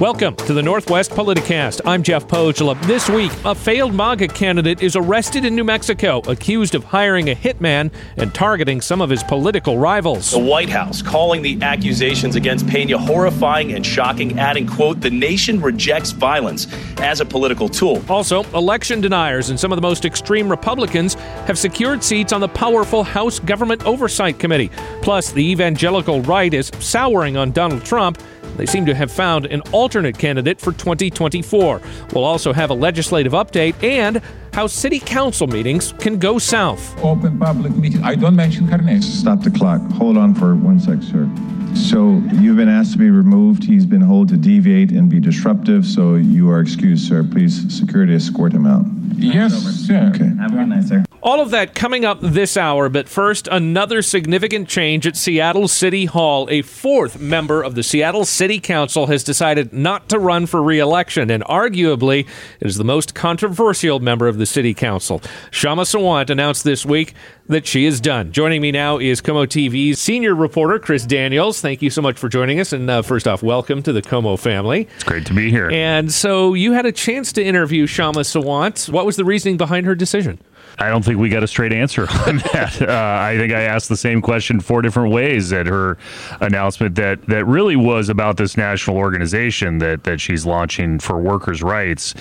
Welcome 0.00 0.34
to 0.34 0.52
the 0.52 0.60
Northwest 0.60 1.12
Politicast. 1.12 1.80
I'm 1.86 2.02
Jeff 2.02 2.26
Pohjola. 2.26 2.74
This 2.84 3.08
week, 3.08 3.30
a 3.44 3.54
failed 3.54 3.94
MAGA 3.94 4.26
candidate 4.26 4.82
is 4.82 4.96
arrested 4.96 5.44
in 5.44 5.54
New 5.54 5.62
Mexico, 5.62 6.20
accused 6.26 6.74
of 6.74 6.82
hiring 6.82 7.30
a 7.30 7.34
hitman 7.34 7.92
and 8.16 8.34
targeting 8.34 8.80
some 8.80 9.00
of 9.00 9.08
his 9.08 9.22
political 9.22 9.78
rivals. 9.78 10.32
The 10.32 10.40
White 10.40 10.68
House 10.68 11.00
calling 11.00 11.42
the 11.42 11.62
accusations 11.62 12.34
against 12.34 12.66
Pena 12.66 12.98
horrifying 12.98 13.72
and 13.74 13.86
shocking, 13.86 14.36
adding, 14.36 14.66
quote, 14.66 15.00
the 15.00 15.10
nation 15.10 15.60
rejects 15.60 16.10
violence 16.10 16.66
as 16.98 17.20
a 17.20 17.24
political 17.24 17.68
tool. 17.68 18.02
Also, 18.08 18.42
election 18.52 19.00
deniers 19.00 19.50
and 19.50 19.60
some 19.60 19.70
of 19.70 19.76
the 19.76 19.82
most 19.82 20.04
extreme 20.04 20.48
Republicans 20.48 21.14
have 21.46 21.56
secured 21.56 22.02
seats 22.02 22.32
on 22.32 22.40
the 22.40 22.48
powerful 22.48 23.04
House 23.04 23.38
Government 23.38 23.86
Oversight 23.86 24.40
Committee. 24.40 24.72
Plus, 25.02 25.30
the 25.30 25.52
evangelical 25.52 26.20
right 26.22 26.52
is 26.52 26.72
souring 26.80 27.36
on 27.36 27.52
Donald 27.52 27.84
Trump 27.84 28.18
they 28.56 28.66
seem 28.66 28.86
to 28.86 28.94
have 28.94 29.10
found 29.10 29.46
an 29.46 29.60
alternate 29.72 30.18
candidate 30.18 30.60
for 30.60 30.72
2024. 30.72 31.80
We'll 32.12 32.24
also 32.24 32.52
have 32.52 32.70
a 32.70 32.74
legislative 32.74 33.32
update 33.32 33.82
and 33.82 34.22
how 34.54 34.68
city 34.68 35.00
council 35.00 35.48
meetings 35.48 35.92
can 35.98 36.16
go 36.16 36.38
south. 36.38 36.96
Open 37.02 37.36
public 37.40 37.74
meeting. 37.74 38.04
I 38.04 38.14
don't 38.14 38.36
mention 38.36 38.68
her 38.68 38.78
name. 38.78 39.02
Stop 39.02 39.42
the 39.42 39.50
clock. 39.50 39.80
Hold 39.92 40.16
on 40.16 40.32
for 40.32 40.54
one 40.54 40.78
sec, 40.78 41.02
sir. 41.02 41.28
So 41.74 42.22
you've 42.34 42.56
been 42.56 42.68
asked 42.68 42.92
to 42.92 42.98
be 42.98 43.10
removed. 43.10 43.64
He's 43.64 43.84
been 43.84 44.02
told 44.02 44.28
to 44.28 44.36
deviate 44.36 44.92
and 44.92 45.10
be 45.10 45.18
disruptive. 45.18 45.84
So 45.84 46.14
you 46.14 46.48
are 46.50 46.60
excused, 46.60 47.08
sir. 47.08 47.24
Please, 47.24 47.76
security, 47.76 48.14
escort 48.14 48.52
him 48.52 48.64
out. 48.64 48.84
Yes, 49.16 49.52
sir. 49.86 50.12
Okay. 50.14 50.30
Have 50.38 50.52
a 50.52 50.56
good 50.56 50.68
night, 50.68 50.84
sir. 50.84 51.04
All 51.24 51.40
of 51.40 51.50
that 51.52 51.74
coming 51.74 52.04
up 52.04 52.20
this 52.20 52.54
hour, 52.54 52.90
but 52.90 53.08
first, 53.08 53.48
another 53.48 54.02
significant 54.02 54.68
change 54.68 55.06
at 55.06 55.16
Seattle 55.16 55.68
City 55.68 56.04
Hall. 56.04 56.46
A 56.50 56.60
fourth 56.60 57.18
member 57.18 57.62
of 57.62 57.74
the 57.74 57.82
Seattle 57.82 58.26
City 58.26 58.60
Council 58.60 59.06
has 59.06 59.24
decided 59.24 59.72
not 59.72 60.10
to 60.10 60.18
run 60.18 60.44
for 60.44 60.62
re 60.62 60.78
election, 60.78 61.30
and 61.30 61.42
arguably 61.44 62.26
is 62.60 62.76
the 62.76 62.84
most 62.84 63.14
controversial 63.14 64.00
member 64.00 64.28
of 64.28 64.36
the 64.36 64.43
City 64.46 64.74
Council. 64.74 65.20
Kshama 65.50 65.82
Sawant 65.82 66.30
announced 66.30 66.64
this 66.64 66.84
week 66.84 67.14
that 67.48 67.66
she 67.66 67.84
is 67.84 68.00
done. 68.00 68.32
Joining 68.32 68.62
me 68.62 68.72
now 68.72 68.98
is 68.98 69.20
KOMO 69.20 69.46
TV's 69.46 69.98
senior 69.98 70.34
reporter, 70.34 70.78
Chris 70.78 71.04
Daniels. 71.04 71.60
Thank 71.60 71.82
you 71.82 71.90
so 71.90 72.00
much 72.00 72.18
for 72.18 72.28
joining 72.28 72.60
us. 72.60 72.72
And 72.72 72.88
uh, 72.88 73.02
first 73.02 73.28
off, 73.28 73.42
welcome 73.42 73.82
to 73.82 73.92
the 73.92 74.02
KOMO 74.02 74.38
family. 74.38 74.88
It's 74.94 75.04
great 75.04 75.26
to 75.26 75.34
be 75.34 75.50
here. 75.50 75.70
And 75.70 76.12
so 76.12 76.54
you 76.54 76.72
had 76.72 76.86
a 76.86 76.92
chance 76.92 77.32
to 77.34 77.44
interview 77.44 77.86
Kshama 77.86 78.24
Sawant. 78.24 78.88
What 78.88 79.06
was 79.06 79.16
the 79.16 79.24
reasoning 79.24 79.56
behind 79.56 79.86
her 79.86 79.94
decision? 79.94 80.38
I 80.78 80.88
don't 80.88 81.04
think 81.04 81.18
we 81.18 81.28
got 81.28 81.42
a 81.42 81.46
straight 81.46 81.72
answer 81.72 82.02
on 82.26 82.38
that. 82.52 82.82
Uh, 82.82 83.18
I 83.20 83.36
think 83.38 83.52
I 83.52 83.62
asked 83.62 83.88
the 83.88 83.96
same 83.96 84.20
question 84.20 84.60
four 84.60 84.82
different 84.82 85.12
ways 85.12 85.52
at 85.52 85.66
her 85.66 85.96
announcement 86.40 86.96
that 86.96 87.24
that 87.26 87.44
really 87.46 87.76
was 87.76 88.08
about 88.08 88.36
this 88.36 88.56
national 88.56 88.96
organization 88.96 89.78
that 89.78 90.04
that 90.04 90.20
she's 90.20 90.44
launching 90.44 90.98
for 90.98 91.20
workers' 91.20 91.62
rights, 91.62 92.14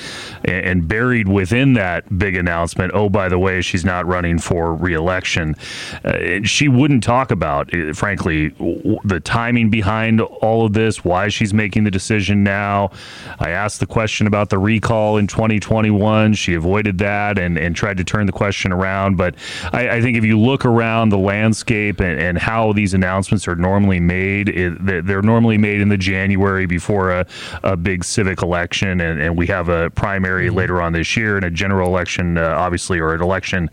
and, 0.45 0.65
and 0.65 0.87
buried 0.87 1.27
within 1.27 1.73
that 1.73 2.17
big 2.17 2.35
announcement. 2.35 2.91
Oh, 2.93 3.09
by 3.09 3.27
the 3.27 3.39
way, 3.39 3.61
she's 3.61 3.83
not 3.85 4.05
running 4.05 4.37
for 4.37 4.75
reelection. 4.75 5.55
Uh, 6.03 6.43
she 6.43 6.67
wouldn't 6.67 7.03
talk 7.03 7.31
about, 7.31 7.73
uh, 7.73 7.93
frankly, 7.93 8.49
w- 8.49 8.99
the 9.03 9.19
timing 9.19 9.69
behind 9.69 10.21
all 10.21 10.65
of 10.65 10.73
this, 10.73 11.03
why 11.03 11.27
she's 11.29 11.53
making 11.53 11.85
the 11.85 11.91
decision 11.91 12.43
now. 12.43 12.91
I 13.39 13.49
asked 13.49 13.79
the 13.79 13.87
question 13.87 14.27
about 14.27 14.49
the 14.49 14.59
recall 14.59 15.17
in 15.17 15.27
2021. 15.27 16.33
She 16.33 16.53
avoided 16.53 16.99
that 16.99 17.39
and 17.39 17.57
and 17.57 17.75
tried 17.75 17.97
to 17.97 18.03
turn 18.03 18.25
the 18.27 18.31
question 18.31 18.42
around. 18.71 19.17
But 19.17 19.35
I, 19.71 19.89
I 19.89 20.01
think 20.01 20.17
if 20.17 20.23
you 20.23 20.39
look 20.39 20.65
around 20.65 21.09
the 21.09 21.17
landscape 21.17 21.99
and, 21.99 22.19
and 22.19 22.37
how 22.37 22.73
these 22.73 22.93
announcements 22.93 23.47
are 23.47 23.55
normally 23.55 23.99
made, 23.99 24.49
it, 24.49 25.05
they're 25.05 25.21
normally 25.21 25.57
made 25.57 25.81
in 25.81 25.89
the 25.89 25.97
January 25.97 26.65
before 26.65 27.11
a, 27.11 27.25
a 27.63 27.77
big 27.77 28.03
civic 28.03 28.41
election, 28.41 29.01
and, 29.01 29.21
and 29.21 29.37
we 29.37 29.47
have 29.47 29.69
a 29.69 29.89
primary 29.91 30.47
mm-hmm. 30.47 30.57
later 30.57 30.81
on 30.81 30.93
this 30.93 31.15
year 31.15 31.37
and 31.37 31.45
a 31.45 31.51
general 31.51 31.87
election, 31.87 32.37
uh, 32.37 32.55
obviously, 32.57 32.99
or 32.99 33.13
an 33.13 33.21
election 33.21 33.69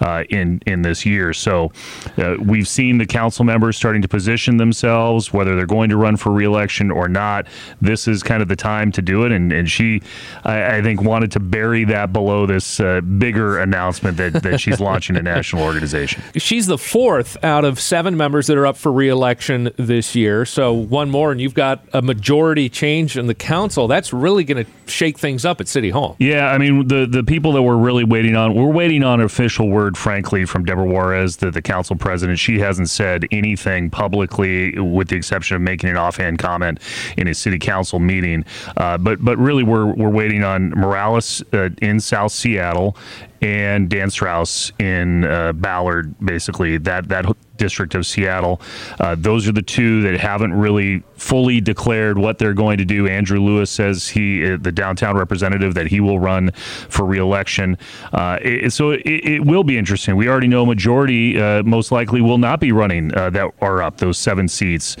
uh, 0.00 0.24
in 0.30 0.60
in 0.66 0.82
this 0.82 1.04
year. 1.06 1.32
So 1.32 1.72
uh, 2.18 2.36
we've 2.40 2.68
seen 2.68 2.98
the 2.98 3.06
council 3.06 3.44
members 3.44 3.76
starting 3.76 4.02
to 4.02 4.08
position 4.08 4.56
themselves, 4.56 5.32
whether 5.32 5.56
they're 5.56 5.66
going 5.66 5.90
to 5.90 5.96
run 5.96 6.16
for 6.16 6.32
reelection 6.32 6.90
or 6.90 7.08
not. 7.08 7.46
This 7.80 8.08
is 8.08 8.22
kind 8.22 8.42
of 8.42 8.48
the 8.48 8.56
time 8.56 8.92
to 8.92 9.02
do 9.02 9.24
it, 9.24 9.32
and 9.32 9.52
and 9.52 9.70
she, 9.70 10.02
I, 10.44 10.78
I 10.78 10.82
think, 10.82 11.02
wanted 11.02 11.32
to 11.32 11.40
bury 11.40 11.84
that 11.84 12.12
below 12.12 12.46
this 12.46 12.80
uh, 12.80 13.00
bigger 13.00 13.58
announcement 13.58 14.16
that 14.16 14.42
that 14.42 14.60
she's 14.60 14.80
launching 14.80 15.16
a 15.16 15.22
national 15.22 15.62
organization. 15.62 16.22
She's 16.36 16.66
the 16.66 16.78
fourth 16.78 17.42
out 17.44 17.64
of 17.64 17.80
seven 17.80 18.16
members 18.16 18.46
that 18.46 18.56
are 18.56 18.66
up 18.66 18.76
for 18.76 18.92
reelection 18.92 19.70
this 19.76 20.14
year. 20.14 20.44
So 20.44 20.72
one 20.72 21.10
more, 21.10 21.32
and 21.32 21.40
you've 21.40 21.54
got 21.54 21.84
a 21.92 22.02
majority 22.02 22.68
change 22.68 23.16
in 23.16 23.26
the 23.26 23.34
council. 23.34 23.88
That's 23.88 24.12
really 24.12 24.44
going 24.44 24.64
to 24.64 24.70
shake 24.90 25.18
things 25.18 25.44
up 25.44 25.60
at 25.60 25.68
City 25.68 25.90
Hall. 25.90 26.16
Yeah, 26.18 26.48
I 26.48 26.58
mean 26.58 26.88
the 26.88 27.06
the 27.06 27.22
people 27.22 27.52
that 27.52 27.62
we're 27.62 27.76
really 27.76 28.04
waiting 28.04 28.36
on, 28.36 28.54
we're 28.54 28.72
waiting 28.72 29.02
on 29.02 29.20
official 29.20 29.68
word 29.68 29.81
word, 29.82 29.98
frankly, 29.98 30.44
from 30.44 30.64
Debora 30.64 30.86
Juarez, 30.86 31.36
the, 31.38 31.50
the 31.50 31.60
council 31.60 31.96
president. 31.96 32.38
She 32.38 32.60
hasn't 32.60 32.88
said 32.88 33.26
anything 33.32 33.90
publicly, 33.90 34.78
with 34.78 35.08
the 35.08 35.16
exception 35.16 35.56
of 35.56 35.62
making 35.62 35.90
an 35.90 35.96
offhand 35.96 36.38
comment 36.38 36.78
in 37.16 37.26
a 37.26 37.34
city 37.34 37.58
council 37.58 37.98
meeting. 37.98 38.44
Uh, 38.76 38.96
but 38.98 39.24
but 39.24 39.36
really, 39.38 39.64
we're 39.64 39.86
we're 39.86 40.10
waiting 40.10 40.44
on 40.44 40.70
Morales 40.70 41.42
uh, 41.52 41.70
in 41.80 41.98
South 41.98 42.30
Seattle 42.30 42.96
and 43.40 43.88
Dan 43.88 44.08
Strauss 44.08 44.72
in 44.78 45.24
uh, 45.24 45.52
Ballard. 45.52 46.14
Basically, 46.20 46.78
that 46.78 47.08
that 47.08 47.26
district 47.62 47.94
of 47.94 48.04
Seattle. 48.04 48.60
Uh, 48.98 49.14
those 49.16 49.46
are 49.48 49.52
the 49.52 49.62
two 49.62 50.02
that 50.02 50.18
haven't 50.18 50.52
really 50.52 51.02
fully 51.22 51.60
declared 51.60 52.18
what 52.18 52.38
they're 52.38 52.52
going 52.52 52.78
to 52.78 52.84
do. 52.84 53.06
Andrew 53.06 53.40
Lewis 53.40 53.70
says 53.70 54.08
he, 54.08 54.44
uh, 54.44 54.56
the 54.60 54.72
downtown 54.72 55.16
representative, 55.16 55.74
that 55.74 55.86
he 55.86 56.00
will 56.00 56.18
run 56.18 56.50
for 56.88 57.06
reelection. 57.06 57.78
Uh, 58.12 58.38
it, 58.42 58.72
so 58.72 58.90
it, 58.90 59.02
it, 59.06 59.44
will 59.44 59.62
be 59.62 59.78
interesting. 59.78 60.16
We 60.16 60.28
already 60.28 60.48
know 60.48 60.64
a 60.64 60.66
majority 60.66 61.40
uh, 61.40 61.62
most 61.62 61.92
likely 61.92 62.20
will 62.20 62.38
not 62.38 62.58
be 62.58 62.72
running 62.72 63.14
uh, 63.14 63.30
that 63.30 63.52
are 63.60 63.80
up 63.82 63.98
those 63.98 64.18
seven 64.18 64.48
seats, 64.48 64.96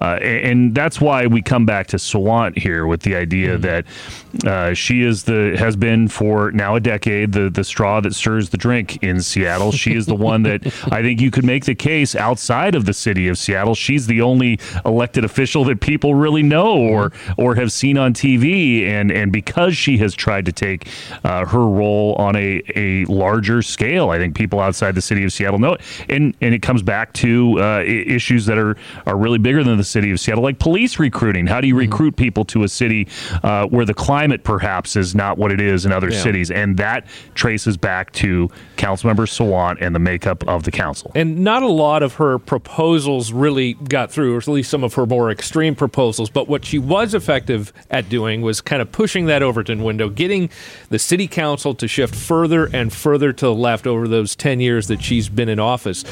uh, 0.00 0.18
and 0.22 0.74
that's 0.74 1.00
why 1.00 1.26
we 1.26 1.42
come 1.42 1.66
back 1.66 1.88
to 1.88 1.98
Sawant 1.98 2.56
here 2.56 2.86
with 2.86 3.02
the 3.02 3.14
idea 3.14 3.58
mm-hmm. 3.58 3.84
that 4.42 4.76
she 4.76 5.02
is 5.02 5.24
the 5.24 5.56
has 5.58 5.76
been 5.76 6.08
for 6.08 6.50
now 6.52 6.76
a 6.76 6.80
decade 6.80 7.32
the 7.32 7.50
the 7.50 7.64
straw 7.64 8.00
that 8.00 8.14
stirs 8.14 8.50
the 8.50 8.56
drink 8.56 9.02
in 9.02 9.20
Seattle. 9.20 9.72
She 9.72 9.94
is 9.94 10.06
the 10.06 10.14
one 10.14 10.42
that 10.44 10.66
I 10.92 11.02
think 11.02 11.20
you 11.20 11.30
could 11.30 11.44
make 11.44 11.64
the 11.64 11.74
case 11.74 12.05
case 12.06 12.20
outside 12.20 12.74
of 12.74 12.84
the 12.84 12.92
city 12.92 13.28
of 13.28 13.38
Seattle. 13.38 13.74
She's 13.74 14.06
the 14.06 14.20
only 14.20 14.58
elected 14.84 15.24
official 15.24 15.64
that 15.64 15.80
people 15.80 16.14
really 16.14 16.42
know 16.42 16.76
or 16.76 17.12
or 17.36 17.54
have 17.56 17.72
seen 17.72 17.98
on 17.98 18.14
TV, 18.14 18.84
and 18.84 19.10
and 19.10 19.32
because 19.32 19.76
she 19.76 19.98
has 19.98 20.14
tried 20.14 20.44
to 20.46 20.52
take 20.52 20.88
uh, 21.24 21.44
her 21.46 21.66
role 21.66 22.14
on 22.14 22.36
a, 22.36 22.62
a 22.74 23.04
larger 23.06 23.62
scale, 23.62 24.10
I 24.10 24.18
think 24.18 24.36
people 24.36 24.60
outside 24.60 24.94
the 24.94 25.02
city 25.02 25.24
of 25.24 25.32
Seattle 25.32 25.58
know 25.58 25.74
it, 25.74 25.80
and 26.08 26.34
and 26.40 26.54
it 26.54 26.62
comes 26.62 26.82
back 26.82 27.12
to 27.14 27.60
uh, 27.60 27.82
issues 27.86 28.46
that 28.46 28.58
are 28.58 28.76
are 29.06 29.16
really 29.16 29.38
bigger 29.38 29.64
than 29.64 29.76
the 29.76 29.84
city 29.84 30.10
of 30.10 30.20
Seattle, 30.20 30.44
like 30.44 30.58
police 30.58 30.98
recruiting. 30.98 31.46
How 31.46 31.60
do 31.60 31.66
you 31.66 31.74
mm-hmm. 31.74 31.90
recruit 31.90 32.16
people 32.16 32.44
to 32.46 32.62
a 32.62 32.68
city 32.68 33.08
uh, 33.42 33.66
where 33.66 33.84
the 33.84 33.94
climate 33.94 34.44
perhaps 34.44 34.96
is 34.96 35.14
not 35.14 35.38
what 35.38 35.50
it 35.50 35.60
is 35.60 35.86
in 35.86 35.92
other 35.92 36.10
yeah. 36.10 36.22
cities, 36.22 36.50
and 36.50 36.76
that 36.76 37.06
traces 37.34 37.76
back 37.76 38.12
to 38.12 38.48
Councilmember 38.76 39.26
Sawant 39.26 39.78
and 39.80 39.94
the 39.94 39.98
makeup 39.98 40.46
of 40.46 40.62
the 40.62 40.70
council. 40.70 41.10
And 41.14 41.38
not 41.38 41.62
a 41.62 41.68
lot 41.68 41.95
lot 41.96 42.02
of 42.02 42.16
her 42.16 42.38
proposals 42.38 43.32
really 43.32 43.72
got 43.72 44.10
through, 44.10 44.34
or 44.34 44.36
at 44.36 44.48
least 44.48 44.70
some 44.70 44.84
of 44.84 44.92
her 44.92 45.06
more 45.06 45.30
extreme 45.30 45.74
proposals. 45.74 46.28
But 46.28 46.46
what 46.46 46.62
she 46.62 46.78
was 46.78 47.14
effective 47.14 47.72
at 47.90 48.10
doing 48.10 48.42
was 48.42 48.60
kind 48.60 48.82
of 48.82 48.92
pushing 48.92 49.24
that 49.26 49.42
Overton 49.42 49.82
window, 49.82 50.10
getting 50.10 50.50
the 50.90 50.98
city 50.98 51.26
council 51.26 51.74
to 51.76 51.88
shift 51.88 52.14
further 52.14 52.66
and 52.66 52.92
further 52.92 53.32
to 53.32 53.46
the 53.46 53.54
left 53.54 53.86
over 53.86 54.06
those 54.06 54.36
10 54.36 54.60
years 54.60 54.88
that 54.88 55.02
she's 55.02 55.30
been 55.30 55.48
in 55.48 55.58
office. 55.58 56.04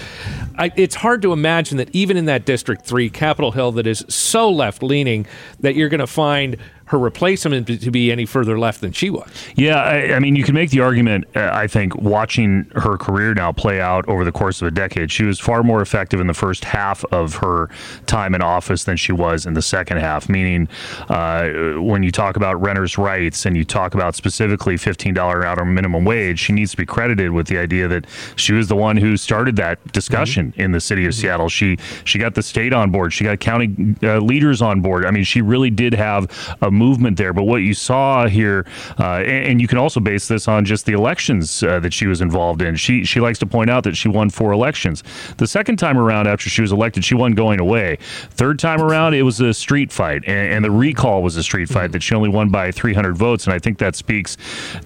I, 0.56 0.72
it's 0.74 0.94
hard 0.94 1.20
to 1.20 1.34
imagine 1.34 1.76
that 1.76 1.90
even 1.94 2.16
in 2.16 2.24
that 2.24 2.46
District 2.46 2.82
3, 2.82 3.10
Capitol 3.10 3.52
Hill, 3.52 3.72
that 3.72 3.86
is 3.86 4.06
so 4.08 4.50
left 4.50 4.82
leaning, 4.82 5.26
that 5.60 5.74
you're 5.74 5.90
going 5.90 6.00
to 6.00 6.06
find 6.06 6.56
her 6.86 6.98
replacement 6.98 7.66
to 7.66 7.90
be 7.90 8.12
any 8.12 8.26
further 8.26 8.58
left 8.58 8.80
than 8.80 8.92
she 8.92 9.08
was. 9.08 9.28
Yeah, 9.56 9.82
I, 9.82 10.14
I 10.14 10.18
mean, 10.18 10.36
you 10.36 10.44
can 10.44 10.54
make 10.54 10.70
the 10.70 10.80
argument. 10.80 11.24
Uh, 11.34 11.50
I 11.52 11.66
think 11.66 11.94
watching 11.96 12.64
her 12.74 12.98
career 12.98 13.32
now 13.34 13.52
play 13.52 13.80
out 13.80 14.06
over 14.06 14.24
the 14.24 14.32
course 14.32 14.60
of 14.60 14.68
a 14.68 14.70
decade, 14.70 15.10
she 15.10 15.24
was 15.24 15.40
far 15.40 15.62
more 15.62 15.80
effective 15.80 16.20
in 16.20 16.26
the 16.26 16.34
first 16.34 16.64
half 16.64 17.04
of 17.06 17.36
her 17.36 17.70
time 18.06 18.34
in 18.34 18.42
office 18.42 18.84
than 18.84 18.96
she 18.96 19.12
was 19.12 19.46
in 19.46 19.54
the 19.54 19.62
second 19.62 19.96
half. 19.96 20.28
Meaning, 20.28 20.68
uh, 21.08 21.48
when 21.80 22.02
you 22.02 22.10
talk 22.10 22.36
about 22.36 22.60
renters' 22.60 22.98
rights 22.98 23.46
and 23.46 23.56
you 23.56 23.64
talk 23.64 23.94
about 23.94 24.14
specifically 24.14 24.76
fifteen 24.76 25.14
dollar 25.14 25.44
hour 25.44 25.64
minimum 25.64 26.04
wage, 26.04 26.38
she 26.38 26.52
needs 26.52 26.72
to 26.72 26.76
be 26.76 26.86
credited 26.86 27.30
with 27.30 27.46
the 27.46 27.56
idea 27.56 27.88
that 27.88 28.06
she 28.36 28.52
was 28.52 28.68
the 28.68 28.76
one 28.76 28.96
who 28.96 29.16
started 29.16 29.56
that 29.56 29.84
discussion 29.92 30.52
mm-hmm. 30.52 30.60
in 30.60 30.72
the 30.72 30.80
city 30.80 31.06
of 31.06 31.12
mm-hmm. 31.12 31.20
Seattle. 31.20 31.48
She 31.48 31.78
she 32.04 32.18
got 32.18 32.34
the 32.34 32.42
state 32.42 32.72
on 32.72 32.90
board. 32.90 33.12
She 33.12 33.24
got 33.24 33.40
county 33.40 33.96
uh, 34.02 34.18
leaders 34.18 34.60
on 34.60 34.80
board. 34.80 35.06
I 35.06 35.10
mean, 35.10 35.24
she 35.24 35.40
really 35.40 35.70
did 35.70 35.94
have 35.94 36.30
a 36.60 36.70
movement 36.74 37.16
there. 37.16 37.32
But 37.32 37.44
what 37.44 37.58
you 37.58 37.74
saw 37.74 38.26
here, 38.26 38.66
uh, 38.98 39.16
and, 39.18 39.46
and, 39.46 39.60
you 39.60 39.68
can 39.68 39.78
also 39.78 40.00
base 40.00 40.28
this 40.28 40.48
on 40.48 40.64
just 40.64 40.84
the 40.84 40.92
elections 40.92 41.62
uh, 41.62 41.80
that 41.80 41.92
she 41.92 42.06
was 42.06 42.20
involved 42.20 42.60
in. 42.60 42.76
She 42.76 43.04
she 43.04 43.20
likes 43.20 43.38
to 43.38 43.46
point 43.46 43.70
out 43.70 43.84
that 43.84 43.96
she 43.96 44.08
won 44.08 44.30
four 44.30 44.52
elections. 44.52 45.02
The 45.38 45.46
second 45.46 45.76
time 45.76 45.96
around, 45.96 46.26
after 46.26 46.50
she 46.50 46.60
was 46.60 46.72
elected, 46.72 47.04
she 47.04 47.14
won 47.14 47.32
going 47.32 47.60
away. 47.60 47.98
Third 48.30 48.58
time 48.58 48.82
around, 48.82 49.14
it 49.14 49.22
was 49.22 49.40
a 49.40 49.54
street 49.54 49.92
fight, 49.92 50.24
and, 50.26 50.52
and 50.52 50.64
the 50.64 50.70
recall 50.70 51.22
was 51.22 51.36
a 51.36 51.42
street 51.42 51.68
fight 51.68 51.92
that 51.92 52.02
she 52.02 52.14
only 52.14 52.28
won 52.28 52.50
by 52.50 52.70
300 52.70 53.16
votes. 53.16 53.46
And 53.46 53.54
I 53.54 53.58
think 53.58 53.78
that 53.78 53.94
speaks 53.94 54.36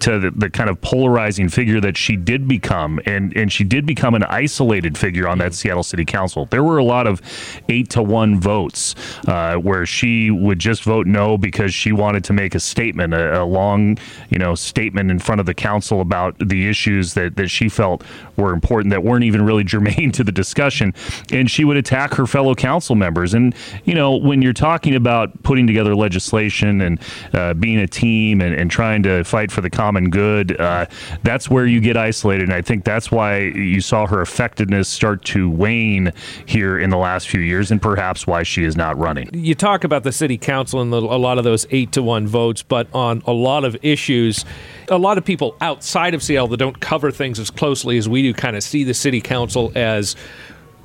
to 0.00 0.18
the, 0.18 0.30
the 0.30 0.50
kind 0.50 0.70
of 0.70 0.80
polarizing 0.80 1.48
figure 1.48 1.80
that 1.80 1.96
she 1.96 2.16
did 2.16 2.46
become, 2.46 3.00
and 3.06 3.36
and 3.36 3.52
she 3.52 3.64
did 3.64 3.86
become 3.86 4.14
an 4.14 4.24
isolated 4.24 4.96
figure 4.96 5.26
on 5.26 5.38
that 5.38 5.54
Seattle 5.54 5.82
City 5.82 6.04
Council. 6.04 6.46
There 6.46 6.62
were 6.62 6.78
a 6.78 6.84
lot 6.84 7.06
of 7.06 7.20
eight 7.68 7.90
to 7.90 8.02
one 8.02 8.38
votes 8.40 8.94
uh, 9.26 9.56
where 9.56 9.86
she 9.86 10.30
would 10.30 10.58
just 10.58 10.82
vote 10.82 11.06
no 11.06 11.38
because 11.38 11.72
she 11.78 11.92
wanted 11.92 12.24
to 12.24 12.32
make 12.32 12.54
a 12.54 12.60
statement, 12.60 13.14
a, 13.14 13.42
a, 13.42 13.44
long, 13.44 13.98
you 14.28 14.38
know, 14.38 14.54
statement 14.54 15.10
in 15.10 15.18
front 15.18 15.40
of 15.40 15.46
the 15.46 15.54
council 15.54 16.00
about 16.00 16.36
the 16.38 16.68
issues 16.68 17.14
that, 17.14 17.36
that 17.36 17.48
she 17.48 17.68
felt 17.68 18.02
were 18.36 18.52
important 18.52 18.90
that 18.90 19.04
weren't 19.04 19.24
even 19.24 19.44
really 19.44 19.64
germane 19.68 20.12
to 20.12 20.24
the 20.24 20.32
discussion. 20.32 20.92
And 21.32 21.50
she 21.50 21.64
would 21.64 21.76
attack 21.76 22.14
her 22.14 22.26
fellow 22.26 22.54
council 22.54 22.96
members. 22.96 23.34
And, 23.34 23.54
you 23.84 23.94
know, 23.94 24.16
when 24.16 24.42
you're 24.42 24.52
talking 24.52 24.94
about 24.94 25.42
putting 25.42 25.66
together 25.66 25.94
legislation 25.94 26.80
and 26.80 27.00
uh, 27.32 27.54
being 27.54 27.78
a 27.78 27.86
team 27.86 28.40
and, 28.40 28.54
and, 28.54 28.68
trying 28.68 29.02
to 29.02 29.24
fight 29.24 29.50
for 29.50 29.60
the 29.62 29.70
common 29.70 30.10
good, 30.10 30.60
uh, 30.60 30.86
that's 31.22 31.48
where 31.48 31.64
you 31.64 31.80
get 31.80 31.96
isolated. 31.96 32.44
And 32.44 32.52
I 32.52 32.60
think 32.60 32.84
that's 32.84 33.10
why 33.10 33.38
you 33.38 33.80
saw 33.80 34.06
her 34.06 34.20
effectiveness 34.20 34.88
start 34.88 35.24
to 35.26 35.48
wane 35.48 36.12
here 36.44 36.78
in 36.78 36.90
the 36.90 36.96
last 36.96 37.28
few 37.28 37.40
years 37.40 37.70
and 37.70 37.80
perhaps 37.80 38.26
why 38.26 38.42
she 38.42 38.64
is 38.64 38.76
not 38.76 38.98
running. 38.98 39.30
You 39.32 39.54
talk 39.54 39.84
about 39.84 40.02
the 40.02 40.12
city 40.12 40.36
council 40.36 40.80
and 40.80 40.92
the, 40.92 40.98
a 40.98 41.20
lot 41.20 41.38
of 41.38 41.44
those 41.44 41.66
eight 41.70 41.92
to 41.92 42.02
one 42.02 42.26
votes, 42.26 42.62
but 42.62 42.88
on 42.94 43.22
a 43.26 43.32
lot 43.32 43.64
of 43.64 43.76
issues, 43.82 44.44
a 44.88 44.98
lot 44.98 45.18
of 45.18 45.24
people 45.24 45.56
outside 45.60 46.14
of 46.14 46.22
Seattle 46.22 46.48
that 46.48 46.56
don't 46.56 46.80
cover 46.80 47.10
things 47.10 47.38
as 47.38 47.50
closely 47.50 47.98
as 47.98 48.08
we 48.08 48.22
do 48.22 48.34
kind 48.34 48.56
of 48.56 48.62
see 48.62 48.84
the 48.84 48.94
city 48.94 49.20
council 49.20 49.72
as 49.74 50.16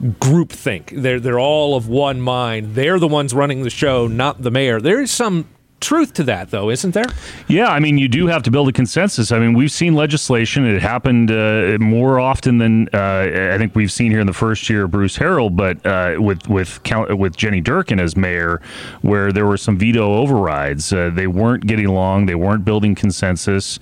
groupthink. 0.02 1.02
They're 1.02 1.20
they're 1.20 1.40
all 1.40 1.76
of 1.76 1.88
one 1.88 2.20
mind. 2.22 2.76
They're 2.76 3.00
the 3.00 3.08
ones 3.08 3.34
running 3.34 3.64
the 3.64 3.70
show, 3.70 4.08
not 4.08 4.42
the 4.42 4.52
mayor. 4.52 4.82
There 4.82 5.02
is 5.02 5.12
some 5.12 5.48
truth 5.84 6.14
to 6.14 6.24
that, 6.24 6.50
though, 6.50 6.70
isn't 6.70 6.94
there? 6.94 7.06
Yeah, 7.48 7.68
I 7.68 7.80
mean, 7.80 7.98
you 7.98 8.08
do 8.08 8.28
have 8.28 8.42
to 8.44 8.52
build 8.52 8.70
a 8.70 8.72
consensus. 8.72 9.32
I 9.32 9.40
mean, 9.40 9.54
we've 9.54 9.72
seen 9.72 9.94
legislation; 9.94 10.66
it 10.66 10.82
happened 10.82 11.30
uh, 11.30 11.78
more 11.80 12.20
often 12.20 12.58
than 12.58 12.90
uh, 12.94 13.54
I 13.54 13.58
think 13.58 13.76
we've 13.76 13.92
seen 13.92 14.12
here 14.12 14.22
in 14.22 14.28
the 14.28 14.34
first 14.34 14.70
year 14.70 14.86
of 14.86 14.92
Bruce 14.92 15.18
Harrell, 15.18 15.56
but 15.56 15.86
uh, 15.86 16.22
with 16.22 16.48
with 16.48 16.80
with 17.10 17.36
Jenny 17.36 17.62
Durkan 17.62 18.00
as 18.00 18.16
mayor, 18.16 18.62
where 19.02 19.32
there 19.32 19.46
were 19.46 19.58
some 19.58 19.78
veto 19.78 20.16
overrides. 20.16 20.92
Uh, 20.92 21.12
they 21.14 21.28
weren't 21.28 21.68
getting 21.68 21.86
along; 21.86 22.26
they 22.26 22.36
weren't 22.36 22.66
building 22.66 22.96
consensus, 22.96 23.80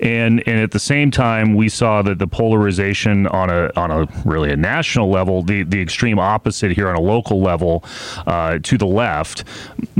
and 0.00 0.42
and 0.46 0.60
at 0.60 0.72
the 0.72 0.78
same 0.80 1.10
time, 1.10 1.54
we 1.54 1.68
saw 1.68 2.02
that 2.02 2.18
the 2.18 2.26
polarization 2.26 3.26
on 3.28 3.50
a 3.50 3.70
on 3.76 3.90
a 3.90 4.06
really 4.24 4.50
a 4.50 4.56
national 4.56 5.08
level, 5.08 5.42
the 5.42 5.62
the 5.62 5.80
extreme 5.80 6.18
opposite 6.18 6.72
here 6.72 6.88
on 6.88 6.96
a 6.96 7.00
local 7.00 7.40
level, 7.40 7.84
uh, 8.26 8.58
to 8.62 8.76
the 8.76 8.86
left. 8.86 9.44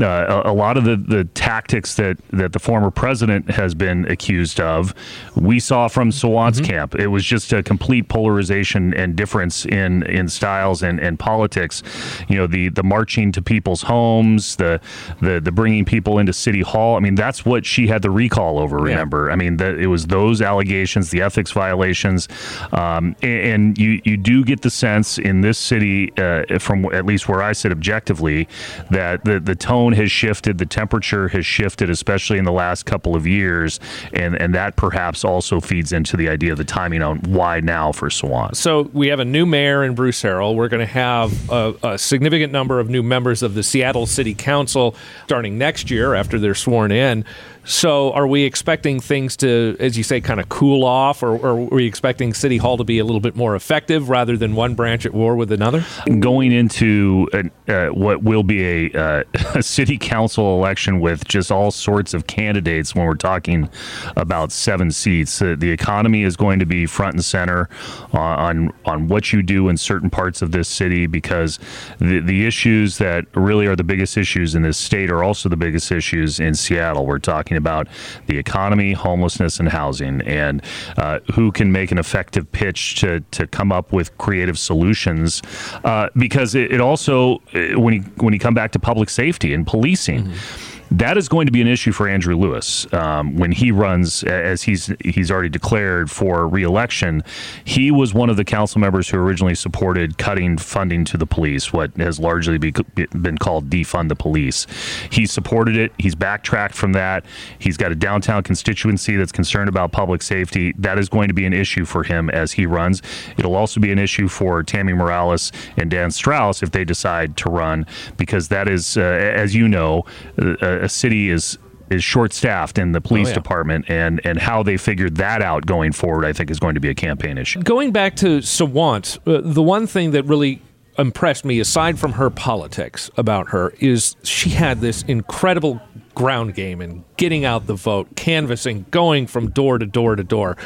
Uh, 0.01 0.43
a, 0.45 0.51
a, 0.51 0.55
lot 0.55 0.77
of 0.77 0.85
the 0.85 0.97
the 0.97 1.25
tactics 1.45 1.97
that, 1.97 2.17
that 2.31 2.55
the 2.55 2.59
former 2.59 2.91
president 2.91 3.51
has 3.51 3.75
been 3.75 4.11
accused 4.11 4.59
of, 4.61 4.95
we 5.37 5.61
saw 5.61 5.89
from 5.89 6.11
Sawant's 6.11 6.59
mm-hmm. 6.59 6.71
camp. 6.71 6.95
It 6.95 7.09
was 7.09 7.23
just 7.23 7.53
a 7.53 7.63
complete 7.63 8.09
polarization 8.09 8.95
and 8.95 9.15
difference 9.15 9.67
in 9.67 10.05
in 10.05 10.29
styles 10.29 10.83
and, 10.83 10.99
and 10.99 11.19
politics. 11.19 11.83
You 12.29 12.37
know, 12.39 12.47
the 12.47 12.71
the 12.71 12.83
marching 12.83 13.31
to 13.33 13.43
people's 13.43 13.83
homes, 13.83 14.57
the 14.57 14.81
the 15.21 15.39
the 15.39 15.53
bringing 15.53 15.85
people 15.85 16.19
into 16.19 16.33
city 16.33 16.63
hall. 16.63 16.97
I 16.97 17.01
mean, 17.01 17.15
that's 17.15 17.45
what 17.45 17.67
she 17.67 17.89
had 17.89 18.01
the 18.01 18.11
recall 18.11 18.59
over. 18.59 18.79
Remember, 18.79 19.27
yeah. 19.27 19.35
I 19.35 19.37
mean, 19.37 19.59
that 19.59 19.79
it 19.79 19.89
was 19.89 20.07
those 20.07 20.41
allegations, 20.41 21.11
the 21.11 21.21
ethics 21.21 21.51
violations, 21.51 22.27
um, 22.73 23.17
and, 23.21 23.41
and, 23.53 23.79
you 23.79 24.01
you 24.05 24.17
do 24.17 24.45
get 24.45 24.63
the 24.63 24.71
sense 24.71 25.19
in 25.19 25.43
this 25.43 25.59
city, 25.59 26.11
uh, 26.17 26.59
from 26.59 26.87
at 26.95 27.05
least 27.05 27.29
where 27.29 27.43
I 27.43 27.53
sit 27.53 27.71
objectively, 27.71 28.49
that 28.91 29.25
the 29.25 29.39
the 29.41 29.55
tone 29.55 29.93
has 29.93 30.11
shifted, 30.11 30.57
the 30.57 30.67
temperature 30.67 31.29
has 31.35 31.45
shifted, 31.45 31.91
especially 31.91 32.39
in 32.39 32.45
the 32.45 32.53
last 32.53 32.87
couple 32.87 33.15
of 33.15 33.27
years, 33.27 33.79
and 34.13 34.35
and 34.41 34.55
that 34.55 34.77
perhaps 34.77 35.25
also 35.25 35.61
feeds 35.61 35.93
into 35.93 36.17
the 36.17 36.29
idea 36.29 36.53
of 36.53 36.59
the 36.59 36.65
timing 36.65 37.03
on 37.03 37.19
why 37.19 37.61
now 37.61 37.93
for 37.93 38.09
Sawant. 38.09 38.57
So 38.57 38.83
we 38.93 39.09
have 39.09 39.21
a 39.21 39.25
new 39.25 39.45
mayor 39.45 39.85
in 39.85 39.95
Bruce 39.95 40.23
Harrell. 40.23 40.55
We're 40.55 40.69
going 40.69 40.87
to 40.87 40.93
have 40.93 41.51
a, 41.51 41.75
a 41.83 41.99
significant 41.99 42.53
number 42.53 42.81
of 42.81 42.89
new 42.89 43.03
members 43.03 43.43
of 43.43 43.55
the 43.55 43.63
Seattle 43.63 44.07
City 44.07 44.35
Council 44.35 44.95
starting 45.27 45.59
next 45.59 45.91
year 45.91 46.15
after 46.15 46.39
they're 46.39 46.55
sworn 46.55 46.91
in. 46.91 47.25
So, 47.67 48.13
are 48.13 48.27
we 48.27 48.43
expecting 48.43 49.01
things 49.01 49.39
to, 49.39 49.77
as 49.81 49.97
you 49.97 50.05
say, 50.05 50.21
kind 50.21 50.39
of 50.39 50.51
cool 50.51 50.85
off, 50.85 51.23
or, 51.23 51.31
or, 51.31 51.49
are 51.49 51.57
we 51.57 51.87
expecting 51.87 52.35
City 52.35 52.59
Hall 52.59 52.77
to 52.77 52.85
be 52.85 52.99
a 52.99 53.05
little 53.05 53.21
bit 53.21 53.37
more 53.37 53.57
effective 53.57 54.11
rather 54.11 54.37
than 54.37 54.55
one 54.55 54.75
branch 54.75 55.07
at 55.07 55.15
war 55.15 55.35
with 55.35 55.51
another? 55.51 55.83
Going 56.21 56.53
into 56.53 57.27
a, 57.33 57.89
uh, 57.89 57.89
what 57.93 58.23
will 58.23 58.43
be 58.43 58.91
a, 58.93 58.93
uh, 58.93 59.25
a, 59.55 59.63
city 59.63 59.97
council 59.97 60.59
election 60.59 61.01
with 61.01 61.14
just 61.23 61.53
all 61.53 61.71
sorts 61.71 62.15
of 62.15 62.27
candidates 62.27 62.95
when 62.95 63.07
we're 63.07 63.15
talking 63.15 63.69
about 64.17 64.51
seven 64.53 64.91
seats, 64.91 65.41
uh, 65.41 65.55
the 65.59 65.71
economy 65.71 66.23
is 66.23 66.37
going 66.37 66.59
to 66.59 66.67
be 66.67 66.87
front 66.87 67.15
and 67.15 67.25
center 67.25 67.69
on 68.13 68.73
on 68.85 69.09
what 69.09 69.33
you 69.33 69.43
do 69.43 69.69
in 69.69 69.77
certain 69.77 70.11
parts 70.11 70.43
of 70.43 70.51
this 70.51 70.69
city 70.69 71.07
because 71.07 71.59
the 71.99 72.21
the 72.21 72.47
issues 72.47 72.99
that 72.99 73.25
really 73.37 73.67
are 73.67 73.77
the 73.77 73.85
biggest 73.85 74.17
issues 74.17 74.55
in 74.55 74.63
this 74.63 74.79
state 74.79 75.11
are 75.11 75.23
also 75.23 75.49
the 75.49 75.57
biggest 75.57 75.93
issues 75.93 76.41
in 76.41 76.55
Seattle. 76.55 77.07
We're 77.07 77.19
talking 77.19 77.45
talking 77.45 77.57
about 77.57 77.89
the 78.27 78.39
economy, 78.39 78.93
homelessness, 78.93 79.61
and 79.61 79.69
housing, 79.69 80.21
and 80.23 80.63
uh, 80.97 81.21
who 81.35 81.53
can 81.53 81.71
make 81.73 81.91
an 81.93 81.99
effective 81.99 82.51
pitch 82.53 82.97
to 83.01 83.21
to 83.33 83.47
come 83.47 83.73
up 83.73 83.93
with 83.93 84.17
creative 84.19 84.59
solutions. 84.59 85.43
Uh, 85.85 86.09
because 86.17 86.55
it, 86.55 86.73
it, 86.73 86.81
also, 86.81 87.37
uh, 87.55 87.79
when 87.79 87.95
you 87.95 88.01
when 88.19 88.33
you 88.33 88.41
come 88.41 88.55
back 88.55 88.73
to 88.73 88.79
public 88.79 89.11
safety 89.11 89.53
and 89.55 89.67
policing. 89.67 90.25
Mm-hmm 90.25 90.71
that 90.99 91.19
is 91.19 91.29
going 91.29 91.47
to 91.47 91.53
be 91.53 91.61
an 91.61 91.67
issue 91.67 91.93
for 91.93 92.09
Andrew 92.09 92.37
Lewis 92.37 92.87
um, 92.93 93.37
when 93.37 93.51
he 93.53 93.73
runs, 93.73 94.23
as 94.25 94.63
he's 94.63 94.93
he's 95.05 95.31
already 95.31 95.49
declared 95.49 96.11
for 96.11 96.47
reelection. 96.47 97.23
He 97.65 97.91
was 97.91 98.15
one 98.15 98.31
of 98.31 98.37
the 98.37 98.45
council 98.45 98.81
members 98.81 99.09
who 99.09 99.19
originally 99.19 99.55
supported 99.55 100.19
cutting 100.19 100.57
funding 100.59 101.05
to 101.07 101.17
the 101.17 101.27
police, 101.27 101.73
what 101.73 101.97
has 101.97 102.21
largely 102.21 102.59
be, 102.59 102.71
been 102.71 103.39
called 103.39 103.71
defund 103.71 104.09
the 104.09 104.17
police. 104.17 104.67
He 105.11 105.27
supported 105.27 105.77
it. 105.77 105.93
He's 105.99 106.15
backtracked 106.15 106.75
from 106.75 106.93
that. 106.93 107.25
He's 107.59 107.77
got 107.77 107.91
a 107.91 107.97
downtown 107.97 108.43
constituency 108.43 109.17
that's 109.17 109.33
concerned 109.33 109.69
about 109.69 109.91
public 109.91 110.23
safety. 110.23 110.75
That 110.79 110.99
is 110.99 111.09
going 111.09 111.29
to 111.29 111.35
be 111.35 111.45
an 111.45 111.53
issue 111.53 111.85
for 111.85 112.05
him 112.05 112.31
as 112.31 112.53
he 112.53 112.67
runs. 112.67 113.03
It'll 113.37 113.57
also 113.57 113.81
be 113.81 113.91
an 113.91 113.99
issue 113.99 114.29
for 114.29 114.63
Tammy 114.63 114.93
Morales 114.93 115.51
and 115.77 115.91
Dan 115.91 116.11
Strauss 116.11 116.63
if 116.63 116.71
they 116.71 116.85
decide 116.85 117.37
to 117.39 117.51
run, 117.51 117.87
because 118.17 118.49
that 118.49 118.69
is, 118.69 118.97
uh, 118.97 119.01
as 119.01 119.55
you 119.55 119.67
know, 119.67 120.05
uh, 120.39 120.84
a 120.85 120.89
city 120.89 121.31
is 121.31 121.59
is 121.91 122.03
short 122.03 122.33
staffed 122.33 122.79
in 122.79 122.93
the 122.93 123.01
police 123.01 123.29
oh, 123.29 123.31
yeah. 123.31 123.35
department 123.35 123.85
and 123.89 124.21
and 124.25 124.39
how 124.39 124.63
they 124.63 124.77
figured 124.77 125.17
that 125.17 125.43
out 125.43 125.67
going 125.67 125.93
forward 125.93 126.25
I 126.25 126.33
think 126.33 126.51
is 126.51 126.59
going 126.59 126.75
to 126.75 126.81
be 126.81 126.89
a 126.89 126.95
campaign 126.95 127.39
issue. 127.39 127.63
Going 127.63 127.93
back 127.93 128.17
to 128.17 128.39
Sawant, 128.39 129.19
uh, 129.27 129.41
the 129.45 129.63
one 129.63 129.87
thing 129.87 130.13
that 130.13 130.25
really 130.25 130.63
impressed 130.99 131.45
me 131.45 131.61
aside 131.61 131.99
from 131.99 132.13
her 132.13 132.31
politics 132.31 133.11
about 133.17 133.49
her 133.51 133.75
is 133.81 134.17
she 134.23 134.51
had 134.51 134.81
this 134.81 135.03
incredible 135.03 135.81
ground 136.15 136.55
game 136.55 136.81
and 136.81 137.03
getting 137.17 137.45
out 137.45 137.67
the 137.67 137.75
vote, 137.75 138.15
canvassing, 138.15 138.87
going 138.91 139.27
from 139.27 139.51
door 139.51 139.79
to 139.79 139.87
door 139.87 140.15
to 140.15 140.23
door. 140.23 140.57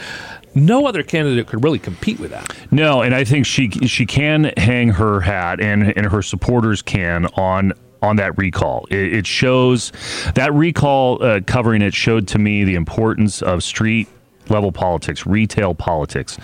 No 0.54 0.86
other 0.86 1.02
candidate 1.02 1.46
could 1.46 1.64
really 1.64 1.78
compete 1.78 2.18
with 2.18 2.30
that. 2.30 2.54
No, 2.70 3.02
and 3.02 3.14
I 3.14 3.24
think 3.24 3.46
she 3.46 3.70
she 3.70 4.06
can 4.06 4.52
hang 4.56 4.90
her 4.90 5.20
hat 5.20 5.60
and 5.60 5.96
and 5.96 6.06
her 6.06 6.22
supporters 6.22 6.82
can 6.82 7.26
on 7.34 7.72
on 8.02 8.16
that 8.16 8.36
recall. 8.38 8.86
It, 8.90 9.14
it 9.14 9.26
shows 9.26 9.92
that 10.34 10.52
recall 10.52 11.22
uh, 11.22 11.40
covering 11.46 11.82
it 11.82 11.94
showed 11.94 12.28
to 12.28 12.38
me 12.38 12.64
the 12.64 12.74
importance 12.74 13.42
of 13.42 13.62
street 13.62 14.08
level 14.50 14.72
politics, 14.72 15.26
retail 15.26 15.74
politics. 15.74 16.38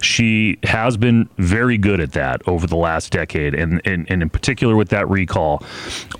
She 0.00 0.58
has 0.64 0.96
been 0.96 1.28
very 1.38 1.78
good 1.78 2.00
at 2.00 2.12
that 2.12 2.42
over 2.46 2.66
the 2.66 2.76
last 2.76 3.12
decade, 3.12 3.54
and, 3.54 3.80
and, 3.84 4.10
and, 4.10 4.22
in 4.22 4.30
particular 4.30 4.76
with 4.76 4.88
that 4.90 5.08
recall, 5.08 5.62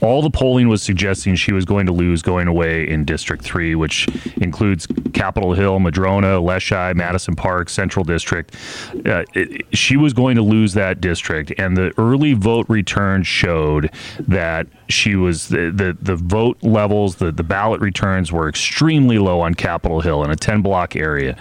all 0.00 0.22
the 0.22 0.30
polling 0.30 0.68
was 0.68 0.82
suggesting 0.82 1.34
she 1.34 1.52
was 1.52 1.64
going 1.64 1.86
to 1.86 1.92
lose 1.92 2.22
going 2.22 2.48
away 2.48 2.88
in 2.88 3.04
District 3.04 3.42
3, 3.42 3.74
which 3.74 4.08
includes 4.36 4.86
Capitol 5.20 5.52
Hill, 5.52 5.78
Madrona, 5.78 6.40
Leschi, 6.40 6.94
Madison 6.94 7.36
Park, 7.36 7.68
Central 7.68 8.04
District. 8.04 8.54
Uh, 9.06 9.24
it, 9.34 9.66
she 9.76 9.96
was 9.96 10.12
going 10.12 10.36
to 10.36 10.42
lose 10.42 10.72
that 10.74 11.00
district, 11.00 11.52
and 11.58 11.76
the 11.76 11.92
early 11.98 12.32
vote 12.32 12.66
return 12.68 13.22
showed 13.22 13.90
that 14.20 14.66
she 14.88 15.14
was 15.14 15.48
the, 15.48 15.70
the, 15.70 15.96
the 16.00 16.16
vote 16.16 16.56
levels, 16.62 17.16
the, 17.16 17.30
the 17.30 17.42
ballot 17.42 17.80
returns 17.80 18.32
were 18.32 18.48
extremely 18.48 19.18
low 19.18 19.40
on 19.40 19.54
Capitol 19.54 20.00
Hill 20.00 20.24
in 20.24 20.30
a 20.30 20.36
10 20.36 20.62
block 20.62 20.96
area 20.96 21.20
area. 21.20 21.36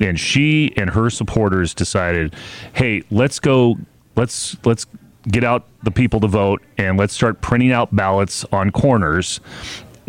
And 0.00 0.18
she 0.18 0.72
and 0.76 0.90
her 0.90 1.10
supporters 1.10 1.74
decided, 1.74 2.34
hey, 2.72 3.02
let's 3.10 3.38
go, 3.38 3.76
let's 4.16 4.56
let's 4.64 4.86
get 5.28 5.44
out 5.44 5.66
the 5.82 5.90
people 5.90 6.18
to 6.20 6.26
vote 6.26 6.62
and 6.78 6.98
let's 6.98 7.12
start 7.12 7.42
printing 7.42 7.72
out 7.72 7.94
ballots 7.94 8.44
on 8.52 8.70
corners 8.70 9.40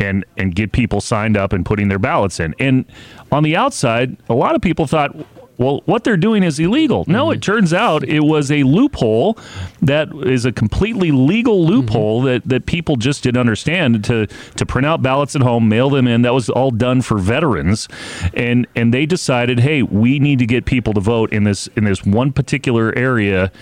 and 0.02 0.24
and 0.36 0.54
get 0.54 0.72
people 0.72 1.00
signed 1.00 1.36
up 1.36 1.52
and 1.52 1.64
putting 1.64 1.88
their 1.88 1.98
ballots 1.98 2.40
in. 2.40 2.54
And 2.58 2.84
on 3.30 3.42
the 3.42 3.56
outside, 3.56 4.16
a 4.28 4.34
lot 4.34 4.54
of 4.54 4.60
people 4.60 4.86
thought, 4.86 5.14
well, 5.58 5.82
what 5.84 6.02
they're 6.02 6.16
doing 6.16 6.42
is 6.42 6.58
illegal. 6.58 7.04
No, 7.06 7.26
mm-hmm. 7.26 7.34
it 7.34 7.42
turns 7.42 7.72
out 7.72 8.02
it 8.04 8.24
was 8.24 8.50
a 8.50 8.62
loophole 8.64 9.38
that 9.80 10.08
is 10.26 10.44
a 10.44 10.52
completely 10.52 11.10
legal 11.12 11.64
loophole 11.64 12.18
mm-hmm. 12.18 12.26
that, 12.26 12.48
that 12.48 12.66
people 12.66 12.96
just 12.96 13.22
didn't 13.22 13.40
understand 13.40 14.04
to 14.04 14.26
to 14.26 14.66
print 14.66 14.86
out 14.86 15.02
ballots 15.02 15.36
at 15.36 15.42
home, 15.42 15.68
mail 15.68 15.90
them 15.90 16.06
in. 16.06 16.22
That 16.22 16.34
was 16.34 16.48
all 16.48 16.70
done 16.70 17.02
for 17.02 17.18
veterans, 17.18 17.88
and 18.34 18.66
and 18.74 18.92
they 18.92 19.06
decided, 19.06 19.60
hey, 19.60 19.82
we 19.82 20.18
need 20.18 20.38
to 20.40 20.46
get 20.46 20.64
people 20.64 20.92
to 20.94 21.00
vote 21.00 21.32
in 21.32 21.44
this 21.44 21.68
in 21.76 21.84
this 21.84 22.04
one 22.04 22.32
particular 22.32 22.92
area, 22.96 23.52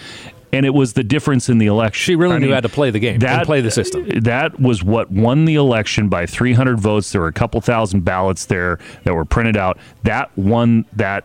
and 0.52 0.66
it 0.66 0.75
was 0.75 0.95
the 0.95 1.04
difference 1.04 1.49
in 1.49 1.59
the 1.59 1.66
election. 1.66 2.00
She 2.00 2.16
really 2.16 2.37
I 2.37 2.38
knew 2.38 2.47
mean, 2.47 2.54
how 2.54 2.61
to 2.61 2.69
play 2.69 2.90
the 2.90 2.99
game 2.99 3.19
that, 3.21 3.38
and 3.38 3.47
play 3.47 3.61
the 3.61 3.71
system. 3.71 4.09
That 4.21 4.61
was 4.61 4.83
what 4.83 5.11
won 5.11 5.45
the 5.45 5.54
election 5.54 6.09
by 6.09 6.26
300 6.26 6.78
votes. 6.78 7.12
There 7.12 7.21
were 7.21 7.28
a 7.28 7.33
couple 7.33 7.61
thousand 7.61 8.04
ballots 8.04 8.47
there 8.47 8.78
that 9.04 9.14
were 9.14 9.25
printed 9.25 9.57
out. 9.57 9.78
That 10.02 10.37
won 10.37 10.87
that 10.95 11.25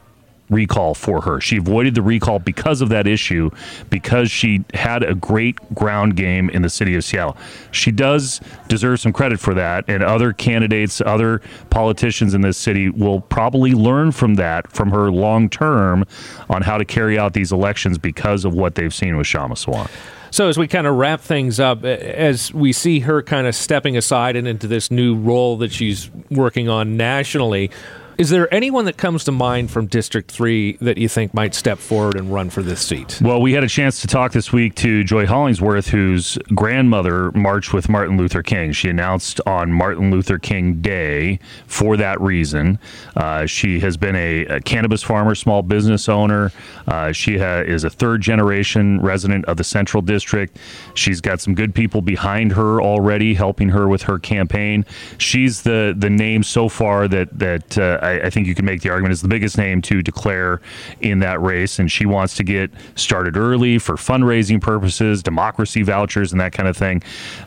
recall 0.49 0.93
for 0.93 1.21
her. 1.21 1.41
She 1.41 1.57
avoided 1.57 1.95
the 1.95 2.01
recall 2.01 2.39
because 2.39 2.81
of 2.81 2.89
that 2.89 3.07
issue, 3.07 3.49
because 3.89 4.29
she 4.29 4.63
had 4.73 5.03
a 5.03 5.15
great 5.15 5.57
ground 5.73 6.15
game 6.15 6.49
in 6.49 6.61
the 6.61 6.69
city 6.69 6.95
of 6.95 7.03
Seattle. 7.03 7.35
She 7.71 7.91
does 7.91 8.41
deserve 8.67 8.99
some 8.99 9.13
credit 9.13 9.39
for 9.39 9.53
that, 9.53 9.85
and 9.87 10.03
other 10.03 10.33
candidates, 10.33 11.01
other 11.01 11.41
politicians 11.69 12.33
in 12.33 12.41
this 12.41 12.57
city 12.57 12.89
will 12.89 13.21
probably 13.21 13.73
learn 13.73 14.11
from 14.11 14.35
that, 14.35 14.71
from 14.71 14.91
her 14.91 15.11
long 15.11 15.49
term, 15.49 16.05
on 16.49 16.61
how 16.61 16.77
to 16.77 16.85
carry 16.85 17.17
out 17.17 17.33
these 17.33 17.51
elections 17.51 17.97
because 17.97 18.45
of 18.45 18.53
what 18.53 18.75
they've 18.75 18.93
seen 18.93 19.17
with 19.17 19.27
Kshama 19.27 19.53
Sawant. 19.53 19.89
So 20.31 20.49
as 20.49 20.57
we 20.57 20.67
kind 20.67 20.85
of 20.85 20.95
wrap 20.95 21.21
things 21.21 21.61
up, 21.61 21.85
as 21.85 22.53
we 22.53 22.73
see 22.73 22.99
her 22.99 23.23
kind 23.23 23.47
of 23.47 23.55
stepping 23.55 23.95
aside 23.95 24.35
and 24.35 24.47
into 24.47 24.67
this 24.67 24.91
new 24.91 25.15
role 25.15 25.55
that 25.57 25.71
she's 25.71 26.11
working 26.29 26.67
on 26.67 26.97
nationally, 26.97 27.71
is 28.17 28.29
there 28.29 28.53
anyone 28.53 28.85
that 28.85 28.97
comes 28.97 29.25
to 29.25 29.31
mind 29.31 29.71
from 29.71 29.87
District 29.87 30.31
3 30.31 30.77
that 30.81 30.97
you 30.97 31.09
think 31.09 31.33
might 31.33 31.53
step 31.53 31.77
forward 31.77 32.15
and 32.15 32.33
run 32.33 32.49
for 32.49 32.61
this 32.61 32.81
seat? 32.81 33.19
Well, 33.21 33.41
we 33.41 33.53
had 33.53 33.63
a 33.63 33.67
chance 33.67 34.01
to 34.01 34.07
talk 34.07 34.31
this 34.31 34.53
week 34.53 34.75
to 34.75 35.03
Joy 35.03 35.25
Hollingsworth, 35.25 35.89
whose 35.89 36.37
grandmother 36.53 37.31
marched 37.31 37.73
with 37.73 37.89
Martin 37.89 38.17
Luther 38.17 38.41
King. 38.41 38.71
She 38.71 38.89
announced 38.89 39.41
on 39.45 39.71
Martin 39.71 40.11
Luther 40.11 40.37
King 40.37 40.81
Day 40.81 41.39
for 41.67 41.97
that 41.97 42.19
reason. 42.21 42.79
Uh, 43.15 43.45
she 43.45 43.79
has 43.81 43.97
been 43.97 44.15
a, 44.15 44.45
a, 44.45 44.59
cannabis 44.61 45.03
farmer, 45.03 45.35
small 45.35 45.61
business 45.61 46.07
owner. 46.07 46.51
Uh, 46.87 47.11
she 47.11 47.37
ha- 47.37 47.63
is 47.65 47.83
a 47.83 47.89
third 47.89 48.21
generation 48.21 49.01
resident 49.01 49.45
of 49.45 49.57
the 49.57 49.63
Central 49.63 50.01
District. 50.01 50.57
She's 50.93 51.19
got 51.19 51.41
some 51.41 51.53
good 51.53 51.75
people 51.75 52.01
behind 52.01 52.53
her 52.53 52.81
already 52.81 53.33
helping 53.33 53.69
her 53.69 53.87
with 53.87 54.03
her 54.03 54.19
campaign. 54.19 54.85
She's 55.17 55.63
the, 55.63 55.93
the 55.97 56.09
name 56.09 56.43
so 56.43 56.69
far 56.69 57.07
that, 57.07 57.37
that 57.37 57.77
uh, 57.77 57.99
I, 58.05 58.27
I, 58.27 58.29
think 58.29 58.47
you 58.47 58.55
can 58.55 58.65
make 58.65 58.81
the 58.81 58.89
argument 58.89 59.13
is 59.13 59.21
the 59.21 59.27
biggest 59.27 59.57
name 59.57 59.81
to 59.83 60.01
declare 60.01 60.61
in 61.01 61.19
that 61.19 61.41
race, 61.41 61.79
and 61.79 61.91
she 61.91 62.05
wants 62.05 62.35
to 62.35 62.43
get 62.43 62.71
started 62.95 63.37
early 63.37 63.79
for 63.79 63.95
fundraising 63.95 64.61
purposes, 64.61 65.23
democracy 65.23 65.81
vouchers, 65.81 66.31
and 66.31 66.39
that 66.39 66.53
kind 66.53 66.69
of 66.69 66.77
thing. 66.77 67.01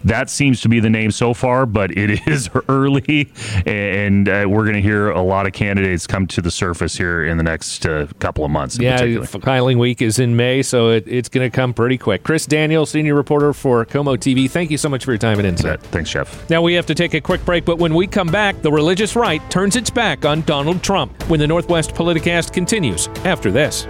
That 0.04 0.30
seems 0.30 0.60
to 0.62 0.68
be 0.68 0.80
the 0.80 0.90
name 0.90 1.10
so 1.10 1.34
far, 1.34 1.66
but 1.66 1.90
it 1.96 2.26
is 2.26 2.50
early, 2.68 3.30
and 3.66 4.28
uh, 4.28 4.46
we're 4.48 4.64
going 4.64 4.74
to 4.74 4.82
hear 4.82 5.10
a 5.10 5.22
lot 5.22 5.46
of 5.46 5.52
candidates 5.52 6.06
come 6.06 6.26
to 6.28 6.42
the 6.42 6.50
surface 6.50 6.96
here 6.96 7.24
in 7.24 7.36
the 7.36 7.44
next 7.44 7.86
uh, 7.86 8.06
couple 8.18 8.44
of 8.44 8.50
months. 8.50 8.78
Yeah, 8.78 9.22
filing 9.24 9.78
week 9.78 10.02
is 10.02 10.18
in 10.18 10.36
May, 10.36 10.62
so 10.62 10.90
it, 10.90 11.04
it's 11.06 11.28
going 11.28 11.48
to 11.48 11.54
come 11.54 11.72
pretty 11.72 11.98
quick. 11.98 12.22
Chris 12.22 12.46
Daniel, 12.46 12.86
senior 12.86 13.14
reporter 13.14 13.52
for 13.52 13.84
KOMO 13.84 14.16
TV. 14.16 14.50
Thank 14.50 14.70
you 14.70 14.78
so 14.78 14.88
much 14.88 15.04
for 15.04 15.12
your 15.12 15.18
time 15.18 15.38
and 15.38 15.46
insight. 15.46 15.80
Thanks, 15.82 16.10
Jeff. 16.10 16.48
Now 16.50 16.62
we 16.62 16.74
have 16.74 16.86
to 16.86 16.94
take 16.94 17.14
a 17.14 17.20
quick 17.20 17.44
break, 17.44 17.64
but 17.64 17.78
when 17.78 17.94
we 17.94 18.06
come 18.06 18.28
back, 18.28 18.60
the 18.62 18.72
religious 18.72 19.16
right 19.16 19.42
turns 19.50 19.76
its 19.76 19.90
back 19.90 20.24
on 20.24 20.42
Donald 20.48 20.82
Trump 20.82 21.22
when 21.24 21.38
the 21.38 21.46
Northwest 21.46 21.90
Politicast 21.90 22.54
continues 22.54 23.08
after 23.26 23.50
this. 23.50 23.84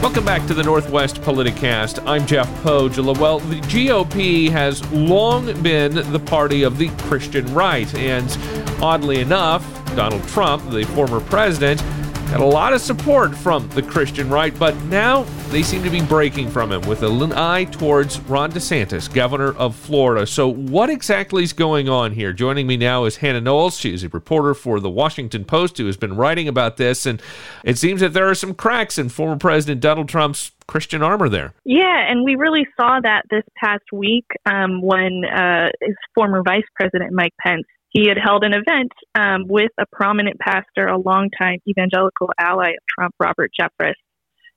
Welcome 0.00 0.24
back 0.24 0.46
to 0.46 0.54
the 0.54 0.62
Northwest 0.62 1.16
Politicast. 1.16 2.02
I'm 2.08 2.24
Jeff 2.24 2.48
Pohjola. 2.62 3.18
Well, 3.18 3.40
the 3.40 3.60
GOP 3.60 4.48
has 4.48 4.82
long 4.90 5.52
been 5.62 5.96
the 6.10 6.20
party 6.20 6.62
of 6.62 6.78
the 6.78 6.88
Christian 7.00 7.44
right, 7.52 7.94
and 7.96 8.26
oddly 8.82 9.20
enough, 9.20 9.62
Donald 9.94 10.26
Trump, 10.28 10.66
the 10.70 10.84
former 10.94 11.20
president, 11.20 11.84
had 12.30 12.40
a 12.40 12.44
lot 12.44 12.72
of 12.72 12.80
support 12.80 13.36
from 13.36 13.68
the 13.70 13.82
Christian 13.82 14.28
right, 14.28 14.56
but 14.58 14.74
now 14.84 15.22
they 15.50 15.62
seem 15.62 15.82
to 15.84 15.90
be 15.90 16.02
breaking 16.02 16.50
from 16.50 16.72
him 16.72 16.82
with 16.82 17.02
an 17.02 17.32
eye 17.32 17.64
towards 17.64 18.18
Ron 18.20 18.50
DeSantis, 18.50 19.12
governor 19.12 19.54
of 19.56 19.76
Florida. 19.76 20.26
So, 20.26 20.48
what 20.48 20.90
exactly 20.90 21.44
is 21.44 21.52
going 21.52 21.88
on 21.88 22.12
here? 22.12 22.32
Joining 22.32 22.66
me 22.66 22.76
now 22.76 23.04
is 23.04 23.16
Hannah 23.16 23.40
Knowles. 23.40 23.78
She 23.78 23.94
is 23.94 24.02
a 24.02 24.08
reporter 24.08 24.54
for 24.54 24.80
the 24.80 24.90
Washington 24.90 25.44
Post 25.44 25.78
who 25.78 25.86
has 25.86 25.96
been 25.96 26.16
writing 26.16 26.48
about 26.48 26.76
this, 26.76 27.06
and 27.06 27.22
it 27.64 27.78
seems 27.78 28.00
that 28.00 28.12
there 28.12 28.28
are 28.28 28.34
some 28.34 28.54
cracks 28.54 28.98
in 28.98 29.08
former 29.08 29.36
President 29.36 29.80
Donald 29.80 30.08
Trump's 30.08 30.50
Christian 30.66 31.02
armor 31.02 31.28
there. 31.28 31.52
Yeah, 31.64 32.10
and 32.10 32.24
we 32.24 32.36
really 32.36 32.66
saw 32.78 32.98
that 33.02 33.22
this 33.30 33.44
past 33.62 33.84
week 33.92 34.26
um, 34.46 34.82
when 34.82 35.24
uh, 35.24 35.68
his 35.80 35.96
former 36.14 36.42
Vice 36.42 36.64
President 36.74 37.12
Mike 37.12 37.34
Pence 37.44 37.66
he 37.94 38.08
had 38.08 38.18
held 38.22 38.44
an 38.44 38.52
event 38.52 38.92
um, 39.14 39.46
with 39.48 39.70
a 39.78 39.86
prominent 39.92 40.38
pastor, 40.40 40.88
a 40.88 40.98
longtime 40.98 41.58
evangelical 41.66 42.28
ally 42.38 42.70
of 42.70 42.82
Trump, 42.92 43.14
Robert 43.20 43.52
Jeffress. 43.58 43.94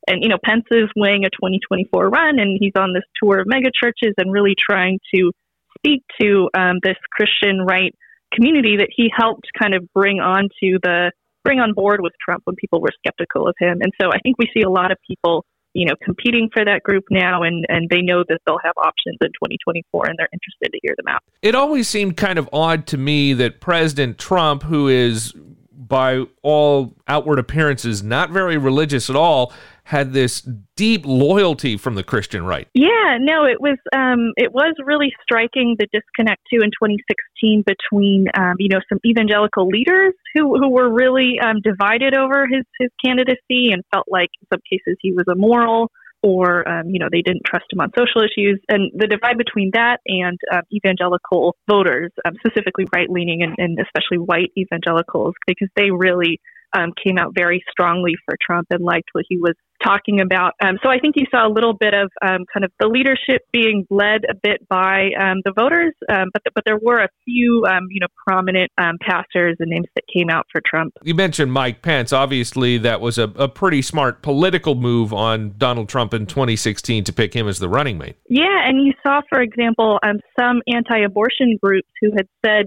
And, 0.08 0.24
you 0.24 0.30
know, 0.30 0.38
Pence 0.44 0.66
is 0.72 0.90
weighing 0.96 1.24
a 1.24 1.30
2024 1.30 2.10
run, 2.10 2.40
and 2.40 2.58
he's 2.60 2.74
on 2.76 2.94
this 2.94 3.04
tour 3.22 3.42
of 3.42 3.48
megachurches 3.48 4.14
and 4.18 4.32
really 4.32 4.56
trying 4.58 5.00
to 5.14 5.32
speak 5.78 6.02
to 6.20 6.50
um, 6.58 6.78
this 6.82 6.98
Christian 7.12 7.62
right 7.62 7.94
community 8.34 8.78
that 8.78 8.90
he 8.96 9.12
helped 9.16 9.48
kind 9.62 9.76
of 9.76 9.88
bring 9.94 10.20
onto 10.20 10.80
the 10.82 11.12
bring 11.44 11.60
on 11.60 11.74
board 11.74 12.02
with 12.02 12.14
Trump 12.24 12.42
when 12.46 12.56
people 12.56 12.82
were 12.82 12.92
skeptical 12.98 13.48
of 13.48 13.56
him. 13.60 13.78
And 13.82 13.94
so 14.02 14.10
I 14.10 14.20
think 14.20 14.38
we 14.38 14.50
see 14.54 14.64
a 14.64 14.70
lot 14.70 14.92
of 14.92 14.98
people 15.08 15.46
you 15.78 15.86
know, 15.86 15.94
competing 16.04 16.50
for 16.52 16.66
that 16.66 16.82
group 16.82 17.04
now, 17.12 17.44
and, 17.44 17.64
and 17.70 17.88
they 17.92 18.02
know 18.02 18.24
that 18.28 18.42
they'll 18.48 18.58
have 18.64 18.74
options 18.78 19.16
in 19.22 19.28
2024, 19.28 20.08
and 20.08 20.16
they're 20.18 20.28
interested 20.34 20.72
to 20.72 20.80
hear 20.82 20.96
them 20.98 21.08
out. 21.08 21.22
It 21.44 21.54
always 21.54 21.88
seemed 21.88 22.18
kind 22.18 22.40
of 22.40 22.50
odd 22.52 22.88
to 22.88 22.98
me 22.98 23.34
that 23.34 23.62
President 23.62 24.18
Trump, 24.18 24.64
who 24.64 24.88
is 24.88 25.36
by 25.72 26.26
all 26.42 26.96
outward 27.08 27.38
appearances 27.38 28.02
not 28.02 28.32
very 28.32 28.58
religious 28.58 29.08
at 29.08 29.16
all, 29.16 29.54
had 29.88 30.12
this 30.12 30.42
deep 30.76 31.06
loyalty 31.06 31.78
from 31.78 31.96
the 31.96 32.04
Christian 32.04 32.44
right. 32.44 32.68
Yeah, 32.74 33.18
no, 33.22 33.46
it 33.46 33.62
was 33.62 33.78
um, 33.96 34.34
it 34.36 34.52
was 34.52 34.76
really 34.86 35.14
striking 35.24 35.78
the 35.80 35.88
disconnect 35.94 36.42
too 36.52 36.60
in 36.60 36.72
2016 36.76 37.64
between 37.66 38.26
um, 38.38 38.56
you 38.60 38.68
know 38.68 38.82
some 38.90 39.00
evangelical 39.06 39.66
leaders 39.68 40.14
who 40.36 40.60
who 40.60 40.70
were 40.70 40.94
really 40.94 41.40
um, 41.40 41.62
divided 41.64 42.18
over 42.18 42.48
his 42.52 42.64
his 42.78 42.90
candidacy 43.04 43.72
and 43.72 43.82
felt 43.94 44.08
like 44.10 44.28
in 44.42 44.48
some 44.52 44.62
cases 44.70 44.98
he 45.00 45.14
was 45.14 45.24
immoral 45.32 45.90
or 46.22 46.68
um, 46.68 46.90
you 46.90 47.00
know 47.00 47.08
they 47.10 47.22
didn't 47.22 47.44
trust 47.46 47.66
him 47.72 47.80
on 47.80 47.90
social 47.98 48.22
issues 48.22 48.60
and 48.68 48.92
the 48.94 49.08
divide 49.08 49.38
between 49.38 49.72
that 49.74 50.02
and 50.06 50.38
uh, 50.52 50.62
evangelical 50.74 51.56
voters 51.70 52.12
um, 52.26 52.34
specifically 52.46 52.86
right 52.94 53.10
leaning 53.10 53.42
and, 53.42 53.56
and 53.58 53.80
especially 53.80 54.18
white 54.18 54.52
evangelicals 54.58 55.34
because 55.48 55.70
they 55.78 55.92
really 55.92 56.42
um, 56.74 56.92
came 57.04 57.18
out 57.18 57.34
very 57.36 57.64
strongly 57.72 58.16
for 58.26 58.36
Trump 58.42 58.68
and 58.72 58.84
liked 58.84 59.10
what 59.14 59.26
he 59.28 59.38
was 59.38 59.54
talking 59.84 60.22
about. 60.22 60.54
Um, 60.64 60.78
so 60.82 60.90
I 60.90 61.00
think 61.00 61.16
you 61.18 61.26
saw 61.30 61.48
a 61.48 61.52
little 61.52 61.74
bit 61.74 61.94
of 61.94 62.12
um, 62.22 62.46
kind 62.52 62.64
of 62.64 62.72
the 62.80 62.88
leadership 62.88 63.44
being 63.52 63.86
led 63.90 64.22
a 64.30 64.34
bit 64.34 64.68
by 64.68 65.10
um, 65.20 65.38
the 65.46 65.54
voters, 65.56 65.94
um, 66.10 66.30
but 66.34 66.44
the, 66.44 66.52
but 66.56 66.64
there 66.66 66.80
were 66.82 67.00
a 67.00 67.10
few 67.26 67.66
um, 67.70 67.88
you 67.92 68.00
know 68.00 68.08
prominent 68.28 68.72
pastors 69.02 69.56
and 69.60 69.70
names 69.70 69.88
that 69.96 70.04
came 70.14 70.30
out 70.30 70.46
for 70.52 70.62
Trump. 70.66 70.94
You 71.04 71.14
mentioned 71.14 71.52
Mike 71.52 71.82
Pence. 71.82 72.12
Obviously, 72.12 72.78
that 72.80 73.02
was 73.02 73.18
a, 73.18 73.24
a 73.36 73.48
pretty 73.48 73.82
smart 73.82 74.22
political 74.22 74.76
move 74.76 75.14
on 75.14 75.54
Donald 75.58 75.90
Trump 75.90 76.14
in 76.14 76.26
2016 76.26 77.04
to 77.04 77.14
pick 77.14 77.34
him 77.36 77.48
as 77.48 77.60
the 77.60 77.70
running 77.70 77.98
mate. 77.98 78.16
Yeah, 78.30 78.68
and 78.68 78.84
you 78.84 78.94
saw, 79.06 79.22
for 79.30 79.42
example, 79.42 80.00
some 80.40 80.62
anti-abortion 80.68 81.58
groups 81.62 81.90
who 82.02 82.12
had 82.16 82.28
said 82.46 82.66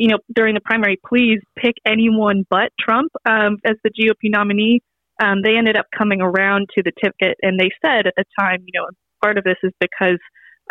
you 0.00 0.08
know, 0.08 0.16
during 0.34 0.54
the 0.54 0.62
primary, 0.64 0.98
please 1.06 1.40
pick 1.58 1.74
anyone 1.86 2.46
but 2.48 2.72
Trump 2.80 3.12
um, 3.26 3.58
as 3.66 3.76
the 3.84 3.90
GOP 3.90 4.30
nominee. 4.30 4.80
Um, 5.22 5.42
they 5.44 5.58
ended 5.58 5.76
up 5.76 5.84
coming 5.96 6.22
around 6.22 6.68
to 6.74 6.82
the 6.82 6.90
ticket, 7.04 7.36
and 7.42 7.60
they 7.60 7.68
said 7.84 8.06
at 8.06 8.14
the 8.16 8.24
time, 8.38 8.64
you 8.64 8.72
know, 8.80 8.86
part 9.22 9.36
of 9.36 9.44
this 9.44 9.58
is 9.62 9.72
because, 9.78 10.18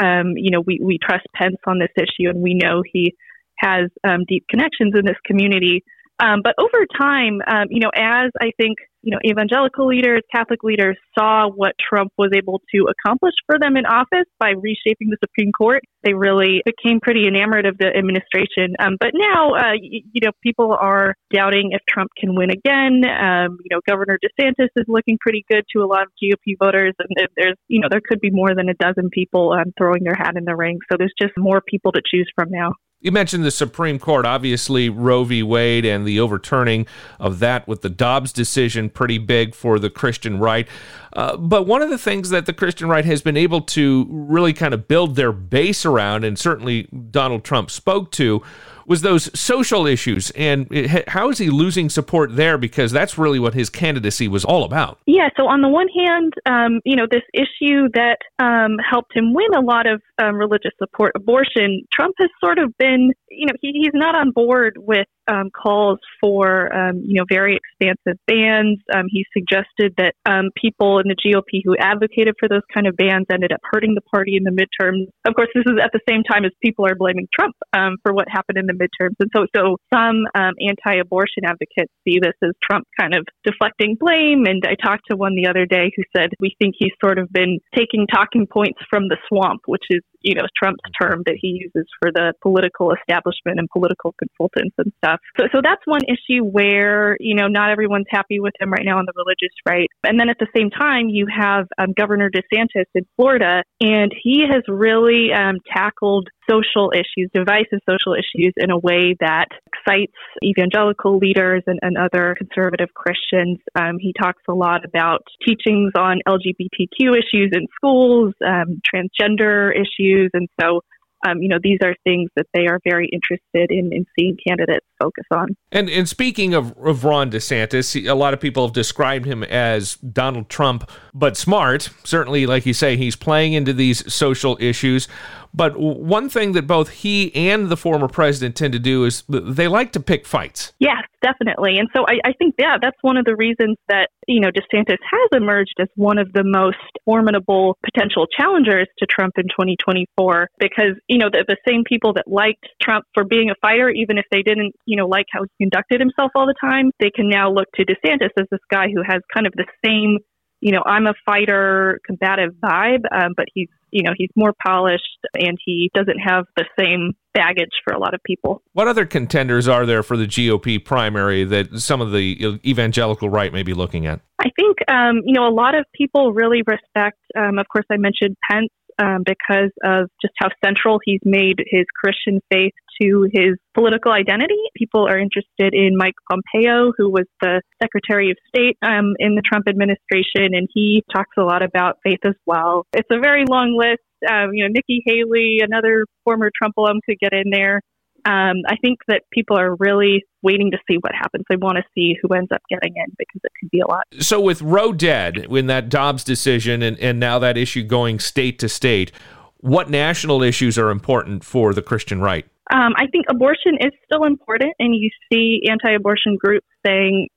um, 0.01 0.33
you 0.35 0.49
know, 0.49 0.61
we, 0.65 0.79
we 0.81 0.97
trust 0.97 1.27
Pence 1.35 1.57
on 1.67 1.77
this 1.77 1.93
issue, 1.95 2.27
and 2.27 2.41
we 2.41 2.55
know 2.55 2.81
he 2.91 3.13
has 3.57 3.91
um, 4.03 4.21
deep 4.27 4.45
connections 4.49 4.95
in 4.97 5.05
this 5.05 5.19
community. 5.25 5.83
Um, 6.19 6.41
but 6.43 6.55
over 6.57 6.87
time, 6.99 7.39
um, 7.47 7.67
you 7.69 7.81
know, 7.81 7.91
as 7.95 8.31
I 8.41 8.49
think 8.57 8.79
you 9.01 9.11
know, 9.11 9.19
evangelical 9.25 9.87
leaders, 9.87 10.21
Catholic 10.33 10.63
leaders 10.63 10.97
saw 11.17 11.47
what 11.47 11.73
Trump 11.79 12.11
was 12.17 12.31
able 12.35 12.61
to 12.73 12.87
accomplish 12.89 13.33
for 13.45 13.57
them 13.59 13.77
in 13.77 13.85
office 13.85 14.27
by 14.39 14.51
reshaping 14.51 15.09
the 15.09 15.17
Supreme 15.23 15.51
Court. 15.51 15.83
They 16.03 16.13
really 16.13 16.61
became 16.65 16.99
pretty 16.99 17.27
enamored 17.27 17.65
of 17.65 17.77
the 17.77 17.87
administration. 17.87 18.75
Um, 18.79 18.97
but 18.99 19.11
now, 19.13 19.53
uh, 19.55 19.73
you, 19.79 20.21
know, 20.21 20.31
people 20.43 20.75
are 20.79 21.15
doubting 21.33 21.71
if 21.71 21.81
Trump 21.87 22.11
can 22.17 22.35
win 22.35 22.49
again. 22.49 23.03
Um, 23.05 23.57
you 23.63 23.71
know, 23.71 23.79
Governor 23.87 24.19
DeSantis 24.23 24.69
is 24.75 24.85
looking 24.87 25.17
pretty 25.19 25.45
good 25.49 25.63
to 25.75 25.83
a 25.83 25.87
lot 25.87 26.03
of 26.03 26.09
GOP 26.21 26.55
voters, 26.59 26.93
and 26.99 27.29
there's, 27.37 27.55
you 27.67 27.79
know, 27.79 27.87
there 27.89 28.01
could 28.05 28.19
be 28.19 28.31
more 28.31 28.53
than 28.55 28.69
a 28.69 28.73
dozen 28.73 29.09
people 29.09 29.53
um, 29.53 29.71
throwing 29.77 30.03
their 30.03 30.15
hat 30.15 30.35
in 30.35 30.45
the 30.45 30.55
ring. 30.55 30.79
So 30.91 30.97
there's 30.97 31.13
just 31.19 31.33
more 31.37 31.61
people 31.61 31.91
to 31.93 32.01
choose 32.05 32.29
from 32.35 32.49
now. 32.51 32.73
You 33.01 33.13
mentioned 33.13 33.45
the 33.45 33.51
Supreme 33.51 33.97
Court, 33.97 34.25
obviously 34.25 34.89
Roe 34.89 35.23
v. 35.23 35.41
Wade 35.41 35.85
and 35.85 36.05
the 36.05 36.19
overturning 36.19 36.85
of 37.17 37.39
that 37.39 37.65
with 37.65 37.81
the 37.81 37.89
Dobbs 37.89 38.33
decision, 38.33 38.89
pretty 38.89 39.17
big 39.17 39.55
for 39.55 39.79
the 39.79 39.89
Christian 39.89 40.37
right. 40.37 40.67
Uh, 41.13 41.37
but 41.37 41.65
one 41.65 41.81
of 41.81 41.89
the 41.89 41.97
things 41.97 42.29
that 42.31 42.45
the 42.45 42.51
Christian 42.51 42.89
right 42.89 43.05
has 43.05 43.21
been 43.21 43.37
able 43.37 43.61
to 43.61 44.05
really 44.09 44.51
kind 44.51 44.73
of 44.73 44.89
build 44.89 45.15
their 45.15 45.31
base 45.31 45.85
around, 45.85 46.25
and 46.25 46.37
certainly 46.37 46.89
Donald 47.09 47.45
Trump 47.45 47.71
spoke 47.71 48.11
to, 48.11 48.43
was 48.89 49.01
those 49.01 49.29
social 49.39 49.85
issues. 49.85 50.31
And 50.31 50.67
it, 50.71 51.07
how 51.07 51.29
is 51.29 51.37
he 51.37 51.49
losing 51.49 51.89
support 51.89 52.35
there? 52.35 52.57
Because 52.57 52.91
that's 52.91 53.17
really 53.17 53.39
what 53.39 53.53
his 53.53 53.69
candidacy 53.69 54.27
was 54.27 54.43
all 54.43 54.63
about. 54.65 54.97
Yeah. 55.05 55.29
So 55.37 55.47
on 55.47 55.61
the 55.61 55.69
one 55.69 55.87
hand, 55.87 56.33
um, 56.47 56.81
you 56.83 56.95
know, 56.95 57.05
this 57.09 57.21
issue 57.33 57.87
that 57.93 58.17
um, 58.39 58.77
helped 58.79 59.15
him 59.15 59.33
win 59.33 59.53
a 59.55 59.61
lot 59.61 59.85
of 59.85 60.01
um, 60.17 60.35
religious 60.35 60.71
support, 60.79 61.11
abortion, 61.15 61.85
Trump 61.93 62.15
has 62.19 62.29
sort 62.43 62.57
of 62.57 62.75
been, 62.79 63.13
you 63.29 63.45
know, 63.45 63.53
he, 63.61 63.71
he's 63.73 63.93
not 63.93 64.15
on 64.15 64.31
board 64.31 64.75
with 64.79 65.07
um, 65.29 65.49
calls 65.51 65.99
for, 66.19 66.73
um, 66.75 67.01
you 67.05 67.15
know, 67.15 67.25
very 67.29 67.57
expansive 67.57 68.19
bans. 68.25 68.79
Um, 68.93 69.05
he 69.09 69.25
suggested 69.33 69.93
that 69.97 70.13
um, 70.25 70.49
people 70.59 70.99
in 70.99 71.07
the 71.07 71.15
GOP 71.15 71.61
who 71.63 71.75
advocated 71.77 72.35
for 72.39 72.49
those 72.49 72.65
kind 72.73 72.87
of 72.87 72.95
bans 72.97 73.27
ended 73.31 73.51
up 73.51 73.61
hurting 73.71 73.95
the 73.95 74.01
party 74.01 74.35
in 74.35 74.43
the 74.43 74.51
midterms. 74.51 75.07
Of 75.27 75.35
course, 75.35 75.49
this 75.53 75.65
is 75.65 75.79
at 75.81 75.91
the 75.93 76.01
same 76.09 76.23
time 76.23 76.45
as 76.45 76.51
people 76.63 76.85
are 76.85 76.95
blaming 76.95 77.27
Trump 77.33 77.55
um, 77.73 77.97
for 78.03 78.13
what 78.13 78.27
happened 78.29 78.57
in 78.57 78.65
the 78.65 78.73
midterms, 78.73 79.15
and 79.19 79.29
so 79.35 79.45
so 79.55 79.77
some 79.93 80.25
um, 80.35 80.53
anti-abortion 80.59 81.45
advocates 81.45 81.93
see 82.07 82.19
this 82.21 82.33
as 82.43 82.51
Trump 82.63 82.85
kind 82.99 83.15
of 83.15 83.25
deflecting 83.43 83.95
blame. 83.99 84.45
And 84.47 84.63
I 84.65 84.75
talked 84.75 85.03
to 85.09 85.17
one 85.17 85.35
the 85.35 85.47
other 85.47 85.65
day 85.65 85.91
who 85.95 86.03
said 86.15 86.29
we 86.39 86.55
think 86.59 86.75
he's 86.77 86.93
sort 87.03 87.19
of 87.19 87.31
been 87.31 87.59
taking 87.75 88.07
talking 88.07 88.47
points 88.47 88.79
from 88.89 89.07
the 89.07 89.17
swamp, 89.27 89.61
which 89.65 89.85
is 89.89 90.01
you 90.21 90.35
know 90.35 90.45
Trump's 90.57 90.83
term 91.01 91.23
that 91.25 91.35
he 91.39 91.47
uses 91.47 91.87
for 91.99 92.11
the 92.11 92.33
political 92.41 92.93
establishment 92.93 93.59
and 93.59 93.69
political 93.69 94.13
consultants 94.17 94.75
and 94.77 94.91
stuff. 95.03 95.19
So 95.39 95.47
so 95.53 95.61
that's 95.63 95.81
one 95.85 96.01
issue 96.07 96.43
where 96.43 97.17
you 97.19 97.35
know 97.35 97.47
not 97.47 97.71
everyone's 97.71 98.07
happy 98.09 98.39
with 98.39 98.53
him 98.59 98.71
right 98.71 98.85
now 98.85 98.97
on 98.97 99.05
the 99.05 99.13
religious 99.15 99.53
right. 99.67 99.87
And 100.03 100.19
then 100.19 100.29
at 100.29 100.37
the 100.39 100.47
same 100.55 100.69
time 100.69 101.09
you 101.09 101.27
have 101.27 101.67
um, 101.77 101.93
Governor 101.95 102.29
DeSantis 102.29 102.85
in 102.95 103.05
Florida, 103.15 103.63
and 103.81 104.13
he 104.21 104.45
has 104.49 104.63
really 104.67 105.29
um, 105.33 105.57
tackled 105.71 106.29
social 106.49 106.91
issues, 106.93 107.29
divisive 107.33 107.79
social 107.89 108.13
issues, 108.13 108.53
in 108.57 108.71
a 108.71 108.77
way 108.77 109.15
that 109.19 109.47
excites 109.67 110.13
evangelical 110.43 111.17
leaders 111.17 111.63
and, 111.67 111.79
and 111.81 111.97
other 111.97 112.35
conservative 112.37 112.89
Christians. 112.93 113.59
Um, 113.75 113.97
he 113.99 114.13
talks 114.19 114.41
a 114.49 114.53
lot 114.53 114.85
about 114.85 115.23
teachings 115.45 115.91
on 115.97 116.19
LGBTQ 116.27 117.17
issues 117.17 117.51
in 117.53 117.67
schools, 117.75 118.33
um, 118.45 118.81
transgender 118.93 119.71
issues, 119.71 120.29
and 120.33 120.47
so 120.59 120.81
um, 121.27 121.41
you 121.41 121.49
know, 121.49 121.59
these 121.61 121.79
are 121.83 121.95
things 122.03 122.29
that 122.35 122.45
they 122.53 122.67
are 122.67 122.79
very 122.83 123.09
interested 123.11 123.71
in, 123.71 123.91
in 123.91 124.05
seeing 124.17 124.37
candidates 124.47 124.85
focus 125.01 125.25
on. 125.31 125.49
And 125.71 125.89
and 125.89 126.07
speaking 126.07 126.53
of, 126.53 126.77
of 126.77 127.03
Ron 127.03 127.31
DeSantis, 127.31 128.09
a 128.09 128.13
lot 128.13 128.33
of 128.33 128.39
people 128.39 128.65
have 128.65 128.73
described 128.73 129.25
him 129.25 129.43
as 129.43 129.95
Donald 129.95 130.49
Trump, 130.49 130.89
but 131.13 131.35
smart. 131.35 131.89
Certainly, 132.03 132.45
like 132.45 132.65
you 132.65 132.73
say, 132.73 132.95
he's 132.95 133.15
playing 133.15 133.53
into 133.53 133.73
these 133.73 134.11
social 134.11 134.57
issues. 134.61 135.07
But 135.53 135.77
one 135.77 136.29
thing 136.29 136.51
that 136.53 136.67
both 136.67 136.89
he 136.89 137.33
and 137.35 137.69
the 137.69 137.77
former 137.77 138.07
president 138.07 138.55
tend 138.55 138.73
to 138.73 138.79
do 138.79 139.05
is 139.05 139.23
they 139.27 139.67
like 139.67 139.91
to 139.93 139.99
pick 139.99 140.25
fights. 140.25 140.73
Yes, 140.79 141.03
definitely. 141.21 141.77
And 141.77 141.89
so 141.95 142.05
I, 142.07 142.19
I 142.23 142.33
think, 142.33 142.55
yeah, 142.59 142.77
that's 142.81 142.97
one 143.01 143.17
of 143.17 143.25
the 143.25 143.35
reasons 143.35 143.77
that, 143.87 144.09
you 144.27 144.39
know, 144.39 144.49
DeSantis 144.51 144.97
has 145.01 145.29
emerged 145.33 145.75
as 145.79 145.87
one 145.95 146.17
of 146.17 146.31
the 146.33 146.43
most 146.43 146.77
formidable 147.03 147.77
potential 147.83 148.27
challengers 148.27 148.87
to 148.99 149.05
Trump 149.07 149.33
in 149.37 149.45
2024 149.45 150.49
because, 150.59 150.95
you 151.07 151.17
know, 151.17 151.29
the, 151.31 151.43
the 151.47 151.57
same 151.67 151.83
people 151.83 152.13
that 152.13 152.27
liked 152.27 152.67
Trump 152.81 153.05
for 153.13 153.23
being 153.23 153.49
a 153.49 153.55
fighter, 153.61 153.89
even 153.89 154.17
if 154.17 154.25
they 154.31 154.43
didn't, 154.43 154.75
you 154.85 154.95
know, 154.95 155.07
like 155.07 155.25
how 155.31 155.41
he 155.43 155.65
conducted 155.65 155.99
himself 155.99 156.31
all 156.35 156.45
the 156.45 156.55
time, 156.61 156.91
they 156.99 157.09
can 157.09 157.27
now 157.27 157.51
look 157.51 157.67
to 157.75 157.85
DeSantis 157.85 158.29
as 158.39 158.45
this 158.51 158.61
guy 158.71 158.87
who 158.93 159.01
has 159.05 159.21
kind 159.33 159.47
of 159.47 159.53
the 159.53 159.65
same 159.83 160.19
you 160.61 160.73
know, 160.73 160.83
I'm 160.85 161.07
a 161.07 161.13
fighter, 161.25 161.99
combative 162.05 162.53
vibe, 162.61 163.03
um, 163.11 163.31
but 163.35 163.45
he's, 163.53 163.69
you 163.91 164.03
know, 164.03 164.11
he's 164.17 164.29
more 164.35 164.53
polished 164.65 165.03
and 165.35 165.57
he 165.63 165.89
doesn't 165.93 166.19
have 166.19 166.45
the 166.55 166.65
same 166.77 167.13
baggage 167.33 167.71
for 167.83 167.93
a 167.93 167.99
lot 167.99 168.13
of 168.13 168.21
people. 168.23 168.61
What 168.73 168.87
other 168.87 169.05
contenders 169.05 169.67
are 169.67 169.85
there 169.85 170.03
for 170.03 170.17
the 170.17 170.25
GOP 170.25 170.83
primary 170.83 171.43
that 171.45 171.79
some 171.79 172.01
of 172.01 172.11
the 172.11 172.59
evangelical 172.65 173.29
right 173.29 173.53
may 173.53 173.63
be 173.63 173.73
looking 173.73 174.05
at? 174.05 174.21
I 174.39 174.49
think, 174.55 174.77
um, 174.89 175.21
you 175.25 175.33
know, 175.33 175.47
a 175.47 175.53
lot 175.53 175.75
of 175.75 175.85
people 175.93 176.33
really 176.33 176.63
respect, 176.65 177.19
um, 177.37 177.59
of 177.59 177.67
course, 177.67 177.85
I 177.91 177.97
mentioned 177.97 178.35
Pence 178.49 178.69
um, 178.99 179.23
because 179.25 179.71
of 179.83 180.09
just 180.21 180.33
how 180.37 180.49
central 180.63 180.99
he's 181.03 181.21
made 181.23 181.59
his 181.67 181.85
Christian 182.03 182.41
faith 182.51 182.73
to 183.01 183.27
his 183.31 183.55
political 183.73 184.11
identity. 184.11 184.59
People 184.75 185.07
are 185.07 185.17
interested 185.17 185.73
in 185.73 185.95
Mike 185.95 186.15
Pompeo, 186.29 186.91
who 186.97 187.09
was 187.09 187.25
the 187.41 187.61
Secretary 187.81 188.29
of 188.29 188.37
State 188.49 188.77
um, 188.81 189.15
in 189.19 189.35
the 189.35 189.41
Trump 189.45 189.67
administration, 189.67 190.53
and 190.53 190.67
he 190.73 191.03
talks 191.13 191.35
a 191.37 191.43
lot 191.43 191.63
about 191.63 191.97
faith 192.03 192.19
as 192.25 192.35
well. 192.45 192.85
It's 192.93 193.09
a 193.11 193.19
very 193.19 193.45
long 193.49 193.77
list. 193.77 194.03
Um, 194.29 194.53
you 194.53 194.63
know, 194.63 194.69
Nikki 194.69 195.01
Haley, 195.05 195.59
another 195.61 196.05
former 196.25 196.51
Trump 196.55 196.75
alum, 196.77 196.99
could 197.05 197.19
get 197.19 197.31
in 197.31 197.51
there. 197.51 197.81
Um, 198.25 198.57
I 198.67 198.75
think 198.81 198.99
that 199.07 199.23
people 199.31 199.57
are 199.57 199.75
really 199.75 200.23
waiting 200.41 200.71
to 200.71 200.77
see 200.87 200.97
what 200.97 201.13
happens. 201.13 201.45
They 201.49 201.55
want 201.55 201.77
to 201.77 201.83
see 201.95 202.15
who 202.21 202.33
ends 202.33 202.51
up 202.51 202.61
getting 202.69 202.93
in 202.95 203.05
because 203.17 203.41
it 203.43 203.51
could 203.59 203.69
be 203.69 203.79
a 203.79 203.87
lot. 203.87 204.03
So, 204.19 204.39
with 204.39 204.61
Roe 204.61 204.93
dead, 204.93 205.37
in 205.37 205.67
that 205.67 205.89
Dobbs 205.89 206.23
decision, 206.23 206.81
and, 206.81 206.97
and 206.99 207.19
now 207.19 207.39
that 207.39 207.57
issue 207.57 207.83
going 207.83 208.19
state 208.19 208.59
to 208.59 208.69
state, 208.69 209.11
what 209.57 209.89
national 209.89 210.41
issues 210.41 210.77
are 210.77 210.89
important 210.89 211.43
for 211.43 211.73
the 211.73 211.81
Christian 211.81 212.21
right? 212.21 212.45
Um, 212.71 212.93
I 212.97 213.07
think 213.07 213.25
abortion 213.29 213.77
is 213.79 213.91
still 214.05 214.25
important, 214.25 214.73
and 214.77 214.93
you 214.93 215.09
see 215.31 215.63
anti 215.69 215.91
abortion 215.95 216.37
groups 216.37 216.67
saying 216.85 217.27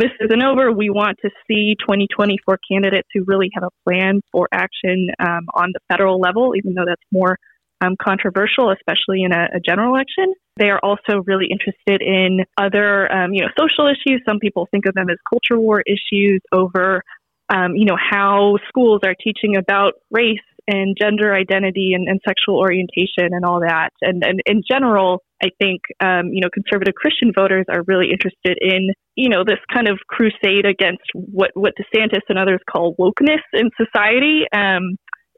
this 0.00 0.10
isn't 0.20 0.42
over. 0.42 0.72
We 0.72 0.90
want 0.90 1.18
to 1.22 1.30
see 1.46 1.76
2024 1.80 2.58
candidates 2.70 3.08
who 3.14 3.22
really 3.24 3.50
have 3.54 3.62
a 3.62 3.70
plan 3.84 4.20
for 4.32 4.48
action 4.52 5.10
um, 5.20 5.46
on 5.54 5.70
the 5.72 5.80
federal 5.88 6.18
level, 6.18 6.54
even 6.56 6.74
though 6.74 6.84
that's 6.86 7.02
more 7.12 7.38
um, 7.80 7.96
controversial, 8.00 8.70
especially 8.70 9.22
in 9.22 9.32
a, 9.32 9.48
a, 9.56 9.60
general 9.60 9.94
election. 9.94 10.34
They 10.58 10.68
are 10.68 10.80
also 10.82 11.22
really 11.24 11.46
interested 11.50 12.02
in 12.02 12.40
other, 12.58 13.10
um, 13.10 13.32
you 13.32 13.42
know, 13.42 13.48
social 13.58 13.86
issues. 13.86 14.22
Some 14.28 14.38
people 14.38 14.68
think 14.70 14.86
of 14.86 14.94
them 14.94 15.08
as 15.08 15.16
culture 15.28 15.58
war 15.58 15.82
issues 15.86 16.40
over, 16.52 17.02
um, 17.48 17.74
you 17.74 17.86
know, 17.86 17.96
how 17.96 18.58
schools 18.68 19.00
are 19.04 19.14
teaching 19.22 19.56
about 19.56 19.94
race 20.10 20.38
and 20.68 20.96
gender 21.00 21.34
identity 21.34 21.92
and, 21.94 22.06
and 22.08 22.20
sexual 22.26 22.58
orientation 22.58 23.32
and 23.32 23.44
all 23.44 23.60
that. 23.60 23.90
And, 24.02 24.22
and 24.24 24.40
in 24.46 24.62
general, 24.70 25.22
I 25.42 25.48
think, 25.58 25.80
um, 26.00 26.28
you 26.32 26.40
know, 26.42 26.48
conservative 26.52 26.94
Christian 26.94 27.32
voters 27.34 27.64
are 27.70 27.82
really 27.86 28.10
interested 28.12 28.58
in, 28.60 28.90
you 29.14 29.28
know, 29.28 29.42
this 29.44 29.58
kind 29.72 29.88
of 29.88 29.98
crusade 30.06 30.66
against 30.66 31.02
what, 31.14 31.50
what 31.54 31.72
DeSantis 31.80 32.20
and 32.28 32.38
others 32.38 32.60
call 32.70 32.94
wokeness 32.96 33.40
in 33.54 33.70
society. 33.76 34.44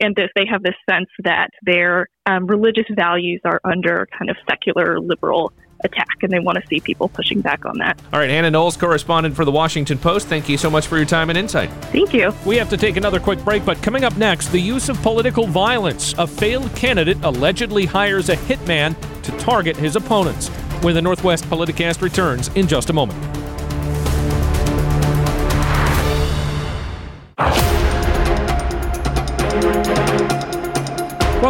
And 0.03 0.15
that 0.17 0.31
they 0.35 0.45
have 0.51 0.63
this 0.63 0.75
sense 0.89 1.09
that 1.23 1.51
their 1.63 2.09
um, 2.27 2.47
religious 2.47 2.87
values 2.91 3.41
are 3.45 3.61
under 3.65 4.09
kind 4.19 4.31
of 4.31 4.37
secular 4.49 5.01
liberal 5.01 5.53
attack, 5.85 6.23
and 6.23 6.31
they 6.31 6.39
want 6.39 6.59
to 6.59 6.67
see 6.69 6.81
people 6.81 7.09
pushing 7.09 7.41
back 7.41 7.65
on 7.65 7.79
that. 7.79 8.01
All 8.13 8.21
right, 8.21 8.31
Hannah 8.31 8.51
Knowles, 8.51 8.77
correspondent 8.77 9.35
for 9.35 9.45
the 9.45 9.53
Washington 9.53 9.99
Post. 9.99 10.29
Thank 10.29 10.49
you 10.49 10.57
so 10.57 10.71
much 10.71 10.87
for 10.87 10.97
your 10.97 11.07
time 11.07 11.29
and 11.31 11.39
insight. 11.39 11.71
Thank 11.87 12.15
you. 12.15 12.33
We 12.47 12.57
have 12.57 12.69
to 12.71 12.77
take 12.77 12.97
another 12.97 13.21
quick 13.21 13.45
break, 13.45 13.65
but 13.65 13.83
coming 13.83 14.05
up 14.05 14.17
next, 14.17 14.49
the 14.49 14.61
use 14.61 14.89
of 14.89 15.01
political 15.03 15.47
violence. 15.47 16.15
A 16.19 16.27
failed 16.27 16.75
candidate 16.77 17.19
allegedly 17.23 17.87
hires 17.87 18.29
a 18.29 18.37
hitman 18.37 18.97
to 19.23 19.33
target 19.39 19.77
his 19.77 19.97
opponents. 19.97 20.49
When 20.83 20.95
the 20.95 21.03
Northwest 21.03 21.45
Politicast 21.45 22.03
returns 22.03 22.49
in 22.57 22.67
just 22.67 22.91
a 22.91 22.93
moment. 22.93 23.32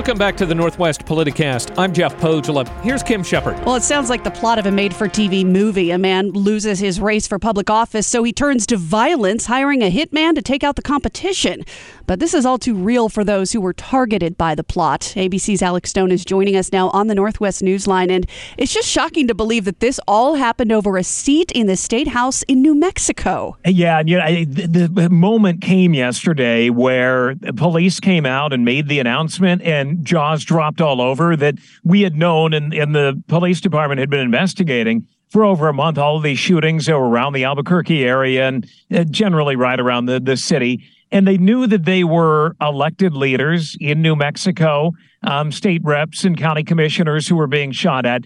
Welcome 0.03 0.19
back 0.19 0.37
to 0.39 0.47
the 0.47 0.55
Northwest 0.57 1.05
Politicast. 1.05 1.79
I'm 1.79 1.93
Jeff 1.93 2.17
Pohjola. 2.17 2.67
Here's 2.83 3.05
Kim 3.05 3.23
Shepard. 3.23 3.65
Well, 3.65 3.77
it 3.77 3.85
sounds 3.85 4.11
like 4.11 4.25
the 4.25 4.33
plot 4.33 4.59
of 4.59 4.67
a 4.67 4.73
made 4.73 4.93
for 4.93 5.09
TV 5.09 5.47
movie. 5.47 5.93
A 5.93 5.99
man 5.99 6.33
loses 6.33 6.81
his 6.81 7.01
race 7.01 7.29
for 7.29 7.39
public 7.39 7.71
office, 7.71 8.05
so 8.05 8.25
he 8.25 8.33
turns 8.33 8.67
to 8.67 8.77
violence, 8.77 9.47
hiring 9.47 9.81
a 9.81 9.93
hitman 9.93 10.35
to 10.35 10.43
take 10.43 10.65
out 10.65 10.75
the 10.75 10.83
competition. 10.83 11.65
But 12.07 12.21
this 12.21 12.35
is 12.35 12.45
all 12.45 12.59
too 12.59 12.75
real 12.75 13.09
for 13.09 13.25
those 13.25 13.53
who 13.53 13.61
were 13.61 13.73
targeted 13.73 14.37
by 14.37 14.55
the 14.55 14.65
plot. 14.65 15.13
ABC's 15.17 15.63
Alex 15.63 15.91
Stone 15.91 16.11
is 16.11 16.25
joining 16.25 16.57
us 16.57 16.73
now 16.73 16.91
on 16.91 17.07
the 17.07 17.15
Northwest 17.15 17.63
Newsline, 17.63 18.11
and 18.11 18.27
it's 18.59 18.73
just 18.73 18.89
shocking 18.89 19.29
to 19.29 19.35
believe 19.35 19.65
that 19.65 19.81
this 19.81 20.01
all 20.07 20.35
happened 20.35 20.73
over 20.73 20.97
a 20.97 21.05
seat 21.05 21.51
in 21.53 21.67
the 21.67 21.77
state 21.77 22.09
house 22.09 22.43
in 22.45 22.63
New 22.63 22.75
Mexico. 22.75 23.57
Yeah, 23.65 24.01
and 24.01 24.09
you 24.09 24.19
know, 24.19 24.45
the, 24.45 24.89
the 24.93 25.11
moment 25.11 25.63
came 25.63 25.95
yesterday 25.95 26.71
where 26.71 27.37
police 27.57 28.01
came 28.01 28.27
out 28.27 28.53
and 28.53 28.65
made 28.65 28.89
the 28.89 28.99
announcement, 28.99 29.63
and 29.63 30.05
jaws 30.05 30.45
dropped 30.45 30.81
all 30.81 31.01
over 31.01 31.37
that 31.37 31.57
we 31.85 32.03
had 32.03 32.17
known, 32.17 32.53
and, 32.53 32.75
and 32.75 32.95
the 32.95 33.23
police 33.29 33.61
department 33.61 34.01
had 34.01 34.11
been 34.11 34.21
investigating 34.21 35.07
for 35.33 35.45
over 35.45 35.69
a 35.69 35.73
month 35.73 35.97
all 35.97 36.19
of 36.19 36.23
these 36.23 36.39
shootings 36.39 36.91
around 36.91 37.33
the 37.33 37.45
Albuquerque 37.45 38.05
area 38.05 38.47
and 38.47 38.69
uh, 38.95 39.03
generally 39.05 39.57
right 39.57 39.81
around 39.81 40.05
the, 40.05 40.21
the 40.21 40.37
city 40.37 40.85
and 41.13 41.29
they 41.29 41.37
knew 41.37 41.67
that 41.67 41.85
they 41.85 42.03
were 42.03 42.57
elected 42.61 43.15
leaders 43.15 43.77
in 43.79 44.01
New 44.01 44.17
Mexico, 44.17 44.93
um, 45.23 45.53
state 45.53 45.83
reps 45.85 46.25
and 46.25 46.37
county 46.37 46.65
commissioners 46.65 47.29
who 47.29 47.37
were 47.37 47.47
being 47.47 47.71
shot 47.71 48.07
at, 48.07 48.25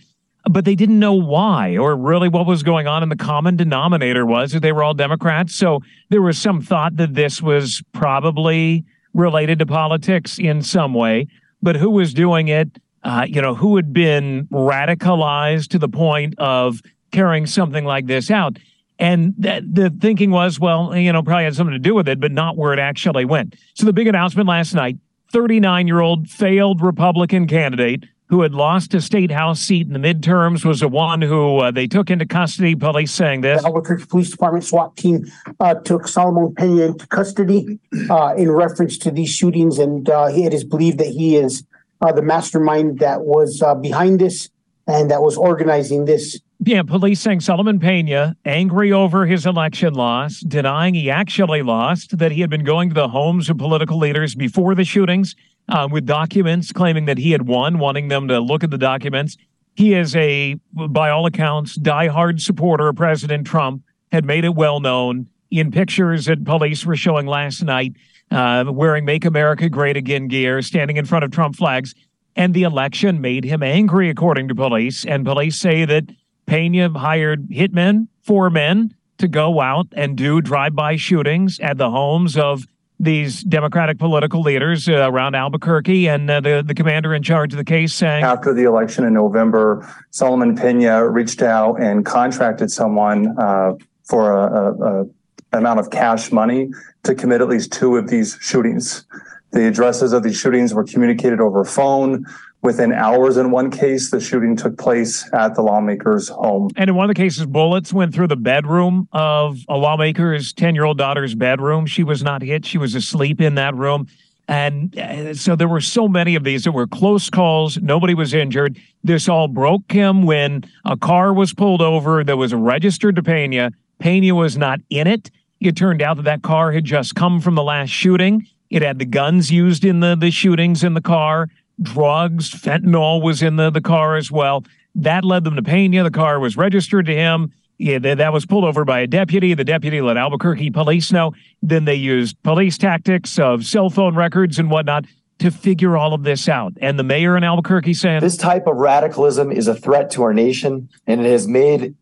but 0.49 0.65
they 0.65 0.77
didn't 0.77 1.01
know 1.01 1.13
why 1.13 1.77
or 1.77 1.97
really 1.97 2.29
what 2.29 2.47
was 2.47 2.63
going 2.63 2.87
on. 2.87 3.03
And 3.03 3.11
the 3.11 3.17
common 3.17 3.57
denominator 3.57 4.25
was 4.25 4.53
that 4.53 4.61
they 4.61 4.71
were 4.71 4.85
all 4.85 4.95
Democrats. 4.95 5.57
So 5.57 5.81
there 6.11 6.23
was 6.23 6.39
some 6.39 6.63
thought 6.63 6.97
that 6.97 7.15
this 7.15 7.43
was 7.43 7.83
probably 7.93 8.85
related 9.13 9.59
to 9.59 9.67
politics 9.67 10.39
in 10.39 10.63
some 10.63 10.95
way. 10.95 11.27
But 11.61 11.77
who 11.77 11.91
was 11.91 12.15
doing 12.15 12.49
it? 12.49 12.69
Uh, 13.03 13.27
you 13.29 13.43
know, 13.43 13.55
who 13.55 13.77
had 13.77 13.93
been 13.93 14.47
radicalized 14.53 15.69
to 15.69 15.79
the 15.79 15.89
point 15.89 16.35
of 16.39 16.81
carrying 17.11 17.47
something 17.47 17.85
like 17.85 18.07
this 18.07 18.31
out? 18.31 18.59
And 18.99 19.35
that, 19.39 19.63
the 19.75 19.91
thinking 19.91 20.31
was, 20.31 20.59
well, 20.59 20.97
you 20.97 21.13
know, 21.13 21.23
probably 21.23 21.45
had 21.45 21.55
something 21.55 21.75
to 21.75 21.79
do 21.79 21.95
with 21.95 22.09
it, 22.09 22.19
but 22.19 22.33
not 22.33 22.57
where 22.57 22.73
it 22.73 22.79
actually 22.79 23.25
went. 23.25 23.57
So 23.75 23.85
the 23.85 23.93
big 23.93 24.07
announcement 24.07 24.49
last 24.49 24.75
night 24.75 24.97
39 25.33 25.87
year 25.87 26.01
old 26.01 26.29
failed 26.29 26.81
Republican 26.81 27.47
candidate 27.47 28.05
who 28.29 28.43
had 28.43 28.55
lost 28.55 28.93
a 28.95 29.01
state 29.01 29.31
house 29.31 29.61
seat 29.61 29.87
in 29.87 29.93
the 29.93 29.99
midterms 29.99 30.65
was 30.65 30.81
the 30.81 30.89
one 30.89 31.23
who 31.23 31.59
uh, 31.59 31.71
they 31.71 31.87
took 31.87 32.11
into 32.11 32.27
custody. 32.27 32.75
Police 32.75 33.13
saying 33.13 33.43
this. 33.43 33.63
The 33.63 33.69
Albuquerque 33.69 34.07
Police 34.07 34.31
Department 34.31 34.65
SWAT 34.65 34.97
team 34.97 35.27
uh, 35.61 35.75
took 35.75 36.09
Solomon 36.09 36.55
Pena 36.55 36.87
into 36.87 37.07
custody 37.07 37.79
uh, 38.11 38.35
in 38.37 38.51
reference 38.51 38.99
to 38.99 39.13
these 39.13 39.31
shootings, 39.31 39.79
and 39.79 40.09
uh, 40.09 40.29
it 40.31 40.53
is 40.53 40.65
believed 40.65 40.99
that 40.99 41.09
he 41.09 41.37
is 41.37 41.65
uh, 42.01 42.13
the 42.13 42.23
mastermind 42.23 42.99
that 42.99 43.23
was 43.23 43.63
uh, 43.63 43.75
behind 43.75 44.21
this 44.21 44.51
and 44.89 45.11
that 45.11 45.23
was 45.23 45.37
organizing 45.37 46.05
this 46.05 46.41
yeah, 46.65 46.83
police 46.83 47.21
saying 47.21 47.41
Solomon 47.41 47.79
Pena, 47.79 48.37
angry 48.45 48.91
over 48.91 49.27
his 49.27 49.45
election 49.45 49.95
loss, 49.95 50.41
denying 50.41 50.95
he 50.95 51.11
actually 51.11 51.63
lost, 51.63 52.19
that 52.19 52.33
he 52.33 52.41
had 52.41 52.51
been 52.51 52.65
going 52.65 52.89
to 52.89 52.95
the 52.95 53.09
homes 53.09 53.51
of 53.51 53.59
political 53.59 53.99
leaders 53.99 54.35
before 54.35 54.75
the 54.75 54.85
shootings 54.85 55.37
uh, 55.69 55.87
with 55.91 56.07
documents 56.07 56.73
claiming 56.73 57.05
that 57.05 57.19
he 57.19 57.33
had 57.33 57.47
won, 57.47 57.79
wanting 57.79 58.09
them 58.09 58.29
to 58.29 58.41
look 58.41 58.65
at 58.65 58.71
the 58.71 58.79
documents. 58.79 59.37
He 59.75 59.95
is 59.95 60.17
a, 60.17 60.55
by 60.73 61.11
all 61.11 61.27
accounts, 61.27 61.79
diehard 61.79 62.41
supporter 62.41 62.89
of 62.89 62.97
President 62.97 63.47
Trump, 63.47 63.83
had 64.11 64.25
made 64.25 64.45
it 64.45 64.55
well 64.55 64.81
known 64.81 65.27
in 65.51 65.71
pictures 65.71 66.25
that 66.25 66.45
police 66.45 66.87
were 66.87 66.97
showing 66.97 67.27
last 67.27 67.63
night, 67.63 67.93
uh, 68.31 68.65
wearing 68.67 69.05
Make 69.05 69.25
America 69.25 69.69
Great 69.69 69.97
Again 69.97 70.29
gear, 70.29 70.63
standing 70.63 70.97
in 70.97 71.05
front 71.05 71.25
of 71.25 71.31
Trump 71.31 71.57
flags. 71.57 71.95
And 72.35 72.55
the 72.55 72.65
election 72.65 73.21
made 73.21 73.45
him 73.45 73.63
angry, 73.63 74.11
according 74.11 74.49
to 74.49 74.55
police. 74.55 75.05
And 75.05 75.25
police 75.25 75.59
say 75.59 75.85
that 75.85 76.05
Pena 76.47 76.91
hired 76.99 77.49
hitmen, 77.49 78.09
four 78.23 78.51
men, 78.51 78.95
to 79.19 79.29
go 79.29 79.61
out 79.61 79.87
and 79.93 80.17
do 80.17 80.41
drive-by 80.41 80.97
shootings 80.97 81.59
at 81.61 81.79
the 81.79 81.91
homes 81.91 82.37
of 82.37 82.67
these 82.99 83.43
Democratic 83.43 83.99
political 83.99 84.41
leaders 84.41 84.89
uh, 84.89 85.11
around 85.11 85.35
Albuquerque, 85.35 86.09
and 86.09 86.31
uh, 86.31 86.41
the 86.41 86.65
the 86.67 86.75
commander 86.75 87.15
in 87.15 87.23
charge 87.23 87.53
of 87.53 87.59
the 87.59 87.65
case 87.65 87.93
saying 87.93 88.25
after 88.25 88.55
the 88.55 88.63
election 88.63 89.05
in 89.05 89.13
November, 89.13 89.87
Solomon 90.11 90.57
Pena 90.57 91.07
reached 91.07 91.43
out 91.43 91.75
and 91.81 92.07
contracted 92.07 92.71
someone 92.71 93.39
uh, 93.39 93.73
for 94.05 94.33
a, 94.33 94.47
a, 94.47 95.03
a 95.03 95.07
amount 95.53 95.79
of 95.79 95.91
cash 95.91 96.33
money 96.33 96.71
to 97.03 97.15
commit 97.15 97.41
at 97.41 97.49
least 97.49 97.73
two 97.73 97.97
of 97.97 98.09
these 98.09 98.39
shootings. 98.41 99.05
The 99.53 99.67
addresses 99.67 100.13
of 100.13 100.23
these 100.23 100.37
shootings 100.37 100.75
were 100.75 100.85
communicated 100.85 101.41
over 101.41 101.65
phone. 101.65 102.27
Within 102.67 102.93
hours, 102.93 103.37
in 103.37 103.53
one 103.53 103.71
case, 103.71 104.11
the 104.11 104.21
shooting 104.21 104.57
took 104.57 104.77
place 104.77 105.33
at 105.33 105.55
the 105.55 105.63
lawmaker's 105.63 106.29
home. 106.29 106.69
And 106.75 106.91
in 106.91 106.97
one 106.97 107.09
of 107.09 107.15
the 107.15 107.23
cases, 107.23 107.47
bullets 107.47 107.93
went 107.93 108.13
through 108.13 108.27
the 108.27 108.35
bedroom 108.35 109.09
of 109.13 109.61
a 109.69 109.77
lawmaker's 109.77 110.53
10 110.53 110.75
year 110.75 110.83
old 110.83 110.99
daughter's 110.99 111.37
bedroom. 111.37 111.87
She 111.87 112.03
was 112.03 112.25
not 112.25 112.43
hit, 112.43 112.67
she 112.67 112.77
was 112.77 112.97
asleep 112.97 113.41
in 113.41 113.55
that 113.55 113.77
room. 113.77 114.09
And 114.49 114.99
uh, 114.99 115.35
so 115.35 115.55
there 115.55 115.69
were 115.69 115.81
so 115.81 116.09
many 116.09 116.35
of 116.35 116.43
these 116.43 116.65
that 116.65 116.73
were 116.73 116.89
close 116.89 117.31
calls. 117.31 117.79
Nobody 117.79 118.15
was 118.15 118.35
injured. 118.35 118.81
This 119.05 119.29
all 119.29 119.47
broke 119.47 119.93
him 119.93 120.25
when 120.25 120.65
a 120.85 120.97
car 120.97 121.33
was 121.33 121.55
pulled 121.55 121.83
over 121.83 122.25
that 122.25 122.37
was 122.37 122.53
registered 122.53 123.15
to 123.15 123.23
Pena. 123.23 123.71
Pena 124.01 124.35
was 124.35 124.57
not 124.57 124.81
in 124.91 125.07
it. 125.07 125.31
It 125.61 125.77
turned 125.77 126.03
out 126.03 126.17
that 126.17 126.25
that 126.25 126.43
car 126.43 126.73
had 126.73 126.85
just 126.85 127.15
come 127.15 127.41
from 127.41 127.55
the 127.55 127.63
last 127.63 127.91
shooting. 127.91 128.45
It 128.71 128.83
had 128.83 128.99
the 128.99 129.05
guns 129.05 129.53
used 129.53 129.85
in 129.85 130.01
the, 130.01 130.17
the 130.17 130.33
shootings 130.33 130.83
in 130.83 130.95
the 130.95 131.01
car 131.01 131.47
drugs, 131.81 132.51
fentanyl 132.51 133.23
was 133.23 133.43
in 133.43 133.57
the, 133.57 133.71
the 133.71 133.81
car 133.81 134.17
as 134.17 134.31
well. 134.31 134.65
That 134.95 135.25
led 135.25 135.45
them 135.45 135.57
to 135.57 135.63
Pena. 135.63 136.03
The 136.03 136.11
car 136.11 136.41
was 136.41 136.57
registered 136.57 137.07
to 137.07 137.15
him. 137.15 137.53
Yeah, 137.79 137.99
that 137.99 138.33
was 138.33 138.47
pulled 138.47 138.65
over 138.65 138.87
by 138.87 139.01
a 139.01 139.07
deputy. 139.07 139.53
The 139.53 139.65
deputy 139.65 140.01
let 140.01 140.17
Albuquerque 140.17 140.71
police 140.71 141.13
know. 141.13 141.35
Then 141.63 141.85
they 141.85 141.95
used 141.95 142.43
police 142.43 142.79
tactics 142.79 143.39
of 143.39 143.67
cell 143.67 143.91
phone 143.91 144.15
records 144.17 144.59
and 144.59 144.71
whatnot 144.71 145.05
to 145.41 145.51
figure 145.51 145.97
all 145.97 146.15
of 146.15 146.23
this 146.23 146.49
out. 146.49 146.73
And 146.81 146.99
the 146.99 147.03
mayor 147.03 147.37
in 147.37 147.45
Albuquerque 147.45 147.93
said 147.93 148.23
this 148.23 148.39
type 148.39 148.67
of 148.67 148.77
radicalism 148.77 149.53
is 149.53 149.69
a 149.69 149.75
threat 149.75 150.11
to 150.13 150.23
our 150.23 150.33
nation, 150.33 150.89
and 151.07 151.21
it 151.21 151.31
has 151.31 151.47
made 151.47 151.95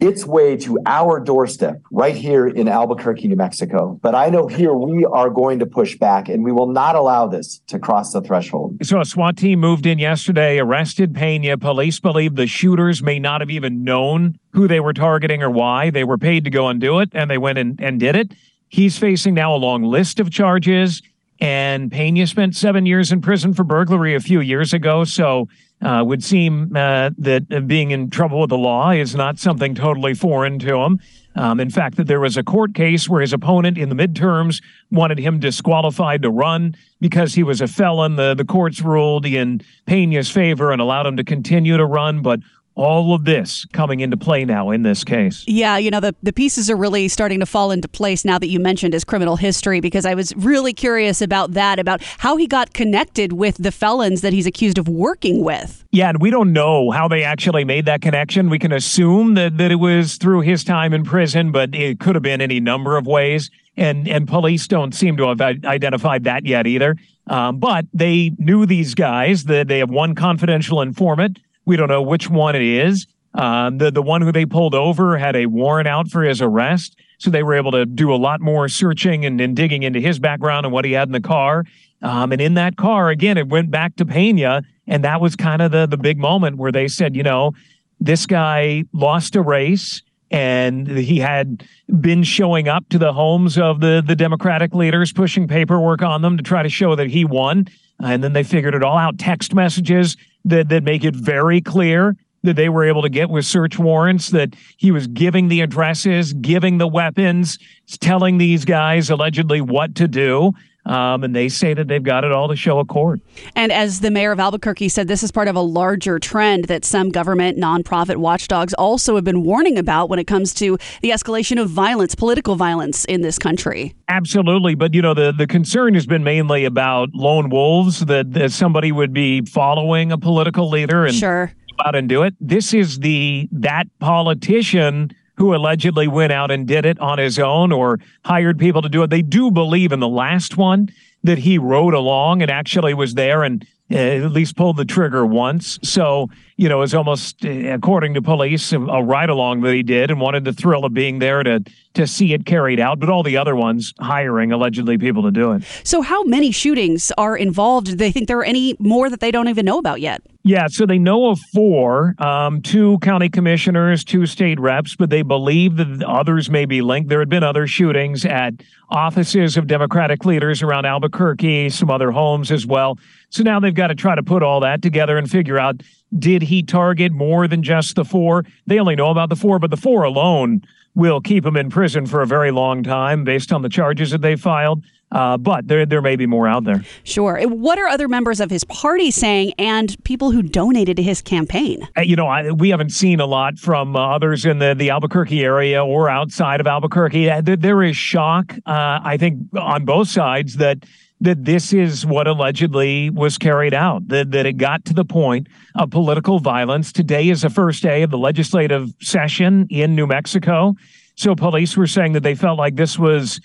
its 0.00 0.26
way 0.26 0.56
to 0.56 0.78
our 0.86 1.20
doorstep 1.20 1.80
right 1.90 2.14
here 2.14 2.46
in 2.46 2.68
Albuquerque, 2.68 3.28
New 3.28 3.36
Mexico. 3.36 3.98
But 4.02 4.14
I 4.14 4.28
know 4.28 4.48
here 4.48 4.74
we 4.74 5.04
are 5.04 5.30
going 5.30 5.60
to 5.60 5.66
push 5.66 5.96
back 5.96 6.28
and 6.28 6.44
we 6.44 6.52
will 6.52 6.66
not 6.66 6.94
allow 6.94 7.26
this 7.26 7.60
to 7.68 7.78
cross 7.78 8.12
the 8.12 8.20
threshold. 8.20 8.76
So 8.82 9.00
a 9.00 9.04
SWAT 9.04 9.36
team 9.36 9.60
moved 9.60 9.86
in 9.86 9.98
yesterday, 9.98 10.58
arrested 10.58 11.14
Pena. 11.14 11.56
Police 11.56 12.00
believe 12.00 12.34
the 12.34 12.46
shooters 12.46 13.02
may 13.02 13.18
not 13.18 13.40
have 13.40 13.50
even 13.50 13.84
known 13.84 14.38
who 14.52 14.68
they 14.68 14.80
were 14.80 14.92
targeting 14.92 15.42
or 15.42 15.50
why. 15.50 15.90
They 15.90 16.04
were 16.04 16.18
paid 16.18 16.44
to 16.44 16.50
go 16.50 16.68
and 16.68 16.80
do 16.80 17.00
it, 17.00 17.10
and 17.12 17.30
they 17.30 17.38
went 17.38 17.58
and, 17.58 17.80
and 17.80 17.98
did 17.98 18.16
it. 18.16 18.32
He's 18.68 18.98
facing 18.98 19.34
now 19.34 19.54
a 19.54 19.56
long 19.56 19.84
list 19.84 20.20
of 20.20 20.30
charges. 20.30 21.02
And 21.40 21.90
Pena 21.90 22.26
spent 22.26 22.56
seven 22.56 22.86
years 22.86 23.10
in 23.10 23.20
prison 23.20 23.54
for 23.54 23.64
burglary 23.64 24.14
a 24.14 24.20
few 24.20 24.40
years 24.40 24.72
ago. 24.72 25.04
So 25.04 25.48
uh, 25.82 26.02
would 26.04 26.24
seem 26.24 26.74
uh, 26.76 27.10
that 27.18 27.66
being 27.66 27.90
in 27.90 28.10
trouble 28.10 28.40
with 28.40 28.50
the 28.50 28.58
law 28.58 28.90
is 28.90 29.14
not 29.14 29.38
something 29.38 29.74
totally 29.74 30.14
foreign 30.14 30.58
to 30.60 30.76
him. 30.76 31.00
Um, 31.36 31.58
in 31.58 31.68
fact, 31.68 31.96
that 31.96 32.06
there 32.06 32.20
was 32.20 32.36
a 32.36 32.44
court 32.44 32.74
case 32.74 33.08
where 33.08 33.20
his 33.20 33.32
opponent 33.32 33.76
in 33.76 33.88
the 33.88 33.94
midterms 33.96 34.62
wanted 34.90 35.18
him 35.18 35.40
disqualified 35.40 36.22
to 36.22 36.30
run 36.30 36.76
because 37.00 37.34
he 37.34 37.42
was 37.42 37.60
a 37.60 37.66
felon. 37.66 38.16
The, 38.16 38.34
the 38.34 38.44
courts 38.44 38.80
ruled 38.80 39.26
in 39.26 39.60
Pena's 39.86 40.30
favor 40.30 40.70
and 40.70 40.80
allowed 40.80 41.06
him 41.06 41.16
to 41.16 41.24
continue 41.24 41.76
to 41.76 41.84
run, 41.84 42.22
but 42.22 42.40
all 42.76 43.14
of 43.14 43.24
this 43.24 43.66
coming 43.72 44.00
into 44.00 44.16
play 44.16 44.44
now 44.44 44.70
in 44.70 44.82
this 44.82 45.04
case. 45.04 45.44
Yeah, 45.46 45.76
you 45.76 45.90
know, 45.90 46.00
the, 46.00 46.14
the 46.22 46.32
pieces 46.32 46.68
are 46.68 46.76
really 46.76 47.06
starting 47.08 47.40
to 47.40 47.46
fall 47.46 47.70
into 47.70 47.86
place 47.86 48.24
now 48.24 48.38
that 48.38 48.48
you 48.48 48.58
mentioned 48.58 48.94
his 48.94 49.04
criminal 49.04 49.36
history 49.36 49.80
because 49.80 50.04
I 50.04 50.14
was 50.14 50.34
really 50.36 50.72
curious 50.72 51.22
about 51.22 51.52
that, 51.52 51.78
about 51.78 52.02
how 52.18 52.36
he 52.36 52.46
got 52.46 52.72
connected 52.72 53.32
with 53.32 53.56
the 53.58 53.70
felons 53.70 54.22
that 54.22 54.32
he's 54.32 54.46
accused 54.46 54.78
of 54.78 54.88
working 54.88 55.44
with. 55.44 55.84
Yeah, 55.92 56.08
and 56.08 56.20
we 56.20 56.30
don't 56.30 56.52
know 56.52 56.90
how 56.90 57.06
they 57.06 57.22
actually 57.22 57.64
made 57.64 57.84
that 57.86 58.02
connection. 58.02 58.50
We 58.50 58.58
can 58.58 58.72
assume 58.72 59.34
that, 59.34 59.56
that 59.58 59.70
it 59.70 59.76
was 59.76 60.16
through 60.16 60.40
his 60.40 60.64
time 60.64 60.92
in 60.92 61.04
prison, 61.04 61.52
but 61.52 61.74
it 61.74 62.00
could 62.00 62.16
have 62.16 62.22
been 62.22 62.40
any 62.40 62.58
number 62.58 62.96
of 62.96 63.06
ways. 63.06 63.50
And, 63.76 64.08
and 64.08 64.26
police 64.26 64.66
don't 64.68 64.94
seem 64.94 65.16
to 65.16 65.28
have 65.28 65.40
identified 65.40 66.24
that 66.24 66.46
yet 66.46 66.66
either. 66.66 66.96
Um, 67.26 67.58
but 67.58 67.86
they 67.94 68.32
knew 68.38 68.66
these 68.66 68.94
guys, 68.94 69.44
that 69.44 69.68
they 69.68 69.78
have 69.78 69.90
one 69.90 70.14
confidential 70.14 70.80
informant 70.80 71.38
we 71.64 71.76
don't 71.76 71.88
know 71.88 72.02
which 72.02 72.28
one 72.30 72.54
it 72.54 72.62
is. 72.62 73.06
Um, 73.34 73.78
the 73.78 73.90
the 73.90 74.02
one 74.02 74.22
who 74.22 74.30
they 74.30 74.46
pulled 74.46 74.74
over 74.74 75.18
had 75.18 75.34
a 75.34 75.46
warrant 75.46 75.88
out 75.88 76.08
for 76.08 76.22
his 76.22 76.40
arrest, 76.40 76.96
so 77.18 77.30
they 77.30 77.42
were 77.42 77.54
able 77.54 77.72
to 77.72 77.84
do 77.84 78.14
a 78.14 78.16
lot 78.16 78.40
more 78.40 78.68
searching 78.68 79.24
and, 79.24 79.40
and 79.40 79.56
digging 79.56 79.82
into 79.82 80.00
his 80.00 80.18
background 80.18 80.66
and 80.66 80.72
what 80.72 80.84
he 80.84 80.92
had 80.92 81.08
in 81.08 81.12
the 81.12 81.20
car. 81.20 81.64
Um, 82.02 82.32
and 82.32 82.40
in 82.40 82.54
that 82.54 82.76
car, 82.76 83.08
again, 83.08 83.36
it 83.36 83.48
went 83.48 83.70
back 83.70 83.96
to 83.96 84.06
Pena, 84.06 84.62
and 84.86 85.02
that 85.04 85.20
was 85.20 85.34
kind 85.34 85.62
of 85.62 85.72
the 85.72 85.86
the 85.86 85.96
big 85.96 86.18
moment 86.18 86.58
where 86.58 86.70
they 86.70 86.86
said, 86.86 87.16
you 87.16 87.24
know, 87.24 87.52
this 87.98 88.26
guy 88.26 88.84
lost 88.92 89.34
a 89.34 89.42
race 89.42 90.02
and 90.30 90.88
he 90.88 91.18
had 91.18 91.64
been 92.00 92.22
showing 92.22 92.66
up 92.68 92.88
to 92.88 92.98
the 92.98 93.12
homes 93.12 93.58
of 93.58 93.80
the 93.80 94.02
the 94.04 94.16
Democratic 94.16 94.74
leaders, 94.74 95.12
pushing 95.12 95.48
paperwork 95.48 96.02
on 96.02 96.22
them 96.22 96.36
to 96.36 96.42
try 96.42 96.62
to 96.62 96.68
show 96.68 96.94
that 96.94 97.08
he 97.08 97.24
won. 97.24 97.66
And 98.00 98.22
then 98.22 98.32
they 98.32 98.42
figured 98.42 98.74
it 98.74 98.82
all 98.82 98.98
out. 98.98 99.18
Text 99.18 99.54
messages 99.54 100.16
that, 100.44 100.68
that 100.68 100.82
make 100.82 101.04
it 101.04 101.14
very 101.14 101.60
clear 101.60 102.16
that 102.42 102.56
they 102.56 102.68
were 102.68 102.84
able 102.84 103.02
to 103.02 103.08
get 103.08 103.30
with 103.30 103.46
search 103.46 103.78
warrants 103.78 104.28
that 104.30 104.54
he 104.76 104.90
was 104.90 105.06
giving 105.06 105.48
the 105.48 105.62
addresses, 105.62 106.34
giving 106.34 106.76
the 106.76 106.86
weapons, 106.86 107.58
telling 108.00 108.36
these 108.36 108.66
guys 108.66 109.08
allegedly 109.08 109.62
what 109.62 109.94
to 109.94 110.06
do. 110.06 110.52
Um, 110.86 111.24
and 111.24 111.34
they 111.34 111.48
say 111.48 111.72
that 111.72 111.88
they've 111.88 112.02
got 112.02 112.24
it 112.24 112.32
all 112.32 112.48
to 112.48 112.56
show 112.56 112.78
a 112.78 112.84
court. 112.84 113.20
And 113.56 113.72
as 113.72 114.00
the 114.00 114.10
mayor 114.10 114.32
of 114.32 114.40
Albuquerque 114.40 114.90
said, 114.90 115.08
this 115.08 115.22
is 115.22 115.32
part 115.32 115.48
of 115.48 115.56
a 115.56 115.60
larger 115.60 116.18
trend 116.18 116.64
that 116.64 116.84
some 116.84 117.08
government 117.08 117.58
nonprofit 117.58 118.16
watchdogs 118.16 118.74
also 118.74 119.14
have 119.14 119.24
been 119.24 119.42
warning 119.42 119.78
about 119.78 120.10
when 120.10 120.18
it 120.18 120.26
comes 120.26 120.52
to 120.54 120.76
the 121.00 121.10
escalation 121.10 121.60
of 121.60 121.70
violence, 121.70 122.14
political 122.14 122.54
violence 122.54 123.04
in 123.06 123.22
this 123.22 123.38
country. 123.38 123.94
Absolutely, 124.08 124.74
but 124.74 124.92
you 124.92 125.00
know 125.00 125.14
the 125.14 125.32
the 125.32 125.46
concern 125.46 125.94
has 125.94 126.06
been 126.06 126.22
mainly 126.22 126.64
about 126.64 127.08
lone 127.14 127.48
wolves 127.48 128.04
that, 128.06 128.32
that 128.32 128.52
somebody 128.52 128.92
would 128.92 129.12
be 129.12 129.40
following 129.46 130.12
a 130.12 130.18
political 130.18 130.68
leader 130.68 131.06
and 131.06 131.14
sure. 131.14 131.52
out 131.84 131.94
and 131.94 132.08
do 132.08 132.22
it. 132.22 132.34
This 132.40 132.74
is 132.74 132.98
the 132.98 133.48
that 133.52 133.86
politician 134.00 135.10
who 135.36 135.54
allegedly 135.54 136.08
went 136.08 136.32
out 136.32 136.50
and 136.50 136.66
did 136.66 136.84
it 136.84 136.98
on 137.00 137.18
his 137.18 137.38
own 137.38 137.72
or 137.72 138.00
hired 138.24 138.58
people 138.58 138.82
to 138.82 138.88
do 138.88 139.02
it. 139.02 139.10
They 139.10 139.22
do 139.22 139.50
believe 139.50 139.92
in 139.92 140.00
the 140.00 140.08
last 140.08 140.56
one 140.56 140.88
that 141.22 141.38
he 141.38 141.58
rode 141.58 141.94
along 141.94 142.42
and 142.42 142.50
actually 142.50 142.94
was 142.94 143.14
there 143.14 143.42
and 143.42 143.66
at 143.94 144.32
least 144.32 144.56
pulled 144.56 144.76
the 144.76 144.84
trigger 144.84 145.24
once. 145.24 145.78
So, 145.82 146.28
you 146.56 146.68
know, 146.68 146.82
it's 146.82 146.94
almost, 146.94 147.44
according 147.44 148.14
to 148.14 148.22
police, 148.22 148.72
a, 148.72 148.80
a 148.80 149.02
ride 149.02 149.30
along 149.30 149.60
that 149.62 149.72
he 149.72 149.82
did 149.82 150.10
and 150.10 150.20
wanted 150.20 150.44
the 150.44 150.52
thrill 150.52 150.84
of 150.84 150.92
being 150.92 151.18
there 151.18 151.42
to 151.42 151.62
to 151.94 152.08
see 152.08 152.34
it 152.34 152.44
carried 152.44 152.80
out. 152.80 152.98
But 152.98 153.08
all 153.08 153.22
the 153.22 153.36
other 153.36 153.54
ones 153.54 153.94
hiring 154.00 154.52
allegedly 154.52 154.98
people 154.98 155.22
to 155.22 155.30
do 155.30 155.52
it. 155.52 155.62
So, 155.84 156.02
how 156.02 156.24
many 156.24 156.50
shootings 156.50 157.12
are 157.16 157.36
involved? 157.36 157.86
Do 157.86 157.94
they 157.94 158.10
think 158.10 158.28
there 158.28 158.38
are 158.38 158.44
any 158.44 158.76
more 158.78 159.08
that 159.08 159.20
they 159.20 159.30
don't 159.30 159.48
even 159.48 159.64
know 159.64 159.78
about 159.78 160.00
yet? 160.00 160.20
Yeah, 160.46 160.66
so 160.66 160.84
they 160.84 160.98
know 160.98 161.30
of 161.30 161.40
four, 161.54 162.14
um, 162.18 162.60
two 162.60 162.98
county 162.98 163.30
commissioners, 163.30 164.04
two 164.04 164.26
state 164.26 164.60
reps, 164.60 164.94
but 164.94 165.08
they 165.08 165.22
believe 165.22 165.76
that 165.76 166.02
others 166.02 166.50
may 166.50 166.66
be 166.66 166.82
linked. 166.82 167.08
There 167.08 167.20
had 167.20 167.30
been 167.30 167.42
other 167.42 167.66
shootings 167.66 168.26
at 168.26 168.52
offices 168.90 169.56
of 169.56 169.66
Democratic 169.66 170.26
leaders 170.26 170.62
around 170.62 170.84
Albuquerque, 170.84 171.70
some 171.70 171.90
other 171.90 172.10
homes 172.10 172.52
as 172.52 172.66
well. 172.66 172.98
So 173.34 173.42
now 173.42 173.58
they've 173.58 173.74
got 173.74 173.88
to 173.88 173.96
try 173.96 174.14
to 174.14 174.22
put 174.22 174.44
all 174.44 174.60
that 174.60 174.80
together 174.80 175.18
and 175.18 175.28
figure 175.28 175.58
out 175.58 175.82
did 176.16 176.42
he 176.42 176.62
target 176.62 177.10
more 177.10 177.48
than 177.48 177.64
just 177.64 177.96
the 177.96 178.04
four? 178.04 178.44
They 178.68 178.78
only 178.78 178.94
know 178.94 179.10
about 179.10 179.28
the 179.28 179.34
four, 179.34 179.58
but 179.58 179.70
the 179.70 179.76
four 179.76 180.04
alone 180.04 180.62
will 180.94 181.20
keep 181.20 181.44
him 181.44 181.56
in 181.56 181.68
prison 181.68 182.06
for 182.06 182.22
a 182.22 182.26
very 182.28 182.52
long 182.52 182.84
time 182.84 183.24
based 183.24 183.52
on 183.52 183.62
the 183.62 183.68
charges 183.68 184.12
that 184.12 184.22
they 184.22 184.36
filed. 184.36 184.84
Uh, 185.10 185.36
but 185.36 185.66
there, 185.66 185.84
there 185.84 186.00
may 186.00 186.14
be 186.14 186.26
more 186.26 186.46
out 186.46 186.62
there. 186.62 186.84
Sure. 187.02 187.40
What 187.48 187.76
are 187.78 187.88
other 187.88 188.06
members 188.06 188.38
of 188.38 188.50
his 188.50 188.62
party 188.64 189.10
saying 189.10 189.52
and 189.58 189.96
people 190.04 190.30
who 190.30 190.42
donated 190.42 190.96
to 190.98 191.02
his 191.02 191.20
campaign? 191.20 191.88
Uh, 191.96 192.02
you 192.02 192.14
know, 192.14 192.28
I, 192.28 192.52
we 192.52 192.70
haven't 192.70 192.90
seen 192.90 193.18
a 193.18 193.26
lot 193.26 193.58
from 193.58 193.96
uh, 193.96 194.14
others 194.14 194.44
in 194.44 194.60
the, 194.60 194.74
the 194.76 194.90
Albuquerque 194.90 195.42
area 195.42 195.84
or 195.84 196.08
outside 196.08 196.60
of 196.60 196.68
Albuquerque. 196.68 197.30
Uh, 197.30 197.40
there, 197.40 197.56
there 197.56 197.82
is 197.82 197.96
shock, 197.96 198.54
uh, 198.66 199.00
I 199.02 199.16
think, 199.18 199.40
on 199.58 199.84
both 199.84 200.08
sides 200.08 200.56
that 200.56 200.84
that 201.24 201.44
this 201.44 201.72
is 201.72 202.04
what 202.04 202.26
allegedly 202.26 203.10
was 203.10 203.38
carried 203.38 203.74
out, 203.74 204.06
that, 204.08 204.30
that 204.30 204.46
it 204.46 204.58
got 204.58 204.84
to 204.84 204.94
the 204.94 205.04
point 205.04 205.48
of 205.74 205.90
political 205.90 206.38
violence. 206.38 206.92
Today 206.92 207.28
is 207.30 207.42
the 207.42 207.50
first 207.50 207.82
day 207.82 208.02
of 208.02 208.10
the 208.10 208.18
legislative 208.18 208.90
session 209.00 209.66
in 209.70 209.94
New 209.94 210.06
Mexico. 210.06 210.74
So 211.16 211.34
police 211.34 211.76
were 211.76 211.86
saying 211.86 212.12
that 212.12 212.22
they 212.22 212.34
felt 212.34 212.58
like 212.58 212.76
this 212.76 212.98
was 212.98 213.40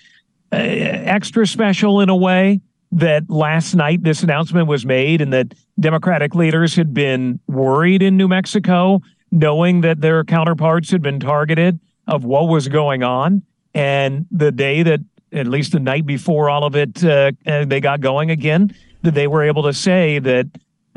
uh, 0.52 0.56
extra 0.56 1.46
special 1.46 2.00
in 2.00 2.08
a 2.10 2.16
way 2.16 2.60
that 2.92 3.30
last 3.30 3.74
night 3.74 4.02
this 4.02 4.22
announcement 4.22 4.66
was 4.66 4.84
made 4.84 5.20
and 5.20 5.32
that 5.32 5.54
Democratic 5.78 6.34
leaders 6.34 6.74
had 6.74 6.92
been 6.92 7.40
worried 7.46 8.02
in 8.02 8.16
New 8.16 8.28
Mexico, 8.28 9.00
knowing 9.30 9.80
that 9.82 10.00
their 10.00 10.24
counterparts 10.24 10.90
had 10.90 11.00
been 11.00 11.20
targeted 11.20 11.80
of 12.06 12.24
what 12.24 12.48
was 12.48 12.68
going 12.68 13.02
on. 13.02 13.42
And 13.72 14.26
the 14.30 14.50
day 14.50 14.82
that, 14.82 15.00
at 15.32 15.46
least 15.46 15.72
the 15.72 15.80
night 15.80 16.06
before 16.06 16.50
all 16.50 16.64
of 16.64 16.76
it, 16.76 17.04
uh, 17.04 17.32
uh 17.46 17.64
they 17.64 17.80
got 17.80 18.00
going 18.00 18.30
again, 18.30 18.74
that 19.02 19.14
they 19.14 19.26
were 19.26 19.42
able 19.42 19.62
to 19.64 19.72
say 19.72 20.18
that 20.18 20.46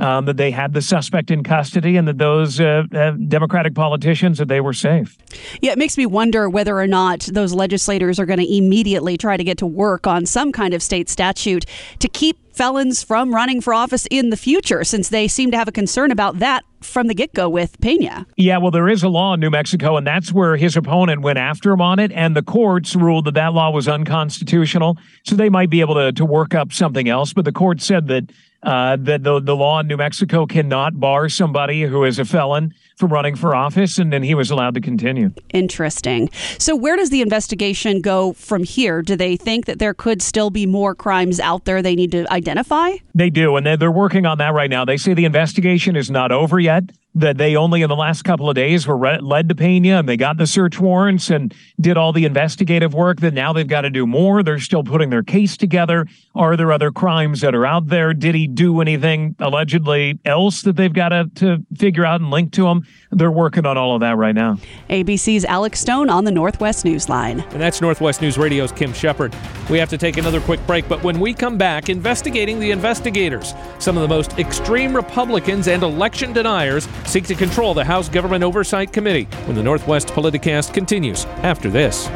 um, 0.04 0.26
that 0.26 0.36
they 0.36 0.52
had 0.52 0.74
the 0.74 0.82
suspect 0.82 1.32
in 1.32 1.44
custody 1.44 1.96
and 1.96 2.08
that 2.08 2.18
those 2.18 2.60
uh, 2.60 2.84
uh, 2.94 3.12
Democratic 3.12 3.74
politicians 3.74 4.38
that 4.38 4.50
they 4.50 4.60
were 4.60 4.74
safe. 4.74 5.18
Yeah, 5.62 5.72
it 5.72 5.78
makes 5.78 5.98
me 5.98 6.06
wonder 6.06 6.50
whether 6.50 6.78
or 6.78 6.88
not 6.88 7.22
those 7.32 7.54
legislators 7.54 8.20
are 8.20 8.26
going 8.26 8.40
to 8.40 8.58
immediately 8.58 9.18
try 9.18 9.38
to 9.38 9.44
get 9.46 9.58
to 9.60 9.66
work 9.66 10.06
on 10.06 10.26
some 10.26 10.52
kind 10.52 10.74
of 10.74 10.84
state 10.84 11.08
statute 11.10 11.66
to 12.00 12.10
keep 12.10 12.38
felons 12.54 13.02
from 13.02 13.34
running 13.34 13.62
for 13.62 13.74
office 13.74 14.06
in 14.12 14.30
the 14.30 14.38
future, 14.38 14.84
since 14.84 15.10
they 15.10 15.28
seem 15.28 15.52
to 15.52 15.58
have 15.58 15.68
a 15.68 15.72
concern 15.72 16.12
about 16.12 16.40
that 16.40 16.64
from 16.82 17.08
the 17.08 17.16
get 17.16 17.34
go 17.34 17.50
with 17.50 17.80
Pena. 17.80 18.28
Yeah, 18.36 18.58
well, 18.58 18.72
there 18.72 18.90
is 18.90 19.04
a 19.04 19.10
law 19.10 19.34
in 19.34 19.40
New 19.40 19.50
Mexico, 19.50 19.96
and 19.96 20.06
that's 20.06 20.32
where 20.32 20.58
his 20.58 20.76
opponent 20.76 21.22
went 21.22 21.40
after 21.40 21.72
him 21.72 21.82
on 21.82 21.98
it, 21.98 22.12
and 22.12 22.36
the 22.36 22.44
courts 22.44 22.96
ruled 22.96 23.26
that 23.26 23.34
that 23.36 23.54
law 23.54 23.72
was 23.72 23.88
unconstitutional. 23.88 24.98
So 25.24 25.36
they 25.36 25.50
might 25.50 25.70
be 25.70 25.80
able 25.80 25.96
to, 25.96 26.12
to 26.12 26.26
work 26.26 26.54
up 26.54 26.74
something 26.74 27.08
else, 27.08 27.34
but 27.34 27.46
the 27.46 27.54
court 27.54 27.82
said 27.82 28.08
that 28.08 28.32
uh, 28.64 28.98
that 29.00 29.24
the, 29.24 29.40
the 29.40 29.56
law 29.56 29.80
in 29.80 29.88
New 29.88 29.98
Mexico 29.98 30.46
cannot 30.46 31.00
bar 31.00 31.30
somebody 31.30 31.84
who 31.84 32.04
is 32.04 32.20
a 32.20 32.26
felon 32.26 32.74
from 32.98 33.12
running 33.12 33.36
for 33.36 33.56
office, 33.56 33.98
and 33.98 34.12
then 34.12 34.24
he 34.24 34.34
was 34.36 34.50
allowed 34.52 34.74
to 34.76 34.82
continue. 34.82 35.32
Interesting. 35.54 36.30
So, 36.58 36.76
where 36.76 36.96
does 36.96 37.10
the 37.10 37.22
investigation 37.22 38.02
go 38.02 38.34
from 38.34 38.64
here? 38.64 39.02
Do 39.02 39.16
they 39.16 39.36
think 39.36 39.66
that 39.66 39.80
there 39.80 39.94
could 39.94 40.22
still 40.22 40.50
be 40.50 40.66
more 40.66 40.96
crimes 40.96 41.40
out 41.40 41.66
there 41.66 41.82
they 41.82 41.96
need 41.96 42.12
to 42.12 42.32
identify? 42.32 42.96
They 43.14 43.30
do, 43.30 43.56
and 43.56 43.66
they're, 43.66 43.78
they're 43.78 43.92
working 43.92 44.26
on 44.26 44.38
that 44.38 44.54
right 44.54 44.70
now. 44.70 44.86
They 44.86 44.98
say 44.98 45.14
the 45.14 45.26
investigation 45.26 45.96
is 45.96 46.10
not 46.10 46.32
over 46.32 46.60
yet 46.60 46.84
that 47.16 47.38
they 47.38 47.56
only 47.56 47.82
in 47.82 47.90
the 47.90 47.96
last 47.96 48.24
couple 48.24 48.50
of 48.50 48.56
days 48.56 48.88
were 48.88 48.98
re- 48.98 49.20
led 49.20 49.48
to 49.50 49.56
Pena 49.56 50.00
and 50.00 50.10
they 50.10 50.18
got 50.18 50.38
the 50.38 50.48
search 50.48 50.80
warrants 50.80 51.30
and 51.30 51.54
did 51.80 51.98
all 51.98 52.12
the 52.12 52.26
investigative 52.26 52.94
work 52.94 53.20
that 53.20 53.34
now 53.34 53.54
they've 53.54 53.68
got 53.68 53.82
to 53.82 53.90
do 53.90 54.08
more. 54.08 54.42
They're 54.42 54.60
still 54.60 54.84
putting 54.84 55.10
their 55.10 55.24
case 55.24 55.56
together. 55.56 56.08
Are 56.34 56.58
there 56.58 56.72
other 56.72 56.92
crimes 56.92 57.42
that 57.42 57.54
are 57.54 57.66
out 57.66 57.88
there? 57.88 58.14
Did 58.14 58.34
he 58.34 58.48
do 58.48 58.82
anything 58.82 59.36
allegedly 59.40 60.20
else 60.26 60.64
that 60.64 60.76
they've 60.76 60.94
got 60.94 61.10
to, 61.10 61.30
to 61.36 61.64
figure 61.78 62.06
out 62.06 62.22
and 62.22 62.32
link 62.32 62.52
to 62.54 62.68
him? 62.68 62.86
They're 63.12 63.32
working 63.32 63.66
on 63.66 63.78
all 63.78 63.94
of 63.94 64.02
that 64.02 64.18
right 64.18 64.34
now. 64.34 64.58
ABC's 64.90 65.46
Alex 65.46 65.80
Stone 65.80 66.10
on 66.10 66.24
the 66.24 66.32
Northwest 66.32 66.84
Newsline. 66.84 67.46
And 67.52 67.62
that's 67.62 67.80
Northwest 67.80 68.22
News 68.22 68.38
Radio's 68.38 68.72
Kim 68.72 68.92
Shepard. 68.92 69.36
We 69.70 69.78
have 69.78 69.90
to 69.90 69.98
take 69.98 70.18
another 70.18 70.42
quick 70.42 70.66
break, 70.66 70.90
but 70.90 71.04
when 71.04 71.20
we 71.20 71.34
come 71.34 71.58
back, 71.58 71.90
investigating 71.90 72.60
the 72.60 72.72
investigators, 72.72 73.54
some 73.78 73.98
of 73.98 74.02
the 74.02 74.08
most 74.08 74.40
extreme 74.40 74.96
Republicans 74.96 75.68
and 75.68 75.84
election 75.84 76.34
deniers 76.34 76.88
seek 77.06 77.26
to 77.28 77.36
control 77.36 77.74
the 77.74 77.86
House 77.86 78.10
Government 78.10 78.44
Oversight 78.44 78.92
Committee 78.92 79.26
when 79.46 79.56
the 79.56 79.64
Northwest 79.64 80.08
Politicast 80.10 80.74
continues 80.74 81.26
after 81.44 81.70
this. 81.70 82.08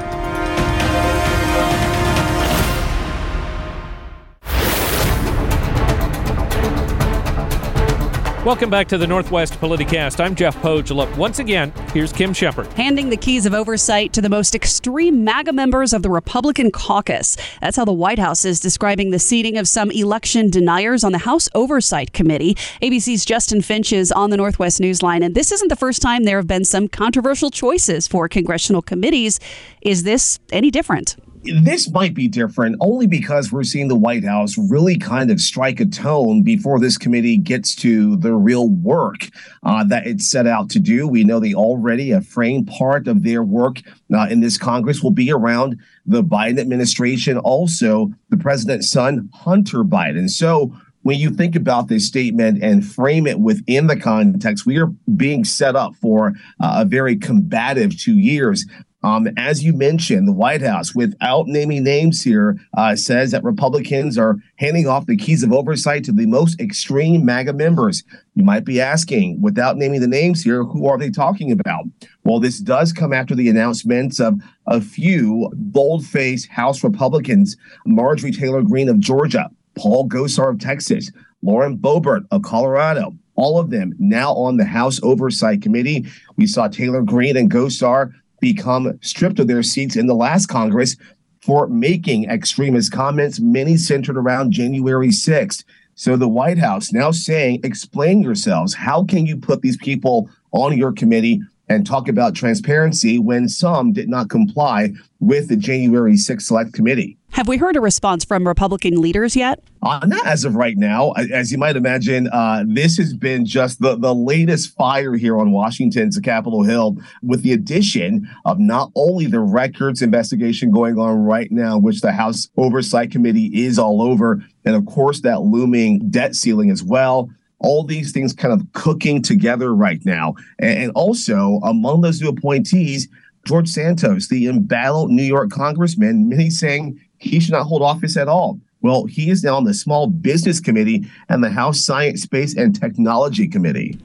Welcome 8.48 8.70
back 8.70 8.88
to 8.88 8.98
the 8.98 9.06
Northwest 9.06 9.56
Politicast. 9.56 10.24
I'm 10.24 10.34
Jeff 10.34 10.56
Pohjola. 10.62 11.14
Once 11.18 11.40
again, 11.40 11.74
here's 11.92 12.14
Kim 12.14 12.32
Shepard. 12.32 12.68
Handing 12.68 13.10
the 13.10 13.18
keys 13.18 13.46
of 13.46 13.54
oversight 13.54 14.14
to 14.14 14.22
the 14.22 14.30
most 14.30 14.56
extreme 14.56 15.26
MAGA 15.26 15.52
members 15.52 15.92
of 15.92 16.02
the 16.02 16.10
Republican 16.10 16.72
caucus. 16.72 17.36
That's 17.60 17.76
how 17.76 17.84
the 17.84 17.92
White 17.92 18.20
House 18.20 18.46
is 18.46 18.62
describing 18.62 19.12
the 19.12 19.20
seating 19.20 19.58
of 19.58 19.68
some 19.68 19.92
election 19.92 20.50
deniers 20.50 21.04
on 21.04 21.12
the 21.12 21.18
House 21.18 21.50
Oversight 21.56 22.14
Committee. 22.14 22.56
ABC's 22.82 23.26
Justin 23.26 23.62
Finch 23.62 23.92
is 23.92 24.14
on 24.14 24.30
the 24.30 24.38
Northwest 24.38 24.80
Newsline, 24.80 25.26
and 25.26 25.36
this 25.36 25.52
isn't 25.52 25.68
the 25.68 25.76
first 25.76 26.02
time 26.02 26.24
there 26.24 26.38
have 26.38 26.48
been 26.48 26.64
some 26.64 26.88
controversial 26.88 27.52
choices 27.52 28.08
for 28.08 28.30
congressional 28.30 28.82
committees. 28.82 29.42
Is 29.82 30.04
this 30.04 30.40
any 30.54 30.72
different? 30.72 31.18
This 31.44 31.90
might 31.90 32.14
be 32.14 32.28
different 32.28 32.76
only 32.80 33.08
because 33.08 33.52
we're 33.52 33.64
seeing 33.64 33.88
the 33.88 33.96
White 33.96 34.24
House 34.24 34.58
really 34.58 34.98
kind 34.98 35.32
of 35.32 35.40
strike 35.40 35.80
a 35.80 35.86
tone 35.86 36.42
before 36.42 36.80
this 36.80 36.98
committee 36.98 37.38
gets 37.38 37.76
to 37.76 38.16
the 38.18 38.34
real 38.34 38.70
work 38.70 39.30
uh, 39.64 39.84
that 39.86 40.08
it's 40.08 40.30
set 40.30 40.48
out 40.48 40.70
to 40.72 40.80
do. 40.80 41.08
We 41.08 41.24
know 41.24 41.40
they 41.40 41.54
already 41.54 42.12
a 42.12 42.22
framed 42.22 42.68
part 42.68 43.08
of 43.08 43.24
their 43.24 43.44
work 43.44 43.82
uh, 44.14 44.28
in 44.30 44.40
this 44.40 44.58
Congress 44.58 45.04
will 45.04 45.12
be 45.12 45.32
around 45.32 45.80
the 46.06 46.24
Biden 46.24 46.60
administration, 46.60 47.38
also 47.38 48.12
the 48.30 48.38
president's 48.38 48.90
son, 48.90 49.30
Hunter 49.34 49.84
Biden. 49.84 50.30
So 50.30 50.74
when 51.08 51.20
you 51.20 51.30
think 51.30 51.56
about 51.56 51.88
this 51.88 52.06
statement 52.06 52.62
and 52.62 52.86
frame 52.86 53.28
it 53.28 53.40
within 53.40 53.88
the 53.88 53.96
context, 53.98 54.66
we 54.66 54.78
are 54.78 54.88
being 55.16 55.46
set 55.46 55.74
up 55.74 55.96
for 55.96 56.34
uh, 56.60 56.80
a 56.82 56.86
very 56.86 57.16
combative 57.16 57.98
two 57.98 58.18
years. 58.18 58.66
Um, 59.04 59.30
as 59.38 59.64
you 59.64 59.74
mentioned, 59.74 60.28
the 60.28 60.34
White 60.34 60.62
House, 60.62 60.96
without 60.96 61.48
naming 61.48 61.84
names 61.84 62.24
here, 62.24 62.58
uh, 62.76 62.96
says 62.96 63.32
that 63.32 63.44
Republicans 63.44 64.18
are 64.18 64.38
handing 64.56 64.88
off 64.88 65.06
the 65.06 65.16
keys 65.16 65.44
of 65.44 65.54
oversight 65.54 66.04
to 66.06 66.12
the 66.12 66.26
most 66.26 66.60
extreme 66.60 67.24
MAGA 67.24 67.54
members. 67.54 68.04
You 68.34 68.44
might 68.44 68.66
be 68.66 68.82
asking, 68.82 69.40
without 69.40 69.78
naming 69.78 70.02
the 70.02 70.08
names 70.08 70.44
here, 70.44 70.64
who 70.64 70.88
are 70.88 70.98
they 70.98 71.12
talking 71.12 71.52
about? 71.52 71.86
Well, 72.24 72.40
this 72.40 72.60
does 72.60 72.92
come 72.92 73.14
after 73.14 73.36
the 73.36 73.50
announcements 73.50 74.20
of 74.20 74.42
a 74.66 74.82
few 74.82 75.52
bold 75.54 76.04
faced 76.06 76.50
House 76.50 76.84
Republicans 76.84 77.56
Marjorie 77.86 78.32
Taylor 78.32 78.64
Greene 78.64 78.90
of 78.90 79.00
Georgia, 79.00 79.50
Paul 79.76 80.10
Gosar 80.10 80.50
of 80.50 80.60
Texas, 80.60 81.12
Lauren 81.44 81.78
Boebert 81.78 82.26
of 82.32 82.42
Colorado. 82.42 83.16
All 83.36 83.60
of 83.60 83.70
them 83.70 83.94
now 84.00 84.34
on 84.34 84.58
the 84.58 84.66
House 84.66 85.00
Oversight 85.04 85.62
Committee. 85.62 86.08
We 86.38 86.48
saw 86.48 86.68
Taylor 86.68 87.04
Greene 87.04 87.38
and 87.38 87.52
Gosar 87.52 88.12
become 88.40 88.98
stripped 89.02 89.40
of 89.40 89.48
their 89.48 89.64
seats 89.64 89.96
in 89.96 90.08
the 90.08 90.16
last 90.16 90.48
Congress 90.48 90.96
for 91.42 91.68
making 91.68 92.30
extremist 92.30 92.92
comments, 92.92 93.40
many 93.40 93.78
centered 93.78 94.18
around 94.18 94.52
January 94.52 95.10
6th. 95.10 95.64
So 95.96 96.16
the 96.16 96.28
White 96.28 96.58
House 96.58 96.92
now 96.92 97.12
saying, 97.12 97.62
explain 97.64 98.22
yourselves. 98.22 98.74
How 98.74 99.04
can 99.04 99.26
you 99.26 99.38
put 99.38 99.62
these 99.62 99.78
people 99.78 100.30
on 100.52 100.78
your 100.78 100.92
committee 100.92 101.42
and 101.70 101.86
talk 101.86 102.08
about 102.08 102.36
transparency 102.36 103.20
when 103.20 103.50
some 103.50 103.92
did 103.92 104.10
not 104.10 104.30
comply 104.30 104.92
with 105.20 105.50
the 105.50 105.58
January 105.58 106.14
6th 106.14 106.44
Select 106.44 106.74
Committee? 106.74 107.18
Have 107.32 107.48
we 107.48 107.58
heard 107.58 107.76
a 107.76 107.82
response 107.82 108.24
from 108.24 108.48
Republican 108.48 109.00
leaders 109.00 109.36
yet? 109.36 109.62
Uh, 109.84 110.00
not 110.08 110.26
as 110.26 110.44
of 110.44 110.56
right 110.56 110.78
now. 110.78 111.12
As 111.12 111.52
you 111.52 111.58
might 111.58 111.76
imagine, 111.76 112.28
uh, 112.32 112.64
this 112.66 112.98
has 112.98 113.14
been 113.14 113.46
just 113.46 113.80
the, 113.82 113.96
the 113.96 114.16
latest 114.16 114.76
fire 114.76 115.14
here 115.14 115.38
on 115.38 115.52
Washington's 115.52 116.18
Capitol 116.20 116.64
Hill 116.64 116.98
with 117.22 117.44
the 117.44 117.52
addition 117.52 118.28
of 118.46 118.60
not 118.60 118.92
only 118.96 119.28
the 119.28 119.42
records 119.42 120.02
investigation 120.02 120.72
going 120.72 120.98
on 120.98 121.26
right 121.26 121.52
now, 121.52 121.78
which 121.78 122.02
the 122.02 122.12
House 122.12 122.50
Oversight 122.58 123.12
Committee 123.12 123.52
is 123.66 123.78
all 123.78 124.02
over, 124.02 124.44
and 124.66 124.76
of 124.76 124.86
course, 124.86 125.22
that 125.22 125.42
looming 125.42 126.10
debt 126.10 126.34
ceiling 126.34 126.72
as 126.72 126.84
well 126.84 127.30
all 127.60 127.84
these 127.84 128.12
things 128.12 128.34
kind 128.34 128.54
of 128.54 128.66
cooking 128.74 129.22
together 129.22 129.74
right 129.74 130.04
now. 130.06 130.36
And 130.60 130.92
also, 130.92 131.60
among 131.64 132.02
those 132.02 132.22
new 132.22 132.30
appointees, 132.30 133.08
George 133.46 133.70
Santos, 133.70 134.28
the 134.28 134.48
embattled 134.48 135.10
New 135.10 135.24
York 135.24 135.50
congressman, 135.50 136.30
many 136.30 136.50
saying 136.50 137.00
he 137.18 137.40
should 137.40 137.54
not 137.54 137.64
hold 137.64 137.82
office 137.82 138.18
at 138.18 138.28
all. 138.28 138.60
Well, 138.82 139.06
he 139.06 139.30
is 139.30 139.44
now 139.44 139.56
on 139.56 139.64
the 139.64 139.74
Small 139.74 140.08
Business 140.08 140.60
Committee 140.60 141.08
and 141.30 141.44
the 141.44 141.50
House 141.50 141.82
Science, 141.82 142.22
Space, 142.22 142.56
and 142.56 142.80
Technology 142.80 143.48
Committee. 143.48 144.00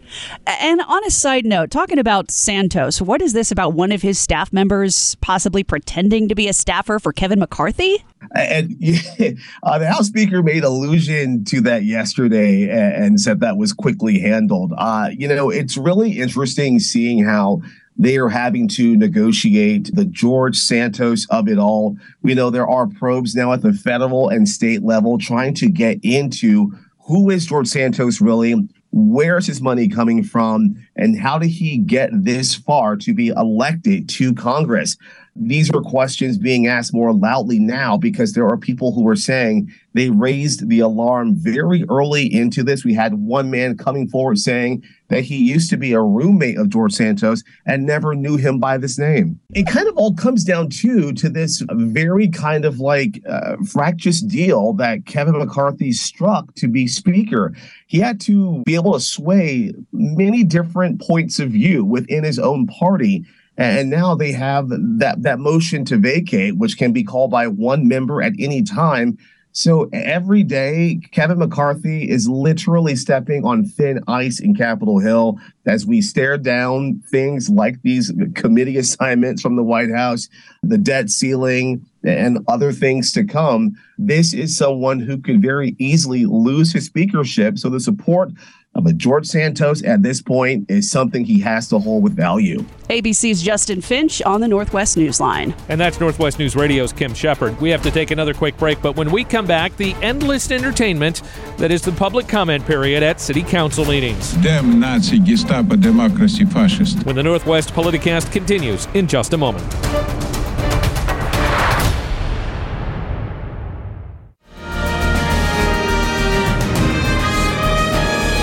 And 0.47 0.81
on 0.81 1.05
a 1.05 1.11
side 1.11 1.45
note, 1.45 1.71
talking 1.71 1.99
about 1.99 2.31
Santos, 2.31 3.01
what 3.01 3.21
is 3.21 3.35
this 3.35 3.51
about 3.51 3.75
one 3.75 3.93
of 3.93 4.01
his 4.01 4.19
staff 4.19 4.53
members 4.53 5.15
possibly 5.17 5.63
pretending 5.63 6.29
to 6.29 6.35
be 6.35 6.49
a 6.49 6.53
staffer 6.53 6.99
for 6.99 7.13
Kevin 7.13 7.39
McCarthy? 7.39 8.03
And 8.35 8.73
uh, 9.63 9.79
the 9.79 9.91
House 9.91 10.07
Speaker 10.07 10.43
made 10.43 10.65
allusion 10.65 11.45
to 11.47 11.61
that 11.63 11.85
yesterday 11.85 12.69
and, 12.71 13.05
and 13.05 13.21
said 13.21 13.41
that 13.41 13.59
was 13.59 13.73
quickly 13.73 14.21
handled. 14.21 14.73
Uh, 14.79 15.11
you 15.13 15.29
know, 15.29 15.51
it's 15.51 15.77
really 15.77 16.19
interesting 16.19 16.79
seeing 16.79 17.25
how 17.25 17.61
they 17.97 18.17
are 18.17 18.29
having 18.29 18.69
to 18.69 18.97
negotiate 18.97 19.95
the 19.95 20.05
George 20.05 20.57
Santos 20.57 21.27
of 21.31 21.49
it 21.49 21.59
all. 21.59 21.97
We 22.23 22.35
know 22.35 22.51
there 22.51 22.69
are 22.69 22.87
probes 22.87 23.35
now 23.35 23.53
at 23.53 23.63
the 23.63 23.73
federal 23.73 24.29
and 24.29 24.49
state 24.49 24.83
level 24.83 25.19
trying 25.19 25.55
to 25.55 25.69
get 25.69 25.99
into 26.03 26.73
who 27.07 27.31
is 27.31 27.47
George 27.47 27.69
Santos 27.69 28.21
really? 28.21 28.55
Where's 28.93 29.47
his 29.47 29.61
money 29.61 29.89
coming 29.89 30.23
from? 30.23 30.77
And 30.97 31.19
how 31.19 31.39
did 31.39 31.49
he 31.49 31.79
get 31.79 32.11
this 32.13 32.55
far 32.55 32.97
to 32.97 33.15
be 33.15 33.29
elected 33.29 34.09
to 34.11 34.35
Congress? 34.35 34.97
These 35.35 35.71
are 35.71 35.81
questions 35.81 36.37
being 36.37 36.67
asked 36.67 36.93
more 36.93 37.13
loudly 37.13 37.59
now 37.59 37.97
because 37.97 38.35
there 38.35 38.47
are 38.47 38.59
people 38.59 38.93
who 38.93 39.09
are 39.09 39.17
saying 39.17 39.73
they 39.95 40.11
raised 40.11 40.69
the 40.69 40.81
alarm 40.81 41.35
very 41.35 41.85
early 41.89 42.33
into 42.33 42.63
this. 42.63 42.85
We 42.85 42.93
had 42.93 43.15
one 43.15 43.51
man 43.51 43.79
coming 43.79 44.09
forward 44.09 44.39
saying 44.39 44.85
that 45.09 45.23
he 45.23 45.37
used 45.37 45.71
to 45.71 45.79
be 45.79 45.95
a 45.95 46.03
roommate 46.03 46.59
of 46.59 46.69
George 46.69 46.93
Santos 46.93 47.43
and 47.65 47.87
never 47.87 48.15
knew 48.15 48.37
him 48.37 48.61
by 48.61 48.77
this 48.77 48.99
name. 48.99 49.41
It 49.55 49.67
kind 49.67 49.89
of 49.89 49.97
all 49.97 50.15
comes 50.15 50.45
down 50.45 50.69
to 50.69 51.13
to 51.15 51.31
this 51.31 51.63
very 51.71 52.29
kind 52.29 52.67
of 52.67 52.79
like 52.79 53.23
uh, 53.27 53.57
fractious 53.67 54.21
deal 54.21 54.75
that 54.75 55.07
Kevin 55.07 55.39
McCarthy 55.39 55.93
struck 55.93 56.55
to 56.57 56.69
be 56.69 56.87
speaker. 56.87 57.55
He 57.87 57.99
had 57.99 58.21
to 58.23 58.63
be 58.67 58.75
able 58.75 58.93
to 58.93 59.01
sway 59.01 59.73
many 59.93 60.45
different 60.45 61.01
points 61.01 61.39
of 61.39 61.51
view 61.51 61.87
within 61.87 62.23
his 62.23 62.39
own 62.39 62.67
party 62.67 63.25
and 63.57 63.91
now 63.91 64.15
they 64.15 64.33
have 64.33 64.69
that 64.71 65.23
that 65.23 65.39
motion 65.39 65.85
to 65.87 65.97
vacate, 65.97 66.57
which 66.57 66.79
can 66.79 66.93
be 66.93 67.05
called 67.05 67.31
by 67.31 67.47
one 67.47 67.87
member 67.89 68.23
at 68.23 68.33
any 68.39 68.63
time. 68.63 69.19
So 69.55 69.91
every 69.93 70.43
day, 70.43 71.01
Kevin 71.11 71.39
McCarthy 71.39 72.09
is 72.09 72.27
literally 72.27 72.97
stepping 72.97 73.45
on 73.45 73.67
thin 73.67 74.03
ice 74.09 74.41
in 74.41 74.55
Capitol 74.55 74.99
Hill 74.99 75.39
as 75.67 75.85
we 75.85 76.01
stare 76.01 76.39
down 76.39 77.03
things 77.11 77.51
like 77.51 77.83
these 77.83 78.11
committee 78.35 78.79
assignments 78.79 79.43
from 79.43 79.57
the 79.57 79.63
White 79.63 79.91
House, 79.91 80.31
the 80.63 80.79
debt 80.79 81.11
ceiling, 81.11 81.85
and 82.05 82.39
other 82.49 82.73
things 82.73 83.13
to 83.13 83.25
come. 83.25 83.77
This 83.99 84.35
is 84.35 84.57
someone 84.57 85.01
who 85.01 85.19
could 85.19 85.41
very 85.41 85.77
easily 85.79 86.27
lose 86.27 86.73
his 86.73 86.87
speakership. 86.87 87.59
So 87.59 87.69
the 87.69 87.81
support 87.81 88.31
of 88.75 88.87
a 88.87 88.93
George 88.93 89.27
Santos 89.27 89.85
at 89.85 90.03
this 90.03 90.23
point 90.23 90.71
is 90.71 90.91
something 90.91 91.25
he 91.25 91.39
has 91.41 91.69
to 91.69 91.79
hold 91.79 92.03
with 92.03 92.17
value. 92.17 92.65
ABC's 92.89 93.43
Justin 93.43 93.81
Finch 93.81 94.23
on 94.23 94.41
the 94.41 94.49
Northwest 94.49 94.97
Newsline. 94.97 95.55
And 95.69 95.81
that's 95.81 96.01
Northwest 96.01 96.39
News 96.39 96.57
Radio's 96.57 96.93
Kim 96.93 97.13
Shepard. 97.13 97.61
We 97.61 97.71
have 97.71 97.83
to 97.83 97.91
take 97.91 98.11
another 98.11 98.33
quick 98.33 98.57
break, 98.57 98.81
but 98.81 98.97
when 98.97 99.11
we 99.11 99.25
come 99.25 99.47
back, 99.47 99.77
the 99.77 99.95
endless 100.01 100.51
entertainment 100.51 101.23
that 101.59 101.71
is 101.71 101.83
the 101.83 101.93
public 101.93 102.29
comment 102.29 102.65
period 102.67 103.03
at 103.03 103.21
city 103.21 103.43
council 103.43 103.85
meetings. 103.85 104.33
Damn 104.35 104.81
Nazi, 104.81 105.19
Gestapo, 105.19 105.77
democracy, 105.77 106.45
fascist. 106.47 107.05
When 107.05 107.17
the 107.17 107.23
Northwest 107.23 107.75
Politicast 107.75 108.33
continues 108.33 108.89
in 108.95 109.07
just 109.07 109.35
a 109.35 109.39
moment. 109.39 109.65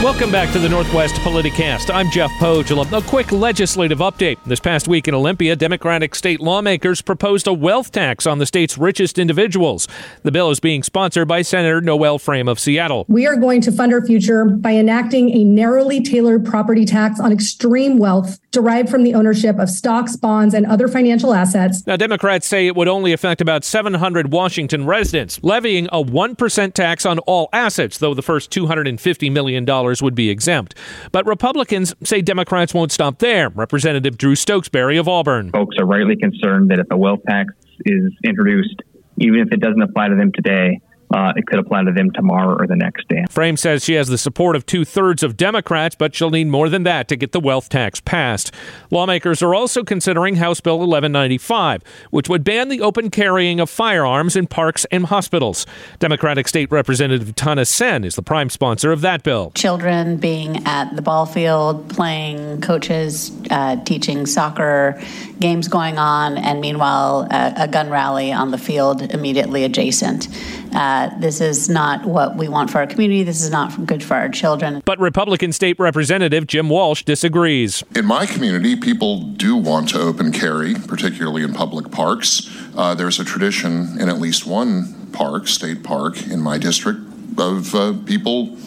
Welcome 0.02 0.32
back 0.32 0.54
to 0.54 0.60
the 0.60 0.70
Northwest 0.70 1.16
Politicast. 1.16 1.94
I'm 1.94 2.10
Jeff 2.10 2.32
Pohjola. 2.40 2.90
A 2.98 3.02
quick 3.06 3.34
legislative 3.34 4.00
update. 4.00 4.38
This 4.46 4.62
past 4.62 4.88
week 4.88 5.10
in 5.10 5.14
Olympia, 5.14 5.58
Democratic 5.58 6.16
state 6.16 6.40
lawmakers 6.40 7.02
proposed 7.02 7.48
a 7.48 7.54
wealth 7.54 7.92
tax 7.92 8.26
on 8.26 8.40
the 8.40 8.46
state's 8.46 8.78
richest 8.78 9.20
individuals. 9.20 9.90
The 10.24 10.32
bill 10.32 10.52
is 10.52 10.62
being 10.62 10.84
sponsored 10.84 11.28
by 11.28 11.42
Senator 11.42 11.82
Noel 11.82 12.18
Frame 12.18 12.48
of 12.48 12.62
Seattle. 12.62 13.04
We 13.10 13.28
are 13.28 13.36
going 13.36 13.60
to 13.60 13.74
fund 13.74 13.92
our 13.92 14.02
future 14.06 14.46
by 14.46 14.72
enacting 14.72 15.32
a 15.32 15.44
narrowly 15.44 16.02
tailored 16.02 16.46
property 16.46 16.86
tax 16.86 17.20
on 17.20 17.34
extreme 17.34 17.98
wealth 17.98 18.40
derived 18.52 18.90
from 18.90 19.04
the 19.04 19.14
ownership 19.14 19.60
of 19.60 19.70
stocks, 19.70 20.16
bonds, 20.16 20.54
and 20.54 20.66
other 20.66 20.88
financial 20.88 21.34
assets. 21.34 21.86
Now, 21.86 21.98
Democrats 21.98 22.48
say 22.48 22.68
it 22.68 22.76
would 22.78 22.88
only 22.88 23.12
affect 23.12 23.42
about 23.42 23.66
700 23.66 24.32
Washington 24.32 24.86
residents, 24.86 25.42
levying 25.44 25.88
a 25.92 26.02
1% 26.02 26.74
tax 26.74 27.06
on 27.06 27.20
all 27.20 27.50
assets, 27.52 27.98
though 27.98 28.14
the 28.14 28.22
first 28.22 28.50
$250 28.50 29.30
million 29.32 29.66
would 30.02 30.16
be 30.16 30.30
exempt. 30.30 30.76
But 31.12 31.26
Republicans 31.26 31.94
say 32.04 32.22
Democrats 32.22 32.74
won't 32.74 32.92
stop 32.92 33.20
there. 33.20 33.50
Representative 33.50 34.18
Drew 34.18 34.36
Stokesbary 34.36 35.00
of 35.00 35.08
Auburn. 35.08 35.52
Folks 35.52 35.76
are 35.80 35.86
rightly 35.86 36.16
concerned 36.16 36.70
that 36.72 36.80
if 36.80 36.88
a 36.92 36.98
wealth 36.98 37.22
tax 37.28 37.54
is 37.86 38.14
introduced, 38.24 38.82
even 39.18 39.40
if 39.40 39.52
it 39.52 39.60
doesn't 39.60 39.82
apply 39.82 40.10
to 40.10 40.16
them 40.16 40.32
today, 40.32 40.80
uh, 41.12 41.34
it 41.36 41.48
could 41.48 41.60
apply 41.60 41.84
to 41.84 41.92
them 41.92 42.12
tomorrow 42.12 42.56
or 42.58 42.68
the 42.68 42.76
next 42.76 43.08
day. 43.08 43.26
Frame 43.30 43.58
says 43.58 43.84
she 43.84 43.94
has 43.94 44.08
the 44.08 44.18
support 44.18 44.56
of 44.56 44.66
two 44.66 44.86
thirds 44.86 45.24
of 45.24 45.38
Democrats, 45.38 45.96
but 45.96 46.16
she'll 46.16 46.30
need 46.30 46.48
more 46.48 46.70
than 46.70 46.84
that 46.84 47.08
to 47.08 47.16
get 47.16 47.32
the 47.32 47.40
wealth 47.40 47.70
tax 47.70 48.00
passed. 48.00 48.52
Lawmakers 48.92 49.42
are 49.42 49.56
also 49.56 49.84
considering 49.84 50.36
House 50.36 50.62
Bill 50.62 50.78
1195, 50.78 51.84
which 52.12 52.30
would 52.30 52.44
ban 52.44 52.70
the 52.70 52.82
open 52.82 53.10
carrying 53.10 53.60
of 53.60 53.70
firearms 53.70 54.36
in 54.36 54.48
parks 54.48 54.86
and 54.92 55.08
hospitals. 55.08 55.66
Democratic 56.00 56.48
State 56.48 56.72
Representative 56.72 57.36
Tana 57.36 57.66
Senn 57.66 58.04
is 58.04 58.16
the 58.16 58.22
prime 58.22 58.50
sponsor 58.50 58.92
of 58.92 59.02
that 59.02 59.24
bill. 59.24 59.52
Children 59.56 60.18
being 60.18 60.66
at 60.66 60.96
the 60.96 61.02
ball 61.02 61.26
field, 61.26 61.90
playing, 61.90 62.62
coaches 62.62 63.32
uh, 63.50 63.78
teaching 63.84 64.26
soccer, 64.26 65.02
games 65.40 65.68
going 65.68 65.98
on, 65.98 66.38
and 66.38 66.62
meanwhile, 66.62 67.28
a, 67.32 67.54
a 67.64 67.68
gun 67.68 67.90
rally 67.90 68.32
on 68.32 68.52
the 68.52 68.58
field 68.58 69.02
immediately 69.02 69.64
adjacent. 69.64 70.28
Uh, 70.76 70.99
this 71.20 71.42
is 71.42 71.70
not 71.70 72.06
what 72.06 72.36
we 72.36 72.48
want 72.48 72.70
for 72.70 72.80
our 72.80 72.88
community. 72.88 73.24
This 73.24 73.42
is 73.42 73.52
not 73.52 73.86
good 73.86 74.04
for 74.04 74.16
our 74.16 74.30
children. 74.30 74.82
But 74.86 75.00
Republican 75.00 75.54
State 75.54 75.80
Representative 75.80 76.48
Jim 76.48 76.70
Walsh 76.70 77.04
disagrees. 77.04 77.84
In 77.96 78.06
my 78.06 78.26
community, 78.26 78.76
people 78.76 79.22
do 79.22 79.56
want 79.56 79.90
to 79.90 80.00
open 80.00 80.32
carry, 80.32 80.76
particularly 80.76 81.44
in 81.44 81.54
public 81.54 81.92
parks. 81.92 82.50
Uh, 82.76 82.96
there's 82.96 83.20
a 83.20 83.26
tradition 83.26 84.00
in 84.00 84.10
at 84.10 84.20
least 84.20 84.46
one 84.46 85.08
park, 85.12 85.48
state 85.48 85.84
park, 85.84 86.28
in 86.28 86.40
my 86.40 86.58
district, 86.58 87.00
of 87.38 87.74
uh, 87.74 87.94
people 88.06 88.58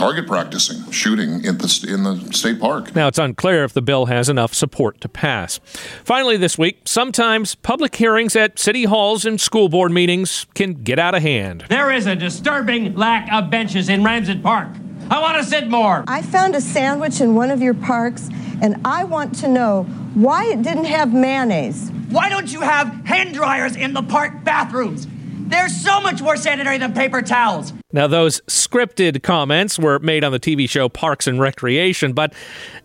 target 0.00 0.26
practicing, 0.26 0.90
shooting 0.90 1.44
in 1.44 1.58
the 1.58 1.86
in 1.86 2.04
the 2.04 2.32
state 2.32 2.58
park. 2.58 2.94
Now 2.94 3.08
it's 3.08 3.18
unclear 3.18 3.64
if 3.64 3.74
the 3.74 3.82
bill 3.82 4.06
has 4.06 4.30
enough 4.30 4.54
support 4.54 4.98
to 5.02 5.08
pass. 5.10 5.60
Finally, 6.04 6.38
this 6.38 6.56
week, 6.56 6.80
sometimes 6.86 7.54
public 7.54 7.94
hearings 7.94 8.34
at 8.34 8.58
city 8.58 8.84
halls 8.84 9.26
and 9.26 9.38
school 9.38 9.68
board 9.68 9.92
meetings 9.92 10.46
can 10.54 10.72
get 10.72 10.98
out 10.98 11.14
of 11.14 11.22
hand. 11.22 11.66
There 11.68 11.92
is 11.92 12.06
a 12.06 12.16
disturbing 12.16 12.94
lack 12.94 13.30
of 13.30 13.50
benches 13.50 13.90
in 13.90 14.02
Ramsett 14.02 14.42
Park. 14.42 14.68
I 15.10 15.20
want 15.20 15.36
to 15.36 15.44
sit 15.44 15.68
more. 15.68 16.04
I 16.06 16.22
found 16.22 16.54
a 16.54 16.60
sandwich 16.62 17.20
in 17.20 17.34
one 17.34 17.50
of 17.50 17.60
your 17.60 17.74
parks, 17.74 18.30
and 18.62 18.80
I 18.86 19.04
want 19.04 19.34
to 19.40 19.48
know 19.48 19.82
why 20.14 20.46
it 20.46 20.62
didn't 20.62 20.84
have 20.86 21.12
mayonnaise. 21.12 21.90
Why 22.08 22.30
don't 22.30 22.50
you 22.50 22.62
have 22.62 22.88
hand 23.04 23.34
dryers 23.34 23.76
in 23.76 23.92
the 23.92 24.02
park 24.02 24.44
bathrooms? 24.44 25.06
They're 25.48 25.68
so 25.68 26.00
much 26.00 26.22
more 26.22 26.36
sanitary 26.36 26.78
than 26.78 26.94
paper 26.94 27.22
towels. 27.22 27.72
Now, 27.92 28.06
those 28.06 28.40
scripted 28.42 29.22
comments 29.22 29.78
were 29.78 29.98
made 29.98 30.22
on 30.22 30.30
the 30.30 30.38
TV 30.38 30.68
show 30.68 30.88
Parks 30.88 31.26
and 31.26 31.40
Recreation, 31.40 32.12
but 32.12 32.32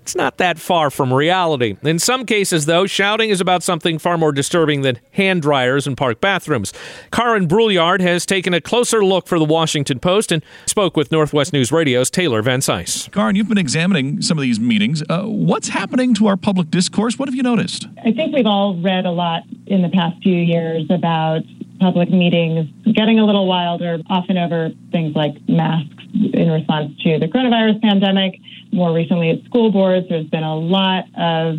it's 0.02 0.16
not 0.16 0.38
that 0.38 0.58
far 0.58 0.90
from 0.90 1.14
reality. 1.14 1.78
In 1.84 2.00
some 2.00 2.26
cases, 2.26 2.66
though, 2.66 2.88
shouting 2.88 3.30
is 3.30 3.40
about 3.40 3.62
something 3.62 4.00
far 4.00 4.18
more 4.18 4.32
disturbing 4.32 4.82
than 4.82 5.00
hand 5.12 5.44
dryers 5.44 5.86
and 5.86 5.96
park 5.96 6.22
bathrooms. 6.22 6.74
Karin 7.12 7.48
Brulliard 7.48 8.02
has 8.02 8.26
taken 8.26 8.54
a 8.54 8.62
closer 8.62 9.06
look 9.06 9.28
for 9.28 9.38
the 9.38 9.46
Washington 9.46 10.00
Post 10.00 10.32
and 10.32 10.44
spoke 10.66 10.98
with 10.98 11.12
Northwest 11.12 11.54
News 11.54 11.72
Radio's 11.72 12.10
Taylor 12.10 12.42
Van 12.42 12.60
Cise. 12.60 13.12
Karin, 13.12 13.36
you've 13.36 13.50
been 13.50 13.58
examining 13.60 14.24
some 14.24 14.40
of 14.40 14.42
these 14.42 14.60
meetings. 14.60 15.04
Uh, 15.08 15.24
what's 15.24 15.70
happening 15.70 16.16
to 16.16 16.26
our 16.28 16.38
public 16.38 16.72
discourse? 16.72 17.20
What 17.20 17.28
have 17.28 17.36
you 17.36 17.44
noticed? 17.44 17.88
I 18.06 18.12
think 18.12 18.34
we've 18.34 18.46
all 18.46 18.76
read 18.82 19.06
a 19.06 19.12
lot 19.12 19.44
in 19.68 19.82
the 19.84 19.90
past 19.90 20.22
few 20.24 20.36
years 20.36 20.86
about 20.90 21.42
public 21.80 22.10
meetings 22.10 22.70
getting 22.94 23.20
a 23.20 23.26
little 23.26 23.48
wilder, 23.48 24.00
often 24.10 24.38
over 24.38 24.70
things 24.92 25.16
like 25.16 25.34
masks 25.48 26.04
in 26.14 26.50
response 26.50 26.92
to 27.04 27.20
the 27.20 27.28
coronavirus 27.28 27.82
pandemic. 27.82 28.40
More 28.72 28.94
recently 28.94 29.30
at 29.32 29.44
school 29.46 29.72
boards, 29.72 30.08
there's 30.10 30.28
been 30.28 30.44
a 30.44 30.58
lot 30.58 31.06
of 31.18 31.58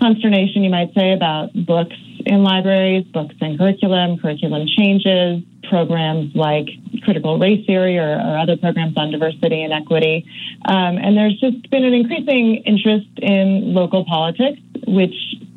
consternation, 0.00 0.64
you 0.64 0.70
might 0.70 0.92
say, 0.94 1.12
about 1.12 1.50
books 1.54 1.96
in 2.26 2.42
libraries, 2.42 3.04
books 3.12 3.34
in 3.40 3.58
curriculum, 3.58 4.18
curriculum 4.18 4.66
changes, 4.76 5.42
programs 5.68 6.34
like 6.34 6.68
critical 7.02 7.38
race 7.38 7.64
theory 7.66 7.98
or, 7.98 8.14
or 8.18 8.38
other 8.38 8.56
programs 8.56 8.96
on 8.96 9.10
diversity 9.10 9.62
and 9.62 9.72
equity. 9.72 10.24
Um, 10.66 10.98
and 10.98 11.16
there's 11.16 11.38
just 11.40 11.70
been 11.70 11.84
an 11.84 11.94
increasing 11.94 12.62
interest 12.66 13.08
in 13.18 13.74
local 13.74 14.04
politics, 14.04 14.60
which 14.86 15.14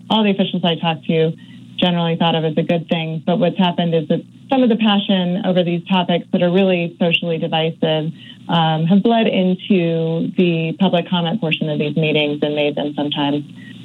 all 0.09 0.23
the 0.23 0.31
officials 0.31 0.63
I 0.63 0.75
talked 0.75 1.05
to 1.05 1.33
generally 1.77 2.15
thought 2.15 2.35
of 2.35 2.43
as 2.45 2.57
a 2.57 2.63
good 2.63 2.87
thing. 2.89 3.23
But 3.25 3.39
what's 3.39 3.57
happened 3.57 3.93
is 3.93 4.07
that 4.09 4.21
some 4.49 4.63
of 4.63 4.69
the 4.69 4.77
passion 4.77 5.45
over 5.45 5.63
these 5.63 5.85
topics 5.87 6.25
that 6.31 6.41
are 6.41 6.51
really 6.51 6.95
socially 6.99 7.37
divisive 7.37 8.11
um, 8.47 8.85
have 8.85 9.01
bled 9.01 9.27
into 9.27 10.31
the 10.37 10.75
public 10.79 11.09
comment 11.09 11.41
portion 11.41 11.69
of 11.69 11.79
these 11.79 11.95
meetings 11.95 12.39
and 12.41 12.55
made 12.55 12.75
them 12.75 12.93
sometimes 12.95 13.43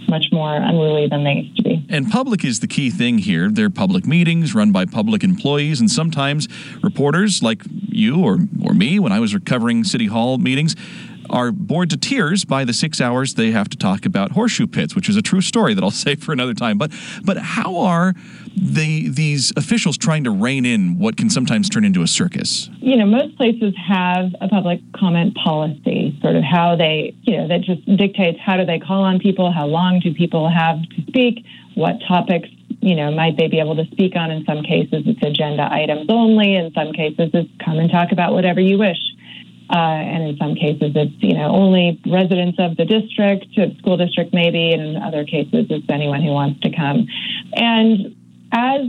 much 0.09 0.26
more 0.32 0.57
unruly 0.57 1.07
than 1.07 1.24
they 1.24 1.32
used 1.34 1.57
to 1.57 1.62
be. 1.62 1.86
And 1.88 2.11
public 2.11 2.45
is 2.45 2.61
the 2.61 2.66
key 2.66 2.91
thing 2.91 3.18
here. 3.18 3.49
They're 3.49 3.70
public 3.70 4.07
meetings 4.07 4.55
run 4.55 4.72
by 4.72 4.84
public 4.84 5.22
employees, 5.22 5.80
and 5.80 5.91
sometimes 5.91 6.49
reporters 6.82 7.43
like 7.43 7.62
you 7.88 8.22
or, 8.24 8.38
or 8.64 8.74
me 8.74 8.99
when 8.99 9.12
I 9.12 9.20
was 9.20 9.36
covering 9.45 9.84
City 9.84 10.07
Hall 10.07 10.38
meetings 10.38 10.74
are 11.31 11.53
bored 11.53 11.91
to 11.91 11.97
tears 11.97 12.45
by 12.45 12.64
the 12.64 12.72
six 12.72 13.01
hours 13.01 13.35
they 13.35 13.53
have 13.53 13.68
to 13.70 13.76
talk 13.76 14.05
about 14.05 14.33
horseshoe 14.33 14.66
pits, 14.66 14.95
which 14.95 15.09
is 15.09 15.16
a 15.16 15.22
true 15.22 15.41
story 15.41 15.74
that 15.74 15.83
I'll 15.83 15.91
save 16.07 16.22
for 16.22 16.33
another 16.33 16.55
time. 16.55 16.76
But 16.76 16.93
but 17.24 17.39
how 17.39 17.78
are 17.78 18.14
the 18.57 19.09
these 19.09 19.53
officials 19.57 19.97
trying 19.97 20.24
to 20.24 20.31
rein 20.31 20.66
in 20.66 20.99
what 20.99 21.16
can 21.16 21.31
sometimes 21.31 21.68
turn 21.68 21.85
into 21.85 22.03
a 22.03 22.07
circus? 22.07 22.68
You 22.78 22.97
know, 22.97 23.07
most 23.07 23.37
places 23.37 23.74
have 23.89 24.35
a 24.41 24.49
public 24.49 24.81
comment 24.95 25.37
policy, 25.37 26.18
sort 26.20 26.37
of 26.37 26.43
how 26.43 26.76
they, 26.76 27.14
you 27.22 27.37
know, 27.37 27.49
that 27.49 27.62
just 27.62 27.85
dictates 27.97 28.39
how 28.45 28.57
do 28.57 28.66
they 28.66 28.78
call 28.78 29.05
on 29.05 29.18
people, 29.18 29.53
how 29.53 29.66
long 29.66 30.01
do 30.01 30.12
people 30.12 30.51
have 30.51 30.83
to 30.83 31.03
speak, 31.07 31.45
what 31.74 31.97
topics 32.07 32.49
you 32.81 32.97
know, 32.97 33.11
might 33.11 33.37
they 33.37 33.47
be 33.47 33.61
able 33.61 33.76
to 33.76 33.85
speak 33.91 34.16
on? 34.16 34.31
In 34.31 34.45
some 34.45 34.62
cases, 34.62 35.05
it's 35.07 35.22
agenda 35.22 35.68
items 35.70 36.07
only. 36.09 36.57
In 36.57 36.72
some 36.72 36.93
cases, 36.93 37.31
it's 37.35 37.51
come 37.62 37.78
and 37.78 37.91
talk 37.91 38.12
about 38.12 38.33
whatever 38.33 38.61
you 38.61 38.78
wish. 38.78 38.99
Uh, 39.71 39.77
and 39.77 40.25
in 40.25 40.37
some 40.37 40.57
cases, 40.57 40.93
it's 40.97 41.14
you 41.18 41.35
know 41.35 41.51
only 41.51 42.01
residents 42.05 42.59
of 42.59 42.77
the 42.77 42.85
district, 42.85 43.47
school 43.79 43.97
district 43.97 44.35
maybe, 44.35 44.73
and 44.73 44.83
in 44.83 44.97
other 44.97 45.25
cases, 45.25 45.66
it's 45.71 45.87
anyone 45.89 46.23
who 46.23 46.31
wants 46.31 46.61
to 46.61 46.75
come. 46.75 47.07
And 47.55 48.16
as 48.53 48.81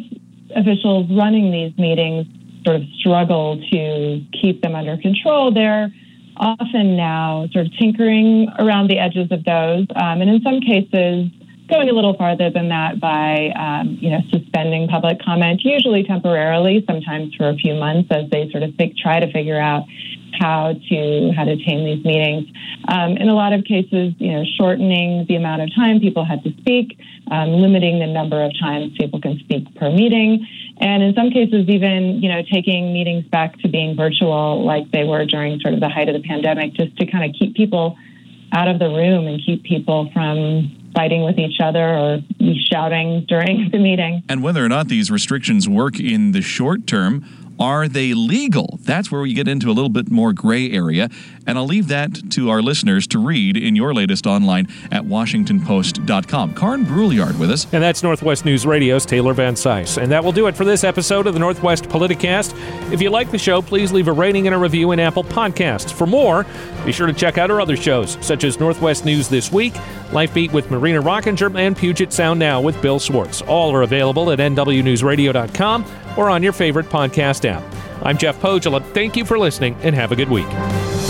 officials 0.56 1.06
running 1.12 1.52
these 1.52 1.78
meetings 1.78 2.26
sort 2.66 2.78
of 2.78 2.84
struggle 3.00 3.62
to 3.72 4.26
keep 4.42 4.62
them 4.62 4.76
under 4.76 4.98
control, 4.98 5.54
they're 5.54 5.94
often 6.36 6.98
now 6.98 7.48
sort 7.52 7.68
of 7.68 7.78
tinkering 7.78 8.48
around 8.58 8.90
the 8.90 8.98
edges 8.98 9.32
of 9.32 9.44
those, 9.44 9.86
um, 9.96 10.22
and 10.22 10.30
in 10.32 10.42
some 10.42 10.62
cases 10.62 11.30
going 11.72 11.90
a 11.90 11.94
little 11.94 12.16
farther 12.16 12.50
than 12.52 12.70
that 12.70 13.00
by, 13.00 13.50
um, 13.56 13.98
you 14.00 14.12
know, 14.12 14.20
suspending 14.30 14.88
public 14.88 15.20
comment, 15.22 15.62
usually 15.64 16.04
temporarily, 16.04 16.84
sometimes 16.86 17.34
for 17.36 17.50
a 17.50 17.56
few 17.56 17.74
months, 17.74 18.10
as 18.12 18.30
they 18.30 18.50
sort 18.52 18.62
of 18.62 18.76
think, 18.76 18.98
try 18.98 19.20
to 19.20 19.32
figure 19.32 19.60
out 19.60 19.84
how 20.40 20.74
to 20.90 21.32
how 21.36 21.44
to 21.44 21.56
tame 21.64 21.86
these 21.86 22.04
meetings. 22.04 22.48
Um, 22.88 23.18
in 23.18 23.30
a 23.30 23.34
lot 23.34 23.54
of 23.54 23.64
cases, 23.64 24.14
you 24.18 24.32
know, 24.32 24.44
shortening 24.58 25.26
the 25.28 25.36
amount 25.36 25.62
of 25.62 25.74
time 25.74 26.00
people 26.00 26.26
had 26.26 26.44
to 26.44 26.52
speak, 26.60 27.00
um, 27.32 27.50
limiting 27.50 28.00
the 28.00 28.08
number 28.08 28.44
of 28.44 28.52
times 28.60 28.92
people 28.98 29.22
can 29.22 29.40
speak 29.40 29.74
per 29.76 29.90
meeting, 29.90 30.46
and 30.80 31.04
in 31.04 31.14
some 31.16 31.32
cases, 31.32 31.70
even 31.70 32.22
you 32.22 32.30
know, 32.30 32.42
taking 32.52 32.92
meetings 32.92 33.26
back 33.26 33.58
to 33.60 33.70
being 33.70 33.96
virtual, 33.96 34.66
like 34.66 34.92
they 34.92 35.06
were 35.06 35.26
during 35.26 35.60
sort 35.62 35.74
of 35.74 35.80
the 35.80 35.90
height 35.90 36.10
of 36.10 36.22
the 36.22 36.28
pandemic, 36.28 36.74
just 36.74 36.98
to 36.98 37.06
kind 37.06 37.24
of 37.24 37.36
keep 37.38 37.56
people 37.56 37.98
out 38.52 38.68
of 38.68 38.80
the 38.80 38.90
room 38.90 39.28
and 39.28 39.42
keep 39.46 39.64
people 39.64 40.10
from 40.12 40.76
fighting 40.94 41.24
with 41.24 41.38
each 41.38 41.60
other 41.62 41.98
or 41.98 42.20
shouting 42.72 43.26
during 43.28 43.70
the 43.72 43.80
meeting. 43.80 44.24
And 44.30 44.44
whether 44.44 44.64
or 44.64 44.70
not 44.70 44.88
these 44.88 45.12
restrictions 45.12 45.68
work 45.68 46.00
in 46.00 46.32
the 46.32 46.42
short 46.42 46.88
term, 46.88 47.26
are 47.62 47.88
they 47.88 48.16
legal? 48.16 48.80
That's 48.82 49.12
where 49.12 49.22
we 49.22 49.36
get 49.36 49.48
into 49.48 49.70
a 49.70 49.74
little 49.74 49.90
bit 49.90 50.10
more 50.10 50.34
gray 50.34 50.72
area. 50.72 51.10
And 51.46 51.60
I'll 51.60 51.68
leave 51.68 51.90
that 51.90 52.32
to 52.32 52.50
our 52.50 52.60
listeners 52.60 53.06
to 53.08 53.20
read 53.20 53.56
in 53.56 53.76
your 53.76 53.94
latest 53.94 54.26
online 54.26 54.68
at 54.92 55.04
WashingtonPost.com. 55.04 56.56
Karin 56.56 56.86
Brulliard 56.86 57.38
with 57.38 57.52
us. 57.52 57.72
And 57.72 57.84
that's 57.84 58.02
Northwest 58.02 58.46
News 58.46 58.66
Radio's 58.66 59.06
Taylor 59.06 59.34
Van 59.36 59.54
Cise. 59.54 60.02
And 60.02 60.12
that 60.12 60.24
will 60.24 60.32
do 60.32 60.48
it 60.48 60.56
for 60.56 60.66
this 60.66 60.84
episode 60.84 61.28
of 61.28 61.36
the 61.36 61.40
Northwest 61.40 61.84
Politicast. 61.84 62.92
If 62.92 63.00
you 63.00 63.12
like 63.12 63.30
the 63.30 63.38
show, 63.38 63.62
please 63.62 63.92
leave 63.92 64.08
a 64.08 64.12
rating 64.12 64.48
and 64.48 64.56
a 64.56 64.58
review 64.58 64.92
in 64.92 65.00
Apple 65.00 65.24
Podcasts. 65.24 65.94
For 65.94 66.08
more, 66.08 66.48
be 66.86 66.92
sure 66.92 67.08
to 67.08 67.14
check 67.14 67.38
out 67.38 67.52
our 67.52 67.62
other 67.62 67.78
shows, 67.78 68.18
such 68.22 68.44
as 68.44 68.60
Northwest 68.60 69.06
News 69.06 69.28
This 69.28 69.52
Week, 69.52 69.74
Life 70.12 70.34
Beat 70.34 70.52
with 70.52 70.72
Marina 70.72 71.02
Rockinger, 71.02 71.58
and 71.60 71.78
Puget 71.78 72.12
Sound 72.12 72.40
Now 72.40 72.62
with 72.62 72.82
Bill 72.82 73.00
Swartz. 73.00 73.42
All 73.44 73.74
are 73.74 73.84
available 73.84 74.32
at 74.32 74.40
NWNewsRadio.com 74.40 75.86
or 76.18 76.30
on 76.30 76.44
your 76.44 76.54
favorite 76.54 76.88
podcast 76.88 77.46
app. 77.46 77.64
I'm 78.04 78.18
Jeff 78.18 78.40
Pohjola. 78.40 78.84
Thank 78.94 79.16
you 79.16 79.26
for 79.26 79.38
listening 79.38 79.76
and 79.82 79.94
have 79.96 80.12
a 80.12 80.16
good 80.16 80.30
week. 80.30 81.01